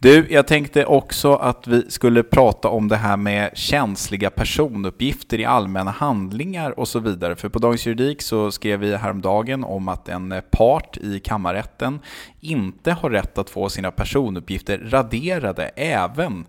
Du, 0.00 0.26
jag 0.30 0.46
tänkte 0.46 0.86
också 0.86 1.34
att 1.34 1.66
vi 1.66 1.90
skulle 1.90 2.22
prata 2.22 2.68
om 2.68 2.88
det 2.88 2.96
här 2.96 3.16
med 3.16 3.50
känsliga 3.54 4.30
personuppgifter 4.30 5.40
i 5.40 5.44
allmänna 5.44 5.90
handlingar 5.90 6.78
och 6.78 6.88
så 6.88 6.98
vidare. 6.98 7.36
För 7.36 7.48
på 7.48 7.58
Dagens 7.58 7.86
Juridik 7.86 8.22
så 8.22 8.50
skrev 8.50 8.80
vi 8.80 8.96
häromdagen 8.96 9.64
om 9.64 9.88
att 9.88 10.08
en 10.08 10.42
part 10.50 10.96
i 10.96 11.20
kammarrätten 11.20 12.00
inte 12.40 12.92
har 12.92 13.10
rätt 13.10 13.38
att 13.38 13.50
få 13.50 13.68
sina 13.68 13.90
personuppgifter 13.90 14.78
raderade 14.78 15.70
även 15.76 16.46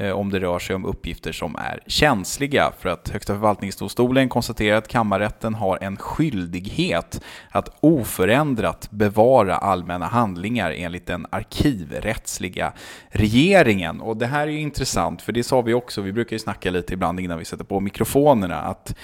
Eh, 0.00 0.10
om 0.10 0.30
det 0.30 0.40
rör 0.40 0.58
sig 0.58 0.76
om 0.76 0.84
uppgifter 0.84 1.32
som 1.32 1.56
är 1.56 1.80
känsliga 1.86 2.72
för 2.78 2.88
att 2.88 3.08
Högsta 3.08 3.32
förvaltningsdomstolen 3.32 4.28
konstaterar 4.28 4.76
att 4.76 4.88
kammarrätten 4.88 5.54
har 5.54 5.78
en 5.80 5.96
skyldighet 5.96 7.20
att 7.50 7.76
oförändrat 7.80 8.88
bevara 8.90 9.56
allmänna 9.56 10.06
handlingar 10.06 10.70
enligt 10.70 11.06
den 11.06 11.26
arkivrättsliga 11.30 12.72
regeringen. 13.08 14.00
Och 14.00 14.16
det 14.16 14.26
här 14.26 14.46
är 14.46 14.50
ju 14.50 14.60
intressant, 14.60 15.22
för 15.22 15.32
det 15.32 15.42
sa 15.42 15.60
vi 15.60 15.74
också, 15.74 16.00
vi 16.00 16.12
brukar 16.12 16.34
ju 16.34 16.40
snacka 16.40 16.70
lite 16.70 16.94
ibland 16.94 17.20
innan 17.20 17.38
vi 17.38 17.44
sätter 17.44 17.64
på 17.64 17.80
mikrofonerna, 17.80 18.56
att 18.56 18.94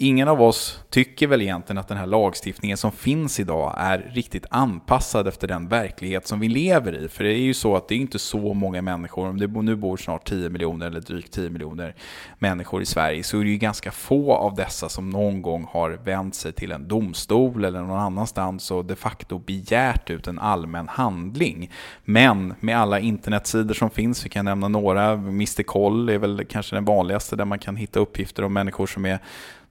ingen 0.00 0.28
av 0.28 0.42
oss 0.42 0.84
tycker 0.90 1.26
väl 1.26 1.42
egentligen 1.42 1.78
att 1.78 1.88
den 1.88 1.96
här 1.96 2.06
lagstiftningen 2.06 2.76
som 2.76 2.92
finns 2.92 3.40
idag 3.40 3.74
är 3.78 4.10
riktigt 4.12 4.46
anpassad 4.50 5.28
efter 5.28 5.48
den 5.48 5.68
verklighet 5.68 6.26
som 6.26 6.40
vi 6.40 6.48
lever 6.48 7.04
i. 7.04 7.08
För 7.08 7.24
det 7.24 7.32
är 7.32 7.40
ju 7.40 7.54
så 7.54 7.76
att 7.76 7.88
det 7.88 7.94
är 7.94 7.96
inte 7.96 8.18
så 8.18 8.54
många 8.54 8.82
människor, 8.82 9.28
om 9.28 9.38
det 9.38 9.46
nu 9.46 9.76
bor 9.76 9.96
snart 9.96 10.28
10 10.28 10.50
miljoner 10.50 10.86
eller 10.86 11.00
drygt 11.00 11.32
10 11.32 11.50
miljoner 11.50 11.94
människor 12.38 12.82
i 12.82 12.86
Sverige, 12.86 13.22
så 13.22 13.40
är 13.40 13.44
det 13.44 13.50
ju 13.50 13.56
ganska 13.56 13.90
få 13.90 14.34
av 14.34 14.54
dessa 14.54 14.88
som 14.88 15.10
någon 15.10 15.42
gång 15.42 15.66
har 15.70 15.90
vänt 15.90 16.34
sig 16.34 16.52
till 16.52 16.72
en 16.72 16.88
domstol 16.88 17.64
eller 17.64 17.80
någon 17.80 18.00
annanstans 18.00 18.70
och 18.70 18.84
de 18.84 18.96
facto 18.96 19.38
begärt 19.38 20.10
ut 20.10 20.26
en 20.26 20.38
allmän 20.38 20.88
handling. 20.88 21.70
Men 22.04 22.54
med 22.60 22.78
alla 22.78 23.00
internetsidor 23.00 23.74
som 23.74 23.90
finns, 23.90 24.24
vi 24.24 24.28
kan 24.28 24.44
nämna 24.44 24.68
några, 24.68 25.10
Mr 25.10 25.62
Koll 25.62 26.08
är 26.08 26.18
väl 26.18 26.44
kanske 26.48 26.76
den 26.76 26.84
vanligaste 26.84 27.36
där 27.36 27.44
man 27.44 27.58
kan 27.58 27.76
hitta 27.76 28.00
uppgifter 28.00 28.44
om 28.44 28.52
människor 28.52 28.86
som 28.86 29.04
är 29.04 29.18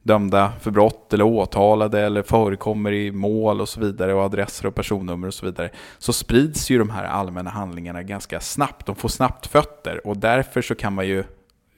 dömda 0.08 0.54
för 0.62 0.72
brott 0.72 1.14
eller 1.14 1.24
åtalade 1.26 2.02
eller 2.02 2.24
förekommer 2.24 2.92
i 2.92 3.12
mål 3.12 3.62
och 3.62 3.70
så 3.70 3.80
vidare 3.80 4.14
och 4.14 4.22
adresser 4.22 4.66
och 4.66 4.76
personnummer 4.76 5.28
och 5.28 5.34
så 5.34 5.46
vidare 5.46 5.70
så 5.98 6.14
sprids 6.14 6.70
ju 6.70 6.78
de 6.78 6.90
här 6.90 7.04
allmänna 7.04 7.50
handlingarna 7.50 8.04
ganska 8.04 8.40
snabbt. 8.40 8.86
De 8.86 8.96
får 8.96 9.10
snabbt 9.10 9.48
fötter 9.48 10.08
och 10.08 10.18
därför 10.18 10.62
så 10.62 10.76
kan 10.76 10.94
man 10.94 11.08
ju 11.08 11.24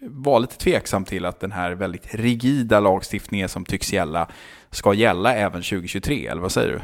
vara 0.02 0.40
lite 0.40 0.58
tveksam 0.58 1.06
till 1.06 1.26
att 1.26 1.40
den 1.40 1.52
här 1.52 1.72
väldigt 1.72 2.16
rigida 2.16 2.80
lagstiftningen 2.80 3.50
som 3.50 3.66
tycks 3.66 3.94
gälla 3.94 4.28
ska 4.72 4.94
gälla 4.94 5.36
även 5.36 5.62
2023, 5.62 6.28
eller 6.28 6.42
vad 6.42 6.52
säger 6.52 6.70
du? 6.70 6.82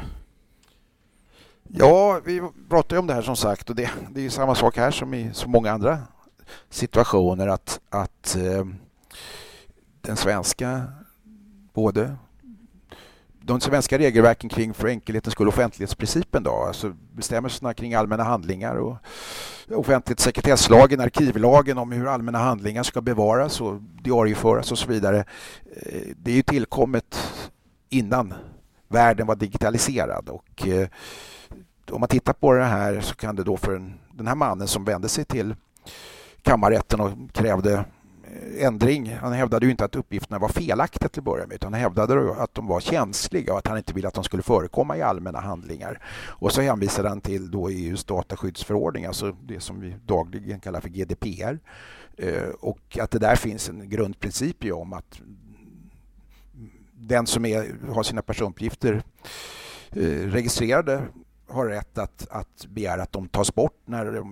Ja, 1.68 2.20
vi 2.24 2.42
pratar 2.68 2.96
ju 2.96 3.00
om 3.00 3.06
det 3.06 3.14
här 3.14 3.22
som 3.22 3.36
sagt 3.36 3.70
och 3.70 3.76
det, 3.76 3.90
det 4.10 4.20
är 4.20 4.24
ju 4.24 4.30
samma 4.30 4.54
sak 4.54 4.76
här 4.76 4.90
som 4.90 5.14
i 5.14 5.30
så 5.32 5.48
många 5.48 5.72
andra 5.72 5.98
situationer 6.70 7.48
att, 7.48 7.80
att 7.90 8.36
eh, 8.36 8.64
den 10.00 10.16
svenska 10.16 10.82
både 11.76 12.16
de 13.40 13.60
svenska 13.60 13.98
regelverken 13.98 14.50
kring 14.50 14.74
för 14.74 14.88
enkelhetens 14.88 15.32
skull 15.32 15.48
offentlighetsprincipen 15.48 16.42
då, 16.42 16.50
alltså 16.50 16.94
bestämmelserna 17.12 17.74
kring 17.74 17.94
allmänna 17.94 18.24
handlingar 18.24 18.74
och 18.74 18.96
offentlighetssekretesslagen, 19.70 21.00
arkivlagen 21.00 21.78
om 21.78 21.92
hur 21.92 22.06
allmänna 22.06 22.38
handlingar 22.38 22.82
ska 22.82 23.00
bevaras 23.00 23.60
och 23.60 23.80
diarieföras 23.82 24.72
och 24.72 24.78
så 24.78 24.88
vidare. 24.88 25.18
Eh, 25.82 26.00
det 26.16 26.30
är 26.30 26.34
ju 26.34 26.42
tillkommet 26.42 27.32
innan 27.88 28.34
världen 28.88 29.26
var 29.26 29.36
digitaliserad 29.36 30.28
och 30.28 30.68
eh, 30.68 30.88
om 31.90 32.00
man 32.00 32.08
tittar 32.08 32.32
på 32.32 32.52
det 32.52 32.64
här 32.64 33.00
så 33.00 33.14
kan 33.14 33.36
det 33.36 33.44
då 33.44 33.56
för 33.56 33.92
den 34.12 34.26
här 34.26 34.34
mannen 34.34 34.68
som 34.68 34.84
vände 34.84 35.08
sig 35.08 35.24
till 35.24 35.54
kammarrätten 36.42 37.00
och 37.00 37.12
krävde 37.32 37.84
ändring. 38.58 39.16
Han 39.20 39.32
hävdade 39.32 39.66
ju 39.66 39.70
inte 39.70 39.84
att 39.84 39.96
uppgifterna 39.96 40.38
var 40.38 40.48
felaktiga 40.48 41.08
till 41.08 41.20
att 41.20 41.24
börja 41.24 41.46
med 41.46 41.54
utan 41.54 41.72
han 41.72 41.82
hävdade 41.82 42.34
att 42.42 42.54
de 42.54 42.66
var 42.66 42.80
känsliga 42.80 43.52
och 43.52 43.58
att 43.58 43.66
han 43.66 43.76
inte 43.76 43.92
ville 43.92 44.08
att 44.08 44.14
de 44.14 44.24
skulle 44.24 44.42
förekomma 44.42 44.96
i 44.96 45.02
allmänna 45.02 45.40
handlingar. 45.40 46.02
Och 46.28 46.52
så 46.52 46.60
hänvisade 46.60 47.08
han 47.08 47.20
till 47.20 47.50
då 47.50 47.68
EUs 47.68 48.04
dataskyddsförordning, 48.04 49.04
alltså 49.04 49.36
det 49.42 49.60
som 49.60 49.80
vi 49.80 49.94
dagligen 50.06 50.60
kallar 50.60 50.80
för 50.80 50.88
GDPR. 50.88 51.58
Eh, 52.16 52.48
och 52.60 52.98
att 53.00 53.10
det 53.10 53.18
där 53.18 53.36
finns 53.36 53.68
en 53.68 53.90
grundprincip 53.90 54.64
ju 54.64 54.72
om 54.72 54.92
att 54.92 55.20
den 56.92 57.26
som 57.26 57.44
är, 57.46 57.92
har 57.92 58.02
sina 58.02 58.22
personuppgifter 58.22 59.02
eh, 59.90 60.02
registrerade 60.02 61.02
har 61.48 61.66
rätt 61.66 61.98
att, 61.98 62.26
att 62.30 62.66
begära 62.68 63.02
att 63.02 63.12
de 63.12 63.28
tas 63.28 63.54
bort 63.54 63.80
när 63.84 64.22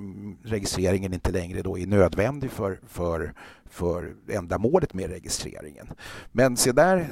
registreringen 0.49 1.15
inte 1.15 1.33
längre 1.33 1.63
då 1.63 1.79
är 1.79 1.87
nödvändig 1.87 2.51
för, 2.51 2.81
för, 2.87 3.35
för 3.71 4.15
ändamålet 4.29 4.95
med 4.95 5.11
registreringen. 5.11 5.89
Men 6.33 6.57
se 6.57 6.73
där 6.73 6.97
eh, 6.97 7.07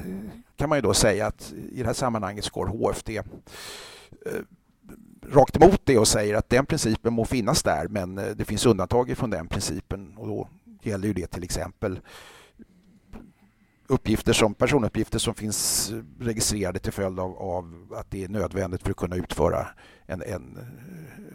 kan 0.56 0.68
man 0.68 0.78
ju 0.78 0.82
då 0.82 0.94
säga 0.94 1.26
att 1.26 1.52
i 1.72 1.78
det 1.78 1.86
här 1.86 1.92
sammanhanget 1.92 2.50
går 2.50 2.66
HFD 2.66 3.10
eh, 3.16 3.22
rakt 5.28 5.56
emot 5.56 5.80
det 5.84 5.98
och 5.98 6.08
säger 6.08 6.34
att 6.34 6.50
den 6.50 6.66
principen 6.66 7.12
må 7.12 7.24
finnas 7.24 7.62
där 7.62 7.88
men 7.88 8.18
eh, 8.18 8.26
det 8.26 8.44
finns 8.44 8.66
undantag 8.66 9.16
från 9.16 9.30
den 9.30 9.46
principen 9.46 10.16
och 10.16 10.28
då 10.28 10.48
gäller 10.82 11.08
ju 11.08 11.14
det 11.14 11.26
till 11.26 11.44
exempel 11.44 12.00
uppgifter 13.86 14.32
som 14.32 14.54
personuppgifter 14.54 15.18
som 15.18 15.34
finns 15.34 15.92
registrerade 16.20 16.78
till 16.78 16.92
följd 16.92 17.20
av, 17.20 17.38
av 17.38 17.94
att 17.96 18.10
det 18.10 18.24
är 18.24 18.28
nödvändigt 18.28 18.82
för 18.82 18.90
att 18.90 18.96
kunna 18.96 19.16
utföra 19.16 19.66
en, 20.06 20.22
en, 20.22 20.58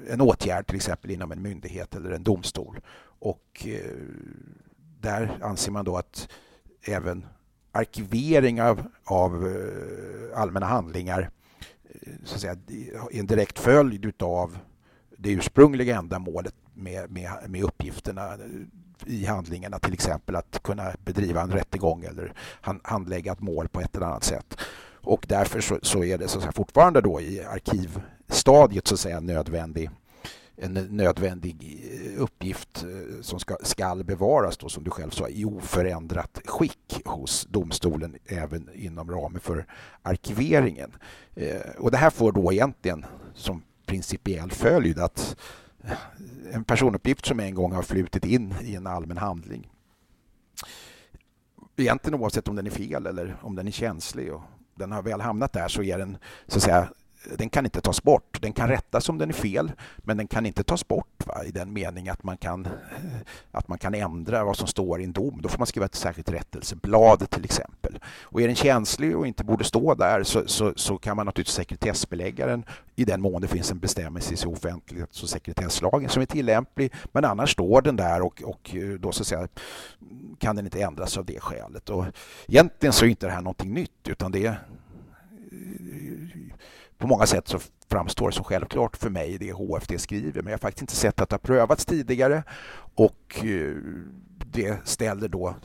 en 0.09 0.21
åtgärd 0.21 0.67
till 0.67 0.75
exempel 0.75 1.11
inom 1.11 1.31
en 1.31 1.41
myndighet 1.41 1.95
eller 1.95 2.11
en 2.11 2.23
domstol. 2.23 2.79
Och 3.19 3.65
eh, 3.65 3.91
där 4.99 5.39
anser 5.41 5.71
man 5.71 5.85
då 5.85 5.97
att 5.97 6.29
även 6.81 7.25
arkivering 7.71 8.61
av, 8.61 8.83
av 9.03 9.47
eh, 9.47 10.39
allmänna 10.39 10.65
handlingar 10.65 11.29
eh, 11.89 12.13
så 12.23 12.35
att 12.35 12.41
säga, 12.41 12.57
är 13.11 13.19
en 13.19 13.27
direkt 13.27 13.59
följd 13.59 14.23
av 14.23 14.57
det 15.17 15.31
ursprungliga 15.31 15.97
ändamålet 15.97 16.55
med, 16.73 17.11
med, 17.11 17.31
med 17.49 17.63
uppgifterna 17.63 18.37
i 19.05 19.25
handlingarna, 19.25 19.79
till 19.79 19.93
exempel 19.93 20.35
att 20.35 20.63
kunna 20.63 20.91
bedriva 21.05 21.41
en 21.41 21.51
rättegång 21.51 22.03
eller 22.03 22.33
handlägga 22.83 23.31
ett 23.31 23.41
mål 23.41 23.67
på 23.67 23.81
ett 23.81 23.95
eller 23.95 24.05
annat 24.05 24.23
sätt. 24.23 24.57
Och 25.01 25.25
därför 25.27 25.61
så, 25.61 25.79
så 25.81 26.03
är 26.03 26.17
det 26.17 26.27
så 26.27 26.41
säga, 26.41 26.51
fortfarande 26.51 27.01
då 27.01 27.21
i 27.21 27.43
arkivstadiet 27.43 28.87
så 28.87 28.93
att 28.93 28.99
säga 28.99 29.19
nödvändig 29.19 29.89
en 30.59 30.73
nödvändig 30.73 31.81
eh, 31.91 32.21
uppgift 32.21 32.83
eh, 32.83 33.21
som 33.21 33.39
ska, 33.39 33.57
skall 33.63 34.03
bevaras 34.03 34.57
då, 34.57 34.69
som 34.69 34.83
du 34.83 34.91
själv 34.91 35.09
sa, 35.09 35.27
i 35.29 35.45
oförändrat 35.45 36.41
skick 36.45 37.01
hos 37.05 37.47
domstolen 37.49 38.15
även 38.25 38.69
inom 38.73 39.11
ramen 39.11 39.41
för 39.41 39.65
arkiveringen. 40.01 40.91
Eh, 41.35 41.61
och 41.77 41.91
det 41.91 41.97
här 41.97 42.09
får 42.09 42.31
då 42.31 42.53
egentligen 42.53 43.05
som 43.33 43.63
principiell 43.85 44.51
följd 44.51 44.99
att 44.99 45.35
en 46.51 46.63
personuppgift 46.63 47.25
som 47.25 47.39
en 47.39 47.55
gång 47.55 47.71
har 47.71 47.83
flutit 47.83 48.25
in 48.25 48.53
i 48.61 48.75
en 48.75 48.87
allmän 48.87 49.17
handling. 49.17 49.69
Egentligen 51.77 52.19
oavsett 52.19 52.47
om 52.47 52.55
den 52.55 52.67
är 52.67 52.71
fel 52.71 53.05
eller 53.05 53.37
om 53.41 53.55
den 53.55 53.67
är 53.67 53.71
känslig 53.71 54.33
och 54.33 54.41
den 54.75 54.91
har 54.91 55.01
väl 55.01 55.21
hamnat 55.21 55.53
där 55.53 55.67
så 55.67 55.83
är 55.83 55.97
den 55.97 56.17
så 56.47 56.57
att 56.57 56.63
säga 56.63 56.89
den 57.37 57.49
kan 57.49 57.65
inte 57.65 57.81
tas 57.81 58.03
bort. 58.03 58.41
Den 58.41 58.53
kan 58.53 58.67
rättas 58.67 59.09
om 59.09 59.17
den 59.17 59.29
är 59.29 59.33
fel, 59.33 59.71
men 59.97 60.17
den 60.17 60.27
kan 60.27 60.45
inte 60.45 60.63
tas 60.63 60.87
bort 60.87 61.27
va? 61.27 61.43
i 61.43 61.51
den 61.51 61.73
mening 61.73 62.09
att 62.09 62.23
man, 62.23 62.37
kan, 62.37 62.65
eh, 62.65 62.71
att 63.51 63.67
man 63.67 63.77
kan 63.77 63.93
ändra 63.93 64.43
vad 64.43 64.57
som 64.57 64.67
står 64.67 65.01
i 65.01 65.03
en 65.03 65.11
dom. 65.11 65.39
Då 65.41 65.49
får 65.49 65.57
man 65.57 65.67
skriva 65.67 65.85
ett 65.85 65.95
särskilt 65.95 66.31
rättelseblad 66.31 67.29
till 67.29 67.45
exempel. 67.45 67.99
Och 68.21 68.41
är 68.41 68.47
den 68.47 68.55
känslig 68.55 69.17
och 69.17 69.27
inte 69.27 69.43
borde 69.43 69.63
stå 69.63 69.95
där 69.95 70.23
så, 70.23 70.47
så, 70.47 70.73
så 70.75 70.97
kan 70.97 71.15
man 71.15 71.25
naturligtvis 71.25 71.55
sekretessbelägga 71.55 72.45
den 72.45 72.65
i 72.95 73.05
den 73.05 73.21
mån 73.21 73.41
det 73.41 73.47
finns 73.47 73.71
en 73.71 73.79
bestämmelse 73.79 74.33
i 74.33 74.47
offentlighets 74.47 75.23
och 75.23 75.29
sekretesslagen 75.29 76.09
som 76.09 76.21
är 76.21 76.25
tillämplig. 76.25 76.93
Men 77.11 77.25
annars 77.25 77.51
står 77.51 77.81
den 77.81 77.95
där 77.95 78.21
och, 78.21 78.43
och 78.45 78.75
eh, 78.75 78.89
då 78.89 79.11
så 79.11 79.23
att 79.23 79.27
säga, 79.27 79.47
kan 80.39 80.55
den 80.55 80.65
inte 80.65 80.81
ändras 80.81 81.17
av 81.17 81.25
det 81.25 81.39
skälet. 81.39 81.89
Och 81.89 82.05
egentligen 82.47 82.93
så 82.93 83.05
är 83.05 83.09
inte 83.09 83.25
det 83.25 83.31
här 83.31 83.41
någonting 83.41 83.73
nytt 83.73 84.07
utan 84.07 84.31
det 84.31 84.45
är 84.45 84.51
eh, 84.51 84.57
på 86.97 87.07
många 87.07 87.25
sätt 87.25 87.47
så 87.47 87.59
framstår 87.89 88.29
det 88.29 88.35
som 88.35 88.43
självklart 88.43 88.97
för 88.97 89.09
mig 89.09 89.37
det 89.37 89.51
HFD 89.51 89.97
skriver 89.97 90.41
men 90.41 90.51
jag 90.51 90.57
har 90.57 90.61
faktiskt 90.61 90.81
inte 90.81 90.95
sett 90.95 91.21
att 91.21 91.29
det 91.29 91.33
har 91.33 91.39
prövats 91.39 91.85
tidigare 91.85 92.43
och 92.95 93.45
eh, 93.45 93.75
det 94.45 94.87
ställer 94.87 95.27
då 95.27 95.55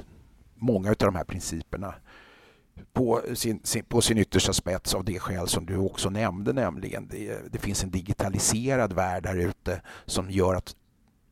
många 0.55 0.89
av 0.91 0.97
de 0.99 1.15
här 1.15 1.25
principerna 1.25 1.95
på 2.93 3.21
sin, 3.35 3.61
på 3.89 4.01
sin 4.01 4.19
yttersta 4.19 4.53
spets 4.53 4.95
av 4.95 5.05
det 5.05 5.19
skäl 5.19 5.49
som 5.49 5.67
du 5.67 5.77
också 5.77 6.11
nämnde, 6.11 6.53
nämligen 6.53 7.09
det, 7.09 7.53
det 7.53 7.59
finns 7.59 7.85
en 7.85 7.91
digitaliserad 7.91 8.93
värld 8.93 9.23
där 9.23 9.37
ute 9.37 9.83
som 10.07 10.31
gör 10.31 10.55
att 10.55 10.77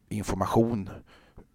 information 0.09 0.91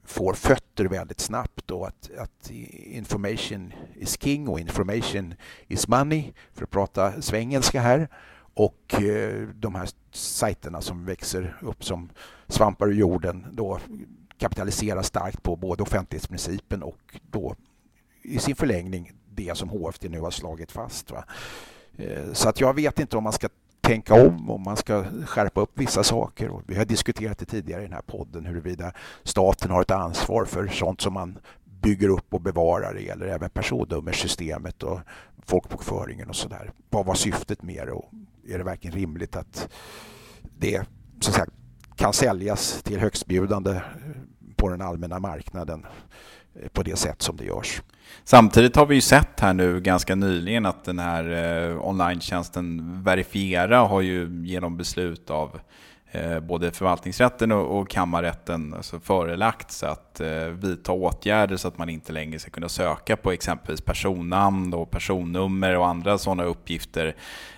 får 0.06 0.34
fötter 0.34 0.86
väldigt 0.86 1.20
snabbt 1.20 1.72
och 1.72 1.88
att, 1.88 2.10
att 2.18 2.52
information 2.52 3.74
is 3.96 4.22
king 4.22 4.48
och 4.48 4.60
information 4.60 5.34
is 5.68 5.88
money, 5.88 6.34
för 6.54 6.64
att 6.64 6.70
prata 6.72 7.22
svengelska 7.22 7.82
här. 7.82 8.10
Och 8.56 9.02
eh, 9.02 9.48
de 9.48 9.76
här 9.76 9.90
sajterna 10.12 10.82
som 10.82 11.06
växer 11.06 11.58
upp 11.62 11.84
som 11.84 12.10
svampar 12.48 12.88
ur 12.88 12.94
jorden 12.94 13.46
då 13.52 13.80
kapitaliserar 14.38 15.02
starkt 15.02 15.44
på 15.44 15.56
både 15.56 15.84
offentlighetsprincipen 15.84 16.84
och 16.84 17.20
då 17.32 17.56
i 18.22 18.40
sin 18.40 18.56
förlängning 18.56 19.12
det 19.30 19.58
som 19.58 19.70
HFD 19.70 20.10
nu 20.10 20.20
har 20.20 20.32
slagit 20.32 20.72
fast. 20.72 21.12
Va? 21.12 21.26
Eh, 21.98 22.34
så 22.34 22.50
att 22.50 22.62
jag 22.62 22.74
vet 22.74 23.00
inte 23.00 23.18
om 23.18 23.24
man 23.24 23.34
ska 23.34 23.50
tänka 23.82 24.28
om, 24.28 24.50
om 24.50 24.62
man 24.62 24.78
ska 24.78 25.04
skärpa 25.26 25.62
upp 25.62 25.72
vissa 25.74 26.04
saker. 26.04 26.50
Och 26.50 26.62
vi 26.66 26.76
har 26.76 26.86
diskuterat 26.86 27.38
det 27.38 27.46
tidigare 27.46 27.82
i 27.82 27.86
den 27.86 27.94
här 27.94 28.02
podden 28.02 28.46
huruvida 28.46 28.92
staten 29.24 29.72
har 29.72 29.82
ett 29.82 29.92
ansvar 29.92 30.46
för 30.46 30.68
sånt 30.68 31.02
som 31.02 31.14
man 31.14 31.38
bygger 31.82 32.10
upp 32.10 32.34
och 32.34 32.42
bevarar. 32.42 32.94
Det 32.94 33.02
gäller 33.02 33.26
även 33.26 33.50
personnummersystemet 33.50 34.84
och 34.84 35.00
folkbokföringen 35.46 36.30
och 36.30 36.36
sådär. 36.36 36.72
Vad 36.90 37.06
var 37.06 37.16
syftet 37.16 37.64
med 37.64 37.88
det 37.88 37.92
och 37.92 38.12
är 38.48 38.58
det 38.58 38.64
verkligen 38.64 38.96
rimligt 38.96 39.36
att 39.36 39.70
det 40.58 40.82
så 41.20 41.32
sagt, 41.32 41.52
kan 41.96 42.14
säljas 42.14 42.84
till 42.84 43.00
högstbjudande 43.00 43.82
på 44.56 44.70
den 44.70 44.82
allmänna 44.82 45.20
marknaden 45.20 45.86
eh, 46.56 46.68
på 46.68 46.84
det 46.84 46.96
sätt 46.96 47.22
som 47.22 47.38
det 47.38 47.46
görs. 47.46 47.82
Samtidigt 48.24 48.76
har 48.76 48.86
vi 48.86 48.96
ju 48.96 49.02
sett 49.02 49.40
här 49.40 49.54
nu 49.54 49.82
ganska 49.82 50.16
nyligen 50.16 50.66
att 50.66 50.84
den 50.84 51.00
här 51.00 51.30
eh, 51.30 51.88
online-tjänsten 51.88 53.04
Verifiera 53.04 53.78
har 53.78 54.02
ju 54.02 54.46
genom 54.46 54.78
beslut 54.78 55.30
av 55.30 55.60
Eh, 56.16 56.40
både 56.40 56.72
förvaltningsrätten 56.72 57.52
och, 57.52 57.90
kammarrätten 57.90 58.74
alltså 58.74 59.00
förelagts 59.00 59.84
att 59.84 60.05
eh, 60.22 60.48
vidta 60.48 60.92
åtgärder 60.92 61.58
så 61.58 61.68
att 61.68 61.78
man 61.78 61.90
inte 61.90 62.14
längre 62.14 62.40
ska 62.40 62.52
kunna 62.52 62.70
söka 62.70 63.18
på 63.18 63.32
exempelvis 63.32 63.82
personnamn 63.82 64.74
och 64.74 64.92
personnummer 64.92 65.78
och 65.78 65.88
andra 65.88 66.18
sådana 66.18 66.44
uppgifter 66.44 67.16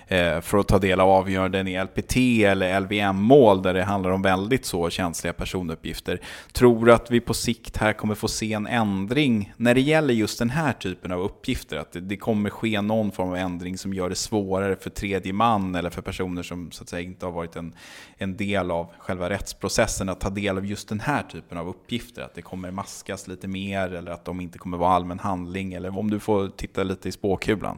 Eh, 0.10 0.41
för 0.41 0.58
att 0.58 0.68
ta 0.68 0.80
del 0.80 0.99
av 0.99 1.10
avgöranden 1.10 1.68
i 1.68 1.84
LPT 1.84 2.18
eller 2.18 2.80
LVM-mål 2.80 3.62
där 3.62 3.74
det 3.74 3.84
handlar 3.84 4.12
om 4.12 4.22
väldigt 4.22 4.66
så 4.66 4.89
känsliga 4.89 5.34
personuppgifter. 5.34 6.22
Tror 6.51 6.86
du 6.86 6.93
att 6.93 7.12
vi 7.12 7.20
på 7.20 7.34
sikt 7.34 7.78
här 7.78 7.93
kommer 7.93 8.16
få 8.16 8.28
se 8.28 8.53
en 8.53 8.68
ändring 8.68 9.53
när 9.58 9.76
det 9.76 9.82
gäller 9.82 10.14
just 10.14 10.39
den 10.39 10.49
här 10.49 10.74
typen 10.74 11.12
av 11.12 11.22
uppgifter? 11.22 11.78
Att 11.78 11.95
det 11.99 12.18
kommer 12.18 12.49
ske 12.49 12.82
någon 12.82 13.12
form 13.12 13.30
av 13.30 13.36
ändring 13.36 13.78
som 13.78 13.93
gör 13.93 14.10
det 14.10 14.16
svårare 14.16 14.76
för 14.76 14.89
tredje 14.89 15.34
man 15.34 15.76
eller 15.76 15.89
för 15.89 16.01
personer 16.01 16.43
som 16.43 16.72
så 16.72 16.84
att 16.84 16.89
säga 16.89 17.01
inte 17.01 17.26
har 17.26 17.34
varit 17.34 17.55
en, 17.55 17.74
en 18.18 18.38
del 18.38 18.72
av 18.72 18.91
själva 18.99 19.30
rättsprocessen 19.30 20.10
att 20.10 20.20
ta 20.20 20.30
del 20.30 20.58
av 20.58 20.66
just 20.66 20.89
den 20.89 20.99
här 20.99 21.24
typen 21.24 21.58
av 21.58 21.70
uppgifter? 21.70 22.22
Att 22.22 22.36
det 22.36 22.41
kommer 22.48 22.72
maskas 22.72 23.28
lite 23.28 23.48
mer 23.48 23.93
eller 23.93 24.12
att 24.12 24.26
de 24.26 24.41
inte 24.41 24.58
kommer 24.58 24.78
vara 24.78 24.91
allmän 24.91 25.20
handling? 25.20 25.74
Eller 25.74 25.98
om 25.98 26.10
du 26.10 26.20
får 26.20 26.48
titta 26.48 26.84
lite 26.84 27.10
i 27.10 27.12
spåkulan? 27.12 27.78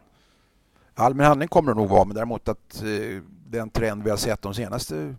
Allmän 0.96 1.26
handling 1.26 1.48
kommer 1.48 1.74
det 1.74 1.80
nog 1.80 1.90
vara, 1.90 2.06
men 2.06 2.16
däremot 2.16 2.48
att 2.48 2.84
eh, 2.84 3.22
den 3.48 3.70
trend 3.70 4.04
vi 4.04 4.10
har 4.10 4.18
sett 4.18 4.42
de 4.42 4.54
senaste 4.54 5.16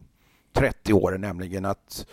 30 0.52 0.92
åren, 0.92 1.20
nämligen 1.20 1.64
att 1.64 2.06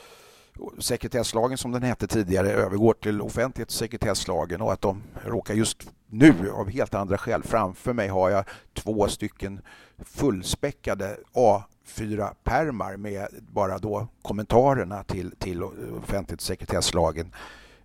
sekretesslagen 0.80 1.58
som 1.58 1.72
den 1.72 1.84
hette 1.84 2.08
tidigare 2.08 2.52
övergår 2.52 2.94
till 2.94 3.22
offentlighets 3.22 3.76
och 3.76 3.80
sekretesslagen 3.80 4.62
och 4.62 4.74
att 4.74 4.82
de 4.82 5.04
råkar 5.26 5.54
just 5.54 5.88
nu 6.10 6.52
av 6.52 6.70
helt 6.70 6.94
andra 6.94 7.18
skäl. 7.18 7.44
Framför 7.44 7.94
mig 7.94 8.08
har 8.08 8.30
jag 8.30 8.46
två 8.74 9.08
stycken 9.08 9.62
fullspäckade 9.98 11.18
A4-permar 11.34 12.98
med 12.98 13.28
bara 13.40 13.78
då 13.78 14.08
kommentarerna 14.22 15.04
till, 15.04 15.34
till 15.40 15.64
offentlighets 15.64 16.44
och 16.44 16.48
sekretesslagen 16.48 17.34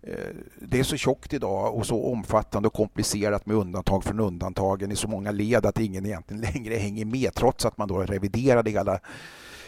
eh, 0.03 0.15
det 0.61 0.79
är 0.79 0.85
så 0.85 0.97
tjockt 0.97 1.33
idag 1.33 1.75
och 1.75 1.87
så 1.87 2.13
omfattande 2.13 2.67
och 2.67 2.75
komplicerat 2.75 3.47
med 3.47 3.57
undantag 3.57 4.05
från 4.05 4.21
undantagen 4.21 4.93
i 4.93 4.97
så 4.97 5.09
många 5.09 5.31
led 5.31 5.67
att 5.67 5.81
ingen 5.81 6.07
egentligen 6.07 6.41
längre 6.55 6.75
hänger 6.75 7.05
med 7.05 7.35
trots 7.35 7.65
att 7.65 7.79
man 7.79 7.89
då 7.89 7.99
reviderade 7.99 8.71
hela, 8.71 9.01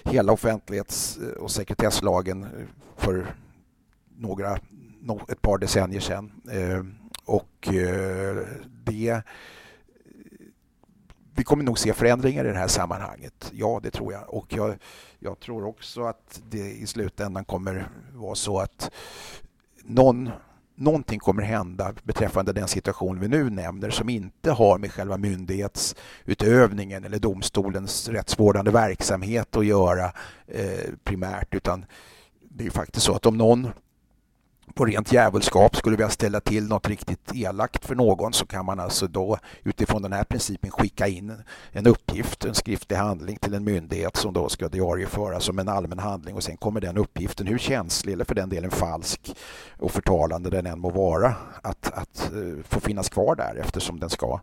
hela 0.04 0.32
offentlighets 0.32 1.18
eh, 1.18 1.42
och 1.42 1.50
sekretesslagen 1.50 2.42
eh, 2.42 2.48
för 2.96 3.34
några, 4.16 4.58
ett 5.28 5.42
par 5.42 5.58
decennier 5.58 6.00
sedan. 6.00 6.32
Eh, 6.50 6.84
och 7.24 7.68
det 8.84 9.22
vi 11.36 11.44
kommer 11.44 11.64
nog 11.64 11.78
se 11.78 11.92
förändringar 11.92 12.44
i 12.44 12.48
det 12.48 12.58
här 12.58 12.68
sammanhanget. 12.68 13.50
Ja, 13.52 13.80
det 13.82 13.90
tror 13.90 14.12
jag. 14.12 14.34
Och 14.34 14.46
jag, 14.48 14.78
jag 15.18 15.40
tror 15.40 15.64
också 15.64 16.02
att 16.02 16.42
det 16.50 16.72
i 16.72 16.86
slutändan 16.86 17.44
kommer 17.44 17.88
vara 18.12 18.34
så 18.34 18.58
att 18.58 18.90
någon, 19.84 20.30
någonting 20.74 21.18
kommer 21.18 21.42
hända 21.42 21.94
beträffande 22.02 22.52
den 22.52 22.68
situation 22.68 23.20
vi 23.20 23.28
nu 23.28 23.50
nämner 23.50 23.90
som 23.90 24.08
inte 24.08 24.50
har 24.50 24.78
med 24.78 24.92
själva 24.92 25.16
myndighetsutövningen 25.16 27.04
eller 27.04 27.18
domstolens 27.18 28.08
rättsvårdande 28.08 28.70
verksamhet 28.70 29.56
att 29.56 29.66
göra 29.66 30.12
eh, 30.46 30.90
primärt 31.04 31.54
utan 31.54 31.86
det 32.50 32.66
är 32.66 32.70
faktiskt 32.70 33.06
så 33.06 33.14
att 33.14 33.26
om 33.26 33.36
någon 33.36 33.70
på 34.74 34.84
rent 34.84 35.12
djävulskap 35.12 35.76
skulle 35.76 35.96
vilja 35.96 36.10
ställa 36.10 36.40
till 36.40 36.68
något 36.68 36.88
riktigt 36.88 37.30
elakt 37.34 37.84
för 37.84 37.94
någon 37.94 38.32
så 38.32 38.46
kan 38.46 38.66
man 38.66 38.80
alltså 38.80 39.06
då 39.06 39.38
utifrån 39.62 40.02
den 40.02 40.12
här 40.12 40.24
principen 40.24 40.70
skicka 40.70 41.08
in 41.08 41.42
en 41.72 41.86
uppgift, 41.86 42.44
en 42.44 42.54
skriftlig 42.54 42.96
handling 42.96 43.36
till 43.36 43.54
en 43.54 43.64
myndighet 43.64 44.16
som 44.16 44.32
då 44.32 44.48
ska 44.48 44.68
diarieföras 44.68 45.44
som 45.44 45.58
en 45.58 45.68
allmän 45.68 45.98
handling 45.98 46.34
och 46.34 46.42
sen 46.44 46.56
kommer 46.56 46.80
den 46.80 46.98
uppgiften, 46.98 47.46
hur 47.46 47.58
känslig 47.58 48.12
eller 48.12 48.24
för 48.24 48.34
den 48.34 48.48
delen 48.48 48.70
falsk 48.70 49.36
och 49.78 49.90
förtalande 49.90 50.50
den 50.50 50.66
än 50.66 50.80
må 50.80 50.90
vara, 50.90 51.34
att, 51.62 51.92
att 51.92 52.32
eh, 52.32 52.64
få 52.68 52.80
finnas 52.80 53.08
kvar 53.08 53.36
där 53.36 53.56
eftersom 53.60 54.00
den 54.00 54.10
ska 54.10 54.40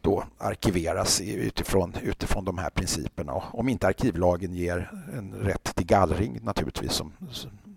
då 0.00 0.24
arkiveras 0.38 1.20
utifrån, 1.20 1.94
utifrån 2.02 2.44
de 2.44 2.58
här 2.58 2.70
principerna. 2.70 3.32
Om 3.32 3.68
inte 3.68 3.86
arkivlagen 3.86 4.54
ger 4.54 4.90
en 5.18 5.32
rätt 5.32 5.74
till 5.74 5.86
gallring 5.86 6.38
naturligtvis 6.42 6.92
som, 6.92 7.12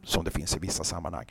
som 0.03 0.23
det 0.23 0.31
finns 0.31 0.55
i 0.55 0.59
vissa 0.59 0.83
sammanhang. 0.83 1.25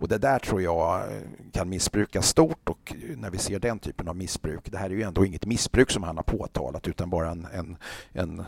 Och 0.00 0.08
det 0.08 0.18
där 0.18 0.38
tror 0.38 0.62
jag 0.62 1.04
kan 1.52 1.68
missbrukas 1.68 2.28
stort 2.28 2.68
och 2.68 2.94
när 3.16 3.30
vi 3.30 3.38
ser 3.38 3.58
den 3.58 3.78
typen 3.78 4.08
av 4.08 4.16
missbruk, 4.16 4.60
det 4.64 4.78
här 4.78 4.90
är 4.90 4.94
ju 4.94 5.02
ändå 5.02 5.24
inget 5.24 5.46
missbruk 5.46 5.90
som 5.90 6.02
han 6.02 6.16
har 6.16 6.24
påtalat 6.24 6.88
utan 6.88 7.10
bara 7.10 7.30
en, 7.30 7.46
en, 7.52 7.76
en 8.12 8.44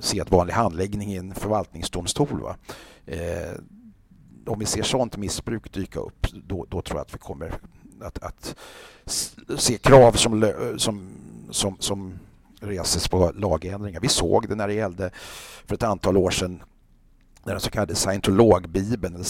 sedvanlig 0.00 0.54
handläggning 0.54 1.12
i 1.12 1.16
en 1.16 1.34
förvaltningsdomstol. 1.34 2.40
Va? 2.40 2.56
Eh, 3.06 3.52
om 4.46 4.58
vi 4.58 4.66
ser 4.66 4.82
sånt 4.82 5.16
missbruk 5.16 5.72
dyka 5.72 6.00
upp, 6.00 6.26
då, 6.32 6.66
då 6.68 6.82
tror 6.82 6.98
jag 6.98 7.02
att 7.02 7.14
vi 7.14 7.18
kommer 7.18 7.54
att, 8.00 8.22
att 8.22 8.56
se 9.56 9.78
krav 9.78 10.12
som, 10.12 10.52
som, 10.76 11.16
som, 11.50 11.76
som 11.80 12.18
reses 12.60 13.08
på 13.08 13.32
lagändringar. 13.34 14.00
Vi 14.00 14.08
såg 14.08 14.48
det 14.48 14.54
när 14.54 14.68
det 14.68 14.74
gällde 14.74 15.10
för 15.66 15.74
ett 15.74 15.82
antal 15.82 16.16
år 16.16 16.30
sedan 16.30 16.62
när 17.44 17.52
den 17.52 17.60
så 17.60 17.70
kallade 17.70 17.94
scientologbibeln 17.94 19.24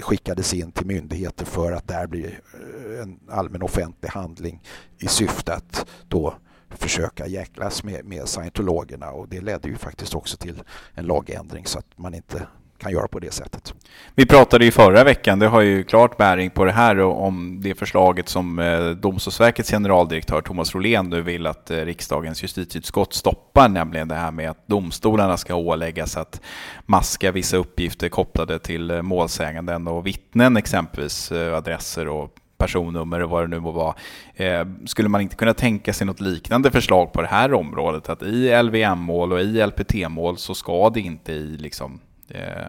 skickades 0.00 0.54
in 0.54 0.72
till 0.72 0.86
myndigheter 0.86 1.44
för 1.44 1.72
att 1.72 1.88
där 1.88 2.06
bli 2.06 2.24
eh, 2.24 3.02
en 3.02 3.20
allmän 3.30 3.62
offentlig 3.62 4.08
handling 4.08 4.62
i 4.98 5.06
syfte 5.06 5.54
att 5.54 5.86
då 6.08 6.34
försöka 6.70 7.26
jäklas 7.26 7.84
med, 7.84 8.04
med 8.04 8.28
scientologerna. 8.28 9.10
Och 9.10 9.28
det 9.28 9.40
ledde 9.40 9.68
ju 9.68 9.76
faktiskt 9.76 10.14
också 10.14 10.36
till 10.36 10.62
en 10.94 11.06
lagändring 11.06 11.66
så 11.66 11.78
att 11.78 11.98
man 11.98 12.14
inte 12.14 12.46
kan 12.82 12.92
göra 12.92 13.08
på 13.08 13.18
det 13.18 13.32
sättet. 13.32 13.74
Vi 14.14 14.26
pratade 14.26 14.64
ju 14.64 14.70
förra 14.70 15.04
veckan, 15.04 15.38
det 15.38 15.46
har 15.46 15.60
ju 15.60 15.84
klart 15.84 16.16
bäring 16.16 16.50
på 16.50 16.64
det 16.64 16.72
här, 16.72 17.00
om 17.00 17.60
det 17.62 17.74
förslaget 17.74 18.28
som 18.28 18.58
eh, 18.58 18.90
Domstolsverkets 18.90 19.70
generaldirektör 19.70 20.40
Thomas 20.40 20.74
Rolén 20.74 21.10
nu 21.10 21.22
vill 21.22 21.46
att 21.46 21.70
eh, 21.70 21.76
riksdagens 21.76 22.42
justitieutskott 22.42 23.14
stoppar, 23.14 23.68
nämligen 23.68 24.08
det 24.08 24.14
här 24.14 24.30
med 24.30 24.50
att 24.50 24.66
domstolarna 24.66 25.36
ska 25.36 25.54
åläggas 25.54 26.16
att 26.16 26.40
maska 26.86 27.32
vissa 27.32 27.56
uppgifter 27.56 28.08
kopplade 28.08 28.58
till 28.58 28.90
eh, 28.90 29.02
målsäganden 29.02 29.88
och 29.88 30.06
vittnen, 30.06 30.56
exempelvis 30.56 31.32
adresser 31.32 32.08
och 32.08 32.34
personnummer 32.58 33.22
och 33.22 33.30
vad 33.30 33.44
det 33.44 33.48
nu 33.48 33.60
må 33.60 33.70
vara. 33.70 33.94
skulle 34.86 35.08
man 35.08 35.20
inte 35.20 35.36
kunna 35.36 35.54
tänka 35.54 35.92
sig 35.92 36.06
något 36.06 36.20
liknande 36.20 36.70
förslag 36.70 37.12
på 37.12 37.22
det 37.22 37.28
här 37.28 37.54
området? 37.54 38.08
Att 38.08 38.22
i 38.22 38.62
LVM-mål 38.62 39.32
och 39.32 39.40
i 39.40 39.66
LPT-mål 39.66 40.38
så 40.38 40.54
ska 40.54 40.90
det 40.90 41.00
inte 41.00 41.32
i 41.32 41.56
liksom 41.56 42.00
Eh, 42.34 42.66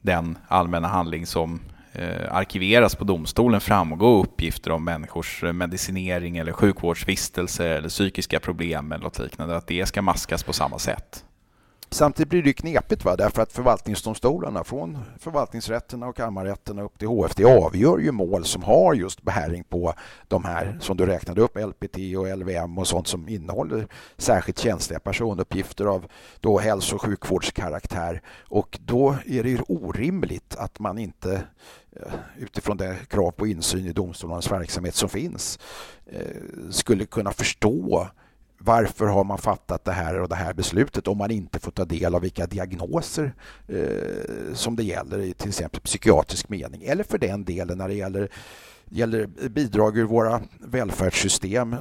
den 0.00 0.38
allmänna 0.48 0.88
handling 0.88 1.26
som 1.26 1.60
eh, 1.92 2.34
arkiveras 2.34 2.94
på 2.94 3.04
domstolen 3.04 3.60
framgå 3.60 4.22
uppgifter 4.22 4.70
om 4.70 4.84
människors 4.84 5.44
eh, 5.44 5.52
medicinering 5.52 6.36
eller 6.36 6.52
sjukvårdsvistelse 6.52 7.68
eller 7.68 7.88
psykiska 7.88 8.40
problem 8.40 8.92
eller 8.92 9.04
något 9.04 9.18
liknande, 9.18 9.56
att 9.56 9.66
det 9.66 9.86
ska 9.86 10.02
maskas 10.02 10.42
på 10.42 10.52
samma 10.52 10.78
sätt. 10.78 11.24
Samtidigt 11.92 12.28
blir 12.28 12.42
det 12.42 12.52
knepigt 12.52 13.04
va? 13.04 13.16
därför 13.16 13.42
att 13.42 13.52
förvaltningsdomstolarna 13.52 14.64
från 14.64 14.98
förvaltningsrätterna 15.18 16.06
och 16.06 16.16
kammarrätterna 16.16 16.82
upp 16.82 16.98
till 16.98 17.08
HFD 17.08 17.44
avgör 17.44 17.98
ju 17.98 18.12
mål 18.12 18.44
som 18.44 18.62
har 18.62 18.94
just 18.94 19.22
bäring 19.22 19.64
på 19.64 19.94
de 20.28 20.44
här 20.44 20.78
som 20.80 20.96
du 20.96 21.06
räknade 21.06 21.40
upp, 21.40 21.56
LPT 21.56 21.96
och 22.18 22.38
LVM 22.38 22.78
och 22.78 22.86
sånt 22.86 23.06
som 23.06 23.28
innehåller 23.28 23.86
särskilt 24.16 24.58
känsliga 24.58 25.00
personuppgifter 25.00 25.84
av 25.84 26.06
då 26.40 26.58
hälso 26.58 26.94
och 26.94 27.02
sjukvårdskaraktär. 27.02 28.22
Och 28.48 28.78
då 28.80 29.16
är 29.26 29.42
det 29.42 29.50
ju 29.50 29.58
orimligt 29.68 30.56
att 30.56 30.78
man 30.78 30.98
inte 30.98 31.32
eh, 31.96 32.12
utifrån 32.38 32.76
det 32.76 32.96
krav 33.08 33.30
på 33.30 33.46
insyn 33.46 33.86
i 33.86 33.92
domstolarnas 33.92 34.52
verksamhet 34.52 34.94
som 34.94 35.08
finns 35.08 35.58
eh, 36.06 36.70
skulle 36.70 37.04
kunna 37.06 37.32
förstå 37.32 38.08
varför 38.62 39.06
har 39.06 39.24
man 39.24 39.38
fattat 39.38 39.84
det 39.84 39.92
här 39.92 40.20
och 40.20 40.28
det 40.28 40.34
här 40.34 40.54
beslutet 40.54 41.08
om 41.08 41.18
man 41.18 41.30
inte 41.30 41.58
får 41.58 41.70
ta 41.70 41.84
del 41.84 42.14
av 42.14 42.20
vilka 42.20 42.46
diagnoser 42.46 43.34
eh, 43.68 44.54
som 44.54 44.76
det 44.76 44.82
gäller 44.82 45.18
i 45.18 45.32
till 45.32 45.48
exempel 45.48 45.80
psykiatrisk 45.80 46.48
mening 46.48 46.82
eller 46.84 47.04
för 47.04 47.18
den 47.18 47.44
delen 47.44 47.78
när 47.78 47.88
det 47.88 47.94
gäller, 47.94 48.28
gäller 48.88 49.26
bidrag 49.48 49.98
ur 49.98 50.04
våra 50.04 50.40
välfärdssystem 50.58 51.72
eh, 51.72 51.78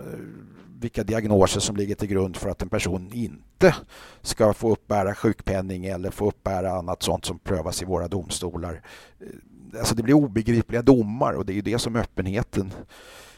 vilka 0.80 1.04
diagnoser 1.04 1.60
som 1.60 1.76
ligger 1.76 1.96
till 1.96 2.08
grund 2.08 2.38
för 2.38 2.50
att 2.50 2.62
en 2.62 2.70
person 2.70 3.10
inte 3.14 3.76
ska 4.22 4.54
få 4.54 4.72
uppbära 4.72 5.16
sjukpenning 5.16 5.86
eller 5.86 6.12
få 6.12 6.28
uppbära 6.28 6.72
annat 6.72 7.04
sånt 7.04 7.26
som 7.26 7.40
prövas 7.40 7.82
i 7.82 7.86
våra 7.86 8.08
domstolar. 8.08 8.82
Eh, 9.20 9.80
alltså 9.80 9.96
det 9.96 10.04
blir 10.04 10.14
obegripliga 10.14 10.82
domar 10.82 11.34
och 11.34 11.46
det 11.46 11.58
är 11.58 11.62
det 11.62 11.80
som 11.80 11.96
öppenheten 11.96 12.74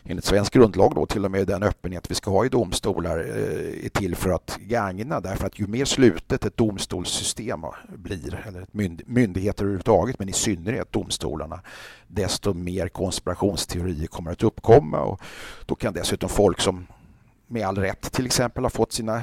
enligt 0.03 0.25
svensk 0.25 0.53
grundlag 0.53 0.95
då 0.95 1.05
till 1.05 1.25
och 1.25 1.31
med 1.31 1.47
den 1.47 1.63
öppenhet 1.63 2.11
vi 2.11 2.15
ska 2.15 2.31
ha 2.31 2.45
i 2.45 2.49
domstolar 2.49 3.19
eh, 3.19 3.85
är 3.85 3.89
till 3.89 4.15
för 4.15 4.29
att 4.29 4.57
gagna. 4.61 5.19
Därför 5.19 5.45
att 5.47 5.59
ju 5.59 5.67
mer 5.67 5.85
slutet 5.85 6.45
ett 6.45 6.57
domstolssystem 6.57 7.65
blir, 7.87 8.43
eller 8.47 8.65
myndigheter 9.05 9.63
överhuvudtaget, 9.63 10.19
men 10.19 10.29
i 10.29 10.33
synnerhet 10.33 10.91
domstolarna, 10.91 11.59
desto 12.07 12.53
mer 12.53 12.87
konspirationsteorier 12.87 14.07
kommer 14.07 14.31
att 14.31 14.43
uppkomma. 14.43 15.01
Och 15.01 15.21
då 15.65 15.75
kan 15.75 15.93
dessutom 15.93 16.29
folk 16.29 16.61
som 16.61 16.87
med 17.47 17.67
all 17.67 17.77
rätt 17.77 18.11
till 18.11 18.25
exempel 18.25 18.63
har 18.63 18.69
fått 18.69 18.93
sina 18.93 19.21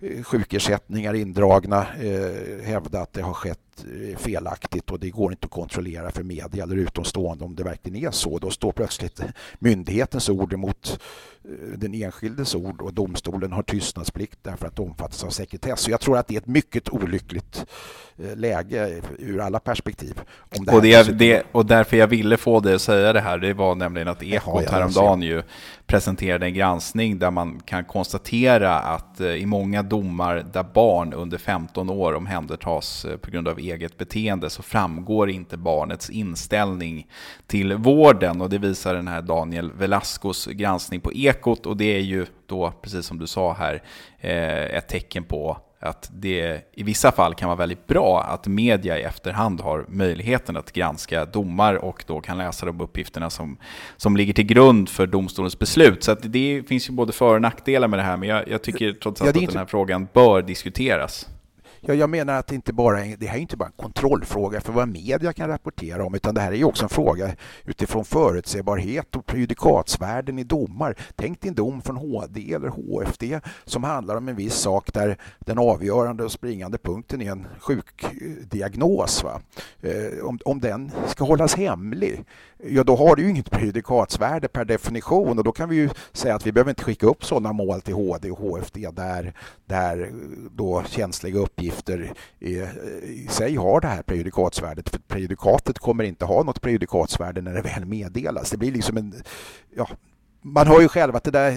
eh, 0.00 0.22
sjukersättningar 0.22 1.14
indragna 1.14 1.86
eh, 2.00 2.64
hävda 2.64 3.00
att 3.00 3.12
det 3.12 3.22
har 3.22 3.34
skett 3.34 3.67
eh, 3.84 4.16
felaktigt 4.16 4.90
och 4.90 5.00
det 5.00 5.10
går 5.10 5.32
inte 5.32 5.44
att 5.44 5.50
kontrollera 5.50 6.10
för 6.10 6.22
media 6.22 6.62
eller 6.62 6.76
utomstående 6.76 7.44
om 7.44 7.54
det 7.54 7.62
verkligen 7.62 8.06
är 8.06 8.10
så. 8.10 8.38
Då 8.38 8.50
står 8.50 8.72
plötsligt 8.72 9.20
myndighetens 9.58 10.28
ord 10.28 10.52
emot 10.52 11.00
den 11.76 11.94
enskildes 11.94 12.54
ord 12.54 12.80
och 12.80 12.94
domstolen 12.94 13.52
har 13.52 13.62
tystnadsplikt 13.62 14.38
därför 14.42 14.66
att 14.66 14.76
det 14.76 14.82
omfattas 14.82 15.24
av 15.24 15.30
sekretess. 15.30 15.80
Så 15.80 15.90
jag 15.90 16.00
tror 16.00 16.18
att 16.18 16.28
det 16.28 16.34
är 16.34 16.38
ett 16.38 16.46
mycket 16.46 16.88
olyckligt 16.88 17.66
läge 18.34 19.02
ur 19.18 19.40
alla 19.40 19.60
perspektiv. 19.60 20.20
Det 20.50 20.72
och, 20.72 20.82
det, 20.82 21.18
det, 21.18 21.42
och 21.52 21.66
därför 21.66 21.96
jag 21.96 22.06
ville 22.06 22.36
få 22.36 22.60
dig 22.60 22.74
att 22.74 22.82
säga 22.82 23.12
det 23.12 23.20
här, 23.20 23.38
det 23.38 23.54
var 23.54 23.74
nämligen 23.74 24.08
att 24.08 24.22
Ekot 24.22 24.70
häromdagen 24.70 25.22
ju 25.22 25.42
presenterade 25.86 26.46
en 26.46 26.54
granskning 26.54 27.18
där 27.18 27.30
man 27.30 27.60
kan 27.60 27.84
konstatera 27.84 28.78
att 28.78 29.20
i 29.20 29.46
många 29.46 29.82
domar 29.82 30.46
där 30.52 30.62
barn 30.74 31.12
under 31.12 31.38
15 31.38 31.90
år 31.90 32.14
omhändertas 32.14 33.06
på 33.22 33.30
grund 33.30 33.48
av 33.48 33.60
eget 33.72 33.98
beteende 33.98 34.50
så 34.50 34.62
framgår 34.62 35.30
inte 35.30 35.56
barnets 35.56 36.10
inställning 36.10 37.06
till 37.46 37.74
vården 37.74 38.40
och 38.40 38.50
det 38.50 38.58
visar 38.58 38.94
den 38.94 39.08
här 39.08 39.22
Daniel 39.22 39.72
Velascos 39.72 40.46
granskning 40.46 41.00
på 41.00 41.12
Ekot 41.12 41.66
och 41.66 41.76
det 41.76 41.96
är 41.96 42.00
ju 42.00 42.26
då, 42.46 42.72
precis 42.82 43.06
som 43.06 43.18
du 43.18 43.26
sa 43.26 43.52
här, 43.52 43.82
ett 44.20 44.88
tecken 44.88 45.24
på 45.24 45.58
att 45.80 46.10
det 46.12 46.60
i 46.72 46.82
vissa 46.82 47.12
fall 47.12 47.34
kan 47.34 47.48
vara 47.48 47.58
väldigt 47.58 47.86
bra 47.86 48.22
att 48.22 48.46
media 48.46 48.98
i 48.98 49.02
efterhand 49.02 49.60
har 49.60 49.84
möjligheten 49.88 50.56
att 50.56 50.72
granska 50.72 51.24
domar 51.24 51.74
och 51.74 52.04
då 52.06 52.20
kan 52.20 52.38
läsa 52.38 52.66
de 52.66 52.80
uppgifterna 52.80 53.30
som, 53.30 53.56
som 53.96 54.16
ligger 54.16 54.32
till 54.32 54.46
grund 54.46 54.88
för 54.88 55.06
domstolens 55.06 55.58
beslut. 55.58 56.04
Så 56.04 56.14
det 56.14 56.62
finns 56.68 56.88
ju 56.88 56.92
både 56.92 57.12
för 57.12 57.34
och 57.34 57.42
nackdelar 57.42 57.88
med 57.88 57.98
det 57.98 58.02
här, 58.02 58.16
men 58.16 58.28
jag, 58.28 58.48
jag 58.48 58.62
tycker 58.62 58.92
trots 58.92 59.22
allt 59.22 59.36
ja, 59.36 59.42
att 59.42 59.48
den 59.48 59.58
här 59.58 59.66
frågan 59.66 60.08
bör 60.12 60.42
diskuteras. 60.42 61.28
Ja, 61.80 61.94
jag 61.94 62.10
menar 62.10 62.34
att 62.34 62.46
det 62.46 62.54
inte 62.54 62.72
bara 62.72 63.04
det 63.18 63.26
här 63.26 63.36
är 63.36 63.40
inte 63.40 63.56
bara 63.56 63.66
en 63.66 63.72
kontrollfråga 63.76 64.60
för 64.60 64.72
vad 64.72 64.88
media 64.88 65.32
kan 65.32 65.48
rapportera 65.48 66.04
om 66.04 66.14
utan 66.14 66.34
det 66.34 66.40
här 66.40 66.52
är 66.52 66.64
också 66.64 66.82
en 66.82 66.88
fråga 66.88 67.36
utifrån 67.64 68.04
förutsägbarhet 68.04 69.16
och 69.16 69.26
prejudikatsvärden 69.26 70.38
i 70.38 70.44
domar. 70.44 70.96
Tänk 71.16 71.40
din 71.40 71.54
dom 71.54 71.82
från 71.82 71.96
HD 71.96 72.54
eller 72.54 72.68
HFD 72.68 73.40
som 73.64 73.84
handlar 73.84 74.16
om 74.16 74.28
en 74.28 74.36
viss 74.36 74.54
sak 74.54 74.92
där 74.92 75.16
den 75.38 75.58
avgörande 75.58 76.24
och 76.24 76.32
springande 76.32 76.78
punkten 76.78 77.22
är 77.22 77.30
en 77.30 77.46
sjukdiagnos. 77.60 79.24
Va? 79.24 79.40
Eh, 79.80 80.24
om, 80.24 80.38
om 80.44 80.60
den 80.60 80.90
ska 81.06 81.24
hållas 81.24 81.54
hemlig 81.54 82.24
ja 82.62 82.84
då 82.84 82.96
har 82.96 83.16
det 83.16 83.22
ju 83.22 83.30
inget 83.30 83.50
prejudikatsvärde 83.50 84.48
per 84.48 84.64
definition 84.64 85.38
och 85.38 85.44
då 85.44 85.52
kan 85.52 85.68
vi 85.68 85.76
ju 85.76 85.90
säga 86.12 86.34
att 86.34 86.46
vi 86.46 86.52
behöver 86.52 86.70
inte 86.70 86.84
skicka 86.84 87.06
upp 87.06 87.24
sådana 87.24 87.52
mål 87.52 87.80
till 87.80 87.94
HD 87.94 88.30
och 88.30 88.38
HFD 88.38 88.90
där, 88.92 89.32
där 89.66 90.12
då 90.50 90.82
känsliga 90.88 91.38
uppgifter 91.38 91.67
i, 92.38 92.54
i 93.02 93.26
sig 93.30 93.56
har 93.56 93.80
det 93.80 93.88
här 93.88 94.02
prejudikatsvärdet. 94.02 94.88
För 94.88 94.98
prejudikatet 94.98 95.78
kommer 95.78 96.04
inte 96.04 96.24
ha 96.24 96.42
något 96.42 96.60
prejudikatsvärde 96.60 97.40
när 97.40 97.54
det 97.54 97.62
väl 97.62 97.84
meddelas. 97.84 98.50
Det 98.50 98.56
blir 98.56 98.72
liksom 98.72 98.96
en 98.96 99.14
ja, 99.76 99.88
man 100.42 100.66
hör 100.66 100.80
ju 100.80 100.88
själv 100.88 101.16
att 101.16 101.24
det 101.24 101.30
där 101.30 101.52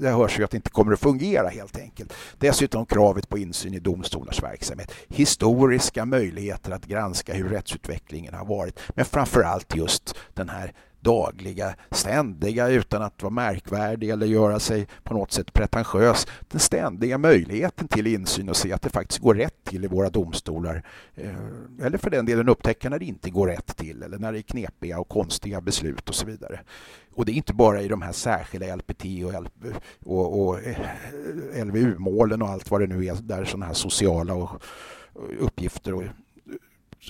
det 0.00 0.10
hörs 0.10 0.38
ju 0.38 0.44
att 0.44 0.50
det 0.50 0.56
inte 0.56 0.70
kommer 0.70 0.92
att 0.92 1.00
fungera 1.00 1.48
helt 1.48 1.78
enkelt. 1.78 2.12
Dessutom 2.38 2.86
kravet 2.86 3.28
på 3.28 3.38
insyn 3.38 3.74
i 3.74 3.78
domstolars 3.78 4.42
verksamhet. 4.42 4.92
Historiska 5.08 6.04
möjligheter 6.04 6.70
att 6.70 6.86
granska 6.86 7.34
hur 7.34 7.48
rättsutvecklingen 7.48 8.34
har 8.34 8.46
varit. 8.46 8.80
Men 8.88 9.04
framför 9.04 9.42
allt 9.42 9.76
just 9.76 10.14
den 10.34 10.48
här 10.48 10.72
dagliga, 11.06 11.74
ständiga 11.90 12.68
utan 12.68 13.02
att 13.02 13.22
vara 13.22 13.30
märkvärdig 13.30 14.10
eller 14.10 14.26
göra 14.26 14.60
sig 14.60 14.86
på 15.02 15.14
något 15.14 15.32
sätt 15.32 15.52
pretentiös. 15.52 16.26
Den 16.48 16.60
ständiga 16.60 17.18
möjligheten 17.18 17.88
till 17.88 18.06
insyn 18.06 18.48
och 18.48 18.56
se 18.56 18.72
att 18.72 18.82
det 18.82 18.90
faktiskt 18.90 19.20
går 19.20 19.34
rätt 19.34 19.64
till 19.64 19.84
i 19.84 19.88
våra 19.88 20.10
domstolar. 20.10 20.82
Eh, 21.14 21.34
eller 21.82 21.98
för 21.98 22.10
den 22.10 22.26
delen 22.26 22.48
upptäcka 22.48 22.88
när 22.88 22.98
det 22.98 23.04
inte 23.04 23.30
går 23.30 23.46
rätt 23.46 23.76
till 23.76 24.02
eller 24.02 24.18
när 24.18 24.32
det 24.32 24.38
är 24.38 24.42
knepiga 24.42 24.98
och 24.98 25.08
konstiga 25.08 25.60
beslut 25.60 26.08
och 26.08 26.14
så 26.14 26.26
vidare. 26.26 26.60
Och 27.14 27.24
det 27.24 27.32
är 27.32 27.34
inte 27.34 27.54
bara 27.54 27.82
i 27.82 27.88
de 27.88 28.02
här 28.02 28.12
särskilda 28.12 28.76
LPT 28.76 29.04
och, 30.04 30.46
och, 30.46 30.62
eh, 30.62 30.76
och 31.56 31.66
LVU-målen 31.66 32.42
och 32.42 32.48
allt 32.48 32.70
vad 32.70 32.80
det 32.80 32.86
nu 32.86 33.06
är 33.06 33.14
där 33.14 33.44
sådana 33.44 33.66
här 33.66 33.74
sociala 33.74 34.34
och 34.34 34.62
uppgifter 35.38 35.94
och 35.94 36.02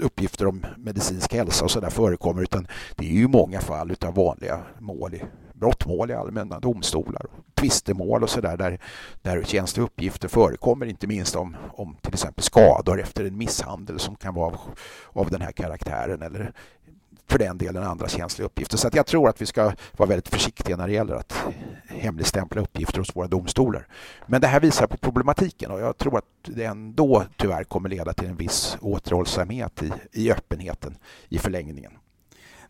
uppgifter 0.01 0.47
om 0.47 0.67
medicinsk 0.77 1.33
hälsa 1.33 1.65
och 1.65 1.71
sådär 1.71 1.91
förekommer 1.91 2.43
utan 2.43 2.67
det 2.97 3.05
är 3.05 3.13
ju 3.13 3.29
många 3.29 3.61
fall 3.61 3.95
av 4.07 4.15
vanliga 4.15 4.61
mål 4.79 5.15
i 5.15 5.23
brottmål 5.53 6.11
i 6.11 6.15
allmänna 6.15 6.61
domstolar, 6.61 7.27
tvistemål 7.55 8.23
och 8.23 8.31
sådär 8.31 8.57
där, 8.57 8.81
där 9.23 9.43
känsliga 9.43 9.85
uppgifter 9.85 10.29
förekommer, 10.29 10.87
inte 10.87 11.07
minst 11.07 11.37
om, 11.37 11.57
om 11.71 11.97
till 12.01 12.15
exempel 12.15 12.45
skador 12.45 13.01
efter 13.01 13.25
en 13.25 13.39
misshandel 13.39 13.99
som 13.99 14.17
kan 14.17 14.35
vara 14.35 14.47
av, 14.47 14.59
av 15.13 15.31
den 15.31 15.41
här 15.41 15.53
karaktären 15.53 16.23
eller 16.23 16.53
för 17.29 17.39
den 17.39 17.59
delen 17.59 17.83
andra 17.83 18.09
känsliga 18.09 18.47
uppgifter. 18.47 18.77
Så 18.77 18.89
att 18.89 18.95
jag 18.95 19.07
tror 19.07 19.29
att 19.29 19.43
vi 19.43 19.47
ska 19.47 19.73
vara 19.97 20.09
väldigt 20.09 20.29
försiktiga 20.29 20.77
när 20.77 20.87
det 20.87 20.93
gäller 20.93 21.15
att 21.15 21.45
hemligstämpla 21.89 22.61
uppgifter 22.61 22.99
hos 22.99 23.17
våra 23.17 23.27
domstolar. 23.27 23.87
Men 24.27 24.41
det 24.41 24.47
här 24.47 24.61
visar 24.61 24.87
på 24.87 24.97
problematiken 24.97 25.71
och 25.71 25.81
jag 25.81 25.99
tror 25.99 26.19
att 26.19 26.25
det 26.43 26.65
ändå 26.65 27.25
tyvärr 27.37 27.65
kommer 27.65 27.89
leda 27.89 28.13
till 28.13 28.29
en 28.29 28.37
viss 28.37 28.77
återhållsamhet 28.81 29.83
i, 29.83 29.93
i 30.13 30.33
öppenheten 30.33 30.97
i 31.29 31.39
förlängningen. 31.39 31.93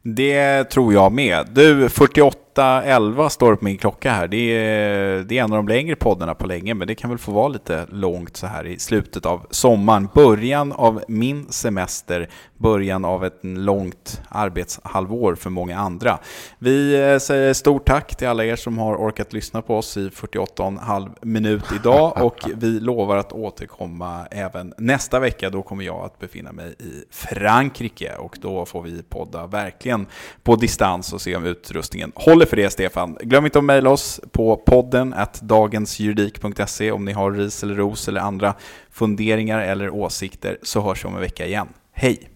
Det 0.03 0.65
tror 0.65 0.93
jag 0.93 1.13
med. 1.13 1.49
Du, 1.53 1.89
48 1.89 2.46
8.11 2.57 3.29
står 3.29 3.51
det 3.51 3.57
på 3.57 3.65
min 3.65 3.79
klocka 3.79 4.11
här. 4.11 4.29
Det 4.29 4.37
är, 4.37 5.23
det 5.23 5.39
är 5.39 5.45
en 5.45 5.53
av 5.53 5.57
de 5.57 5.69
längre 5.69 5.97
poddarna 5.97 6.35
på 6.35 6.47
länge, 6.47 6.75
men 6.75 6.89
det 6.89 6.95
kan 6.95 7.11
väl 7.11 7.19
få 7.19 7.33
vara 7.33 7.49
lite 7.49 7.87
långt 7.91 8.37
så 8.37 8.47
här 8.47 8.67
i 8.67 8.79
slutet 8.79 9.27
av 9.27 9.47
sommaren. 9.51 10.09
Början 10.15 10.73
av 10.73 11.05
min 11.09 11.53
semester, 11.53 12.29
början 12.57 13.05
av 13.05 13.25
ett 13.25 13.39
långt 13.43 14.23
arbetshalvår 14.29 15.35
för 15.35 15.51
många 15.51 15.79
andra. 15.79 16.19
Vi 16.59 17.11
eh, 17.11 17.19
säger 17.19 17.55
stort 17.55 17.87
tack 17.87 18.17
till 18.17 18.29
alla 18.29 18.45
er 18.45 18.57
som 18.57 18.79
har 18.79 18.97
orkat 18.97 19.33
lyssna 19.33 19.63
på 19.63 19.79
oss 19.79 19.97
i 19.97 20.09
48,5 20.09 21.11
minut 21.23 21.65
idag 21.81 22.23
och 22.25 22.39
vi 22.57 22.81
lovar 22.81 23.17
att 23.17 23.33
återkomma 23.33 24.27
även 24.31 24.75
nästa 24.79 25.21
vecka. 25.21 25.51
Då 25.51 25.63
kommer 25.63 25.85
jag 25.85 26.05
att 26.05 26.19
befinna 26.19 26.53
mig 26.53 26.75
i 26.79 27.05
Frankrike 27.11 28.13
och 28.19 28.39
då 28.41 28.67
får 28.67 28.83
vi 28.83 29.03
podda 29.03 29.47
verkligen 29.47 30.07
på 30.43 30.57
distans 30.57 31.13
och 31.13 31.21
se 31.21 31.37
om 31.37 31.45
utrustningen 31.45 32.13
håller 32.15 32.46
för 32.47 32.57
det, 32.57 32.71
Stefan. 32.71 33.19
Glöm 33.21 33.45
inte 33.45 33.59
att 33.59 33.65
mejla 33.65 33.91
oss 33.91 34.21
på 34.33 34.57
podden 34.57 35.15
at 35.15 35.41
dagensjuridik.se 35.41 36.91
om 36.91 37.05
ni 37.05 37.13
har 37.13 37.33
ris 37.33 37.63
eller 37.63 37.75
ros 37.75 38.09
eller 38.09 38.21
andra 38.21 38.55
funderingar 38.91 39.61
eller 39.61 39.91
åsikter 39.91 40.59
så 40.63 40.81
hörs 40.81 41.05
vi 41.05 41.09
om 41.09 41.15
en 41.15 41.21
vecka 41.21 41.47
igen. 41.47 41.69
Hej! 41.93 42.36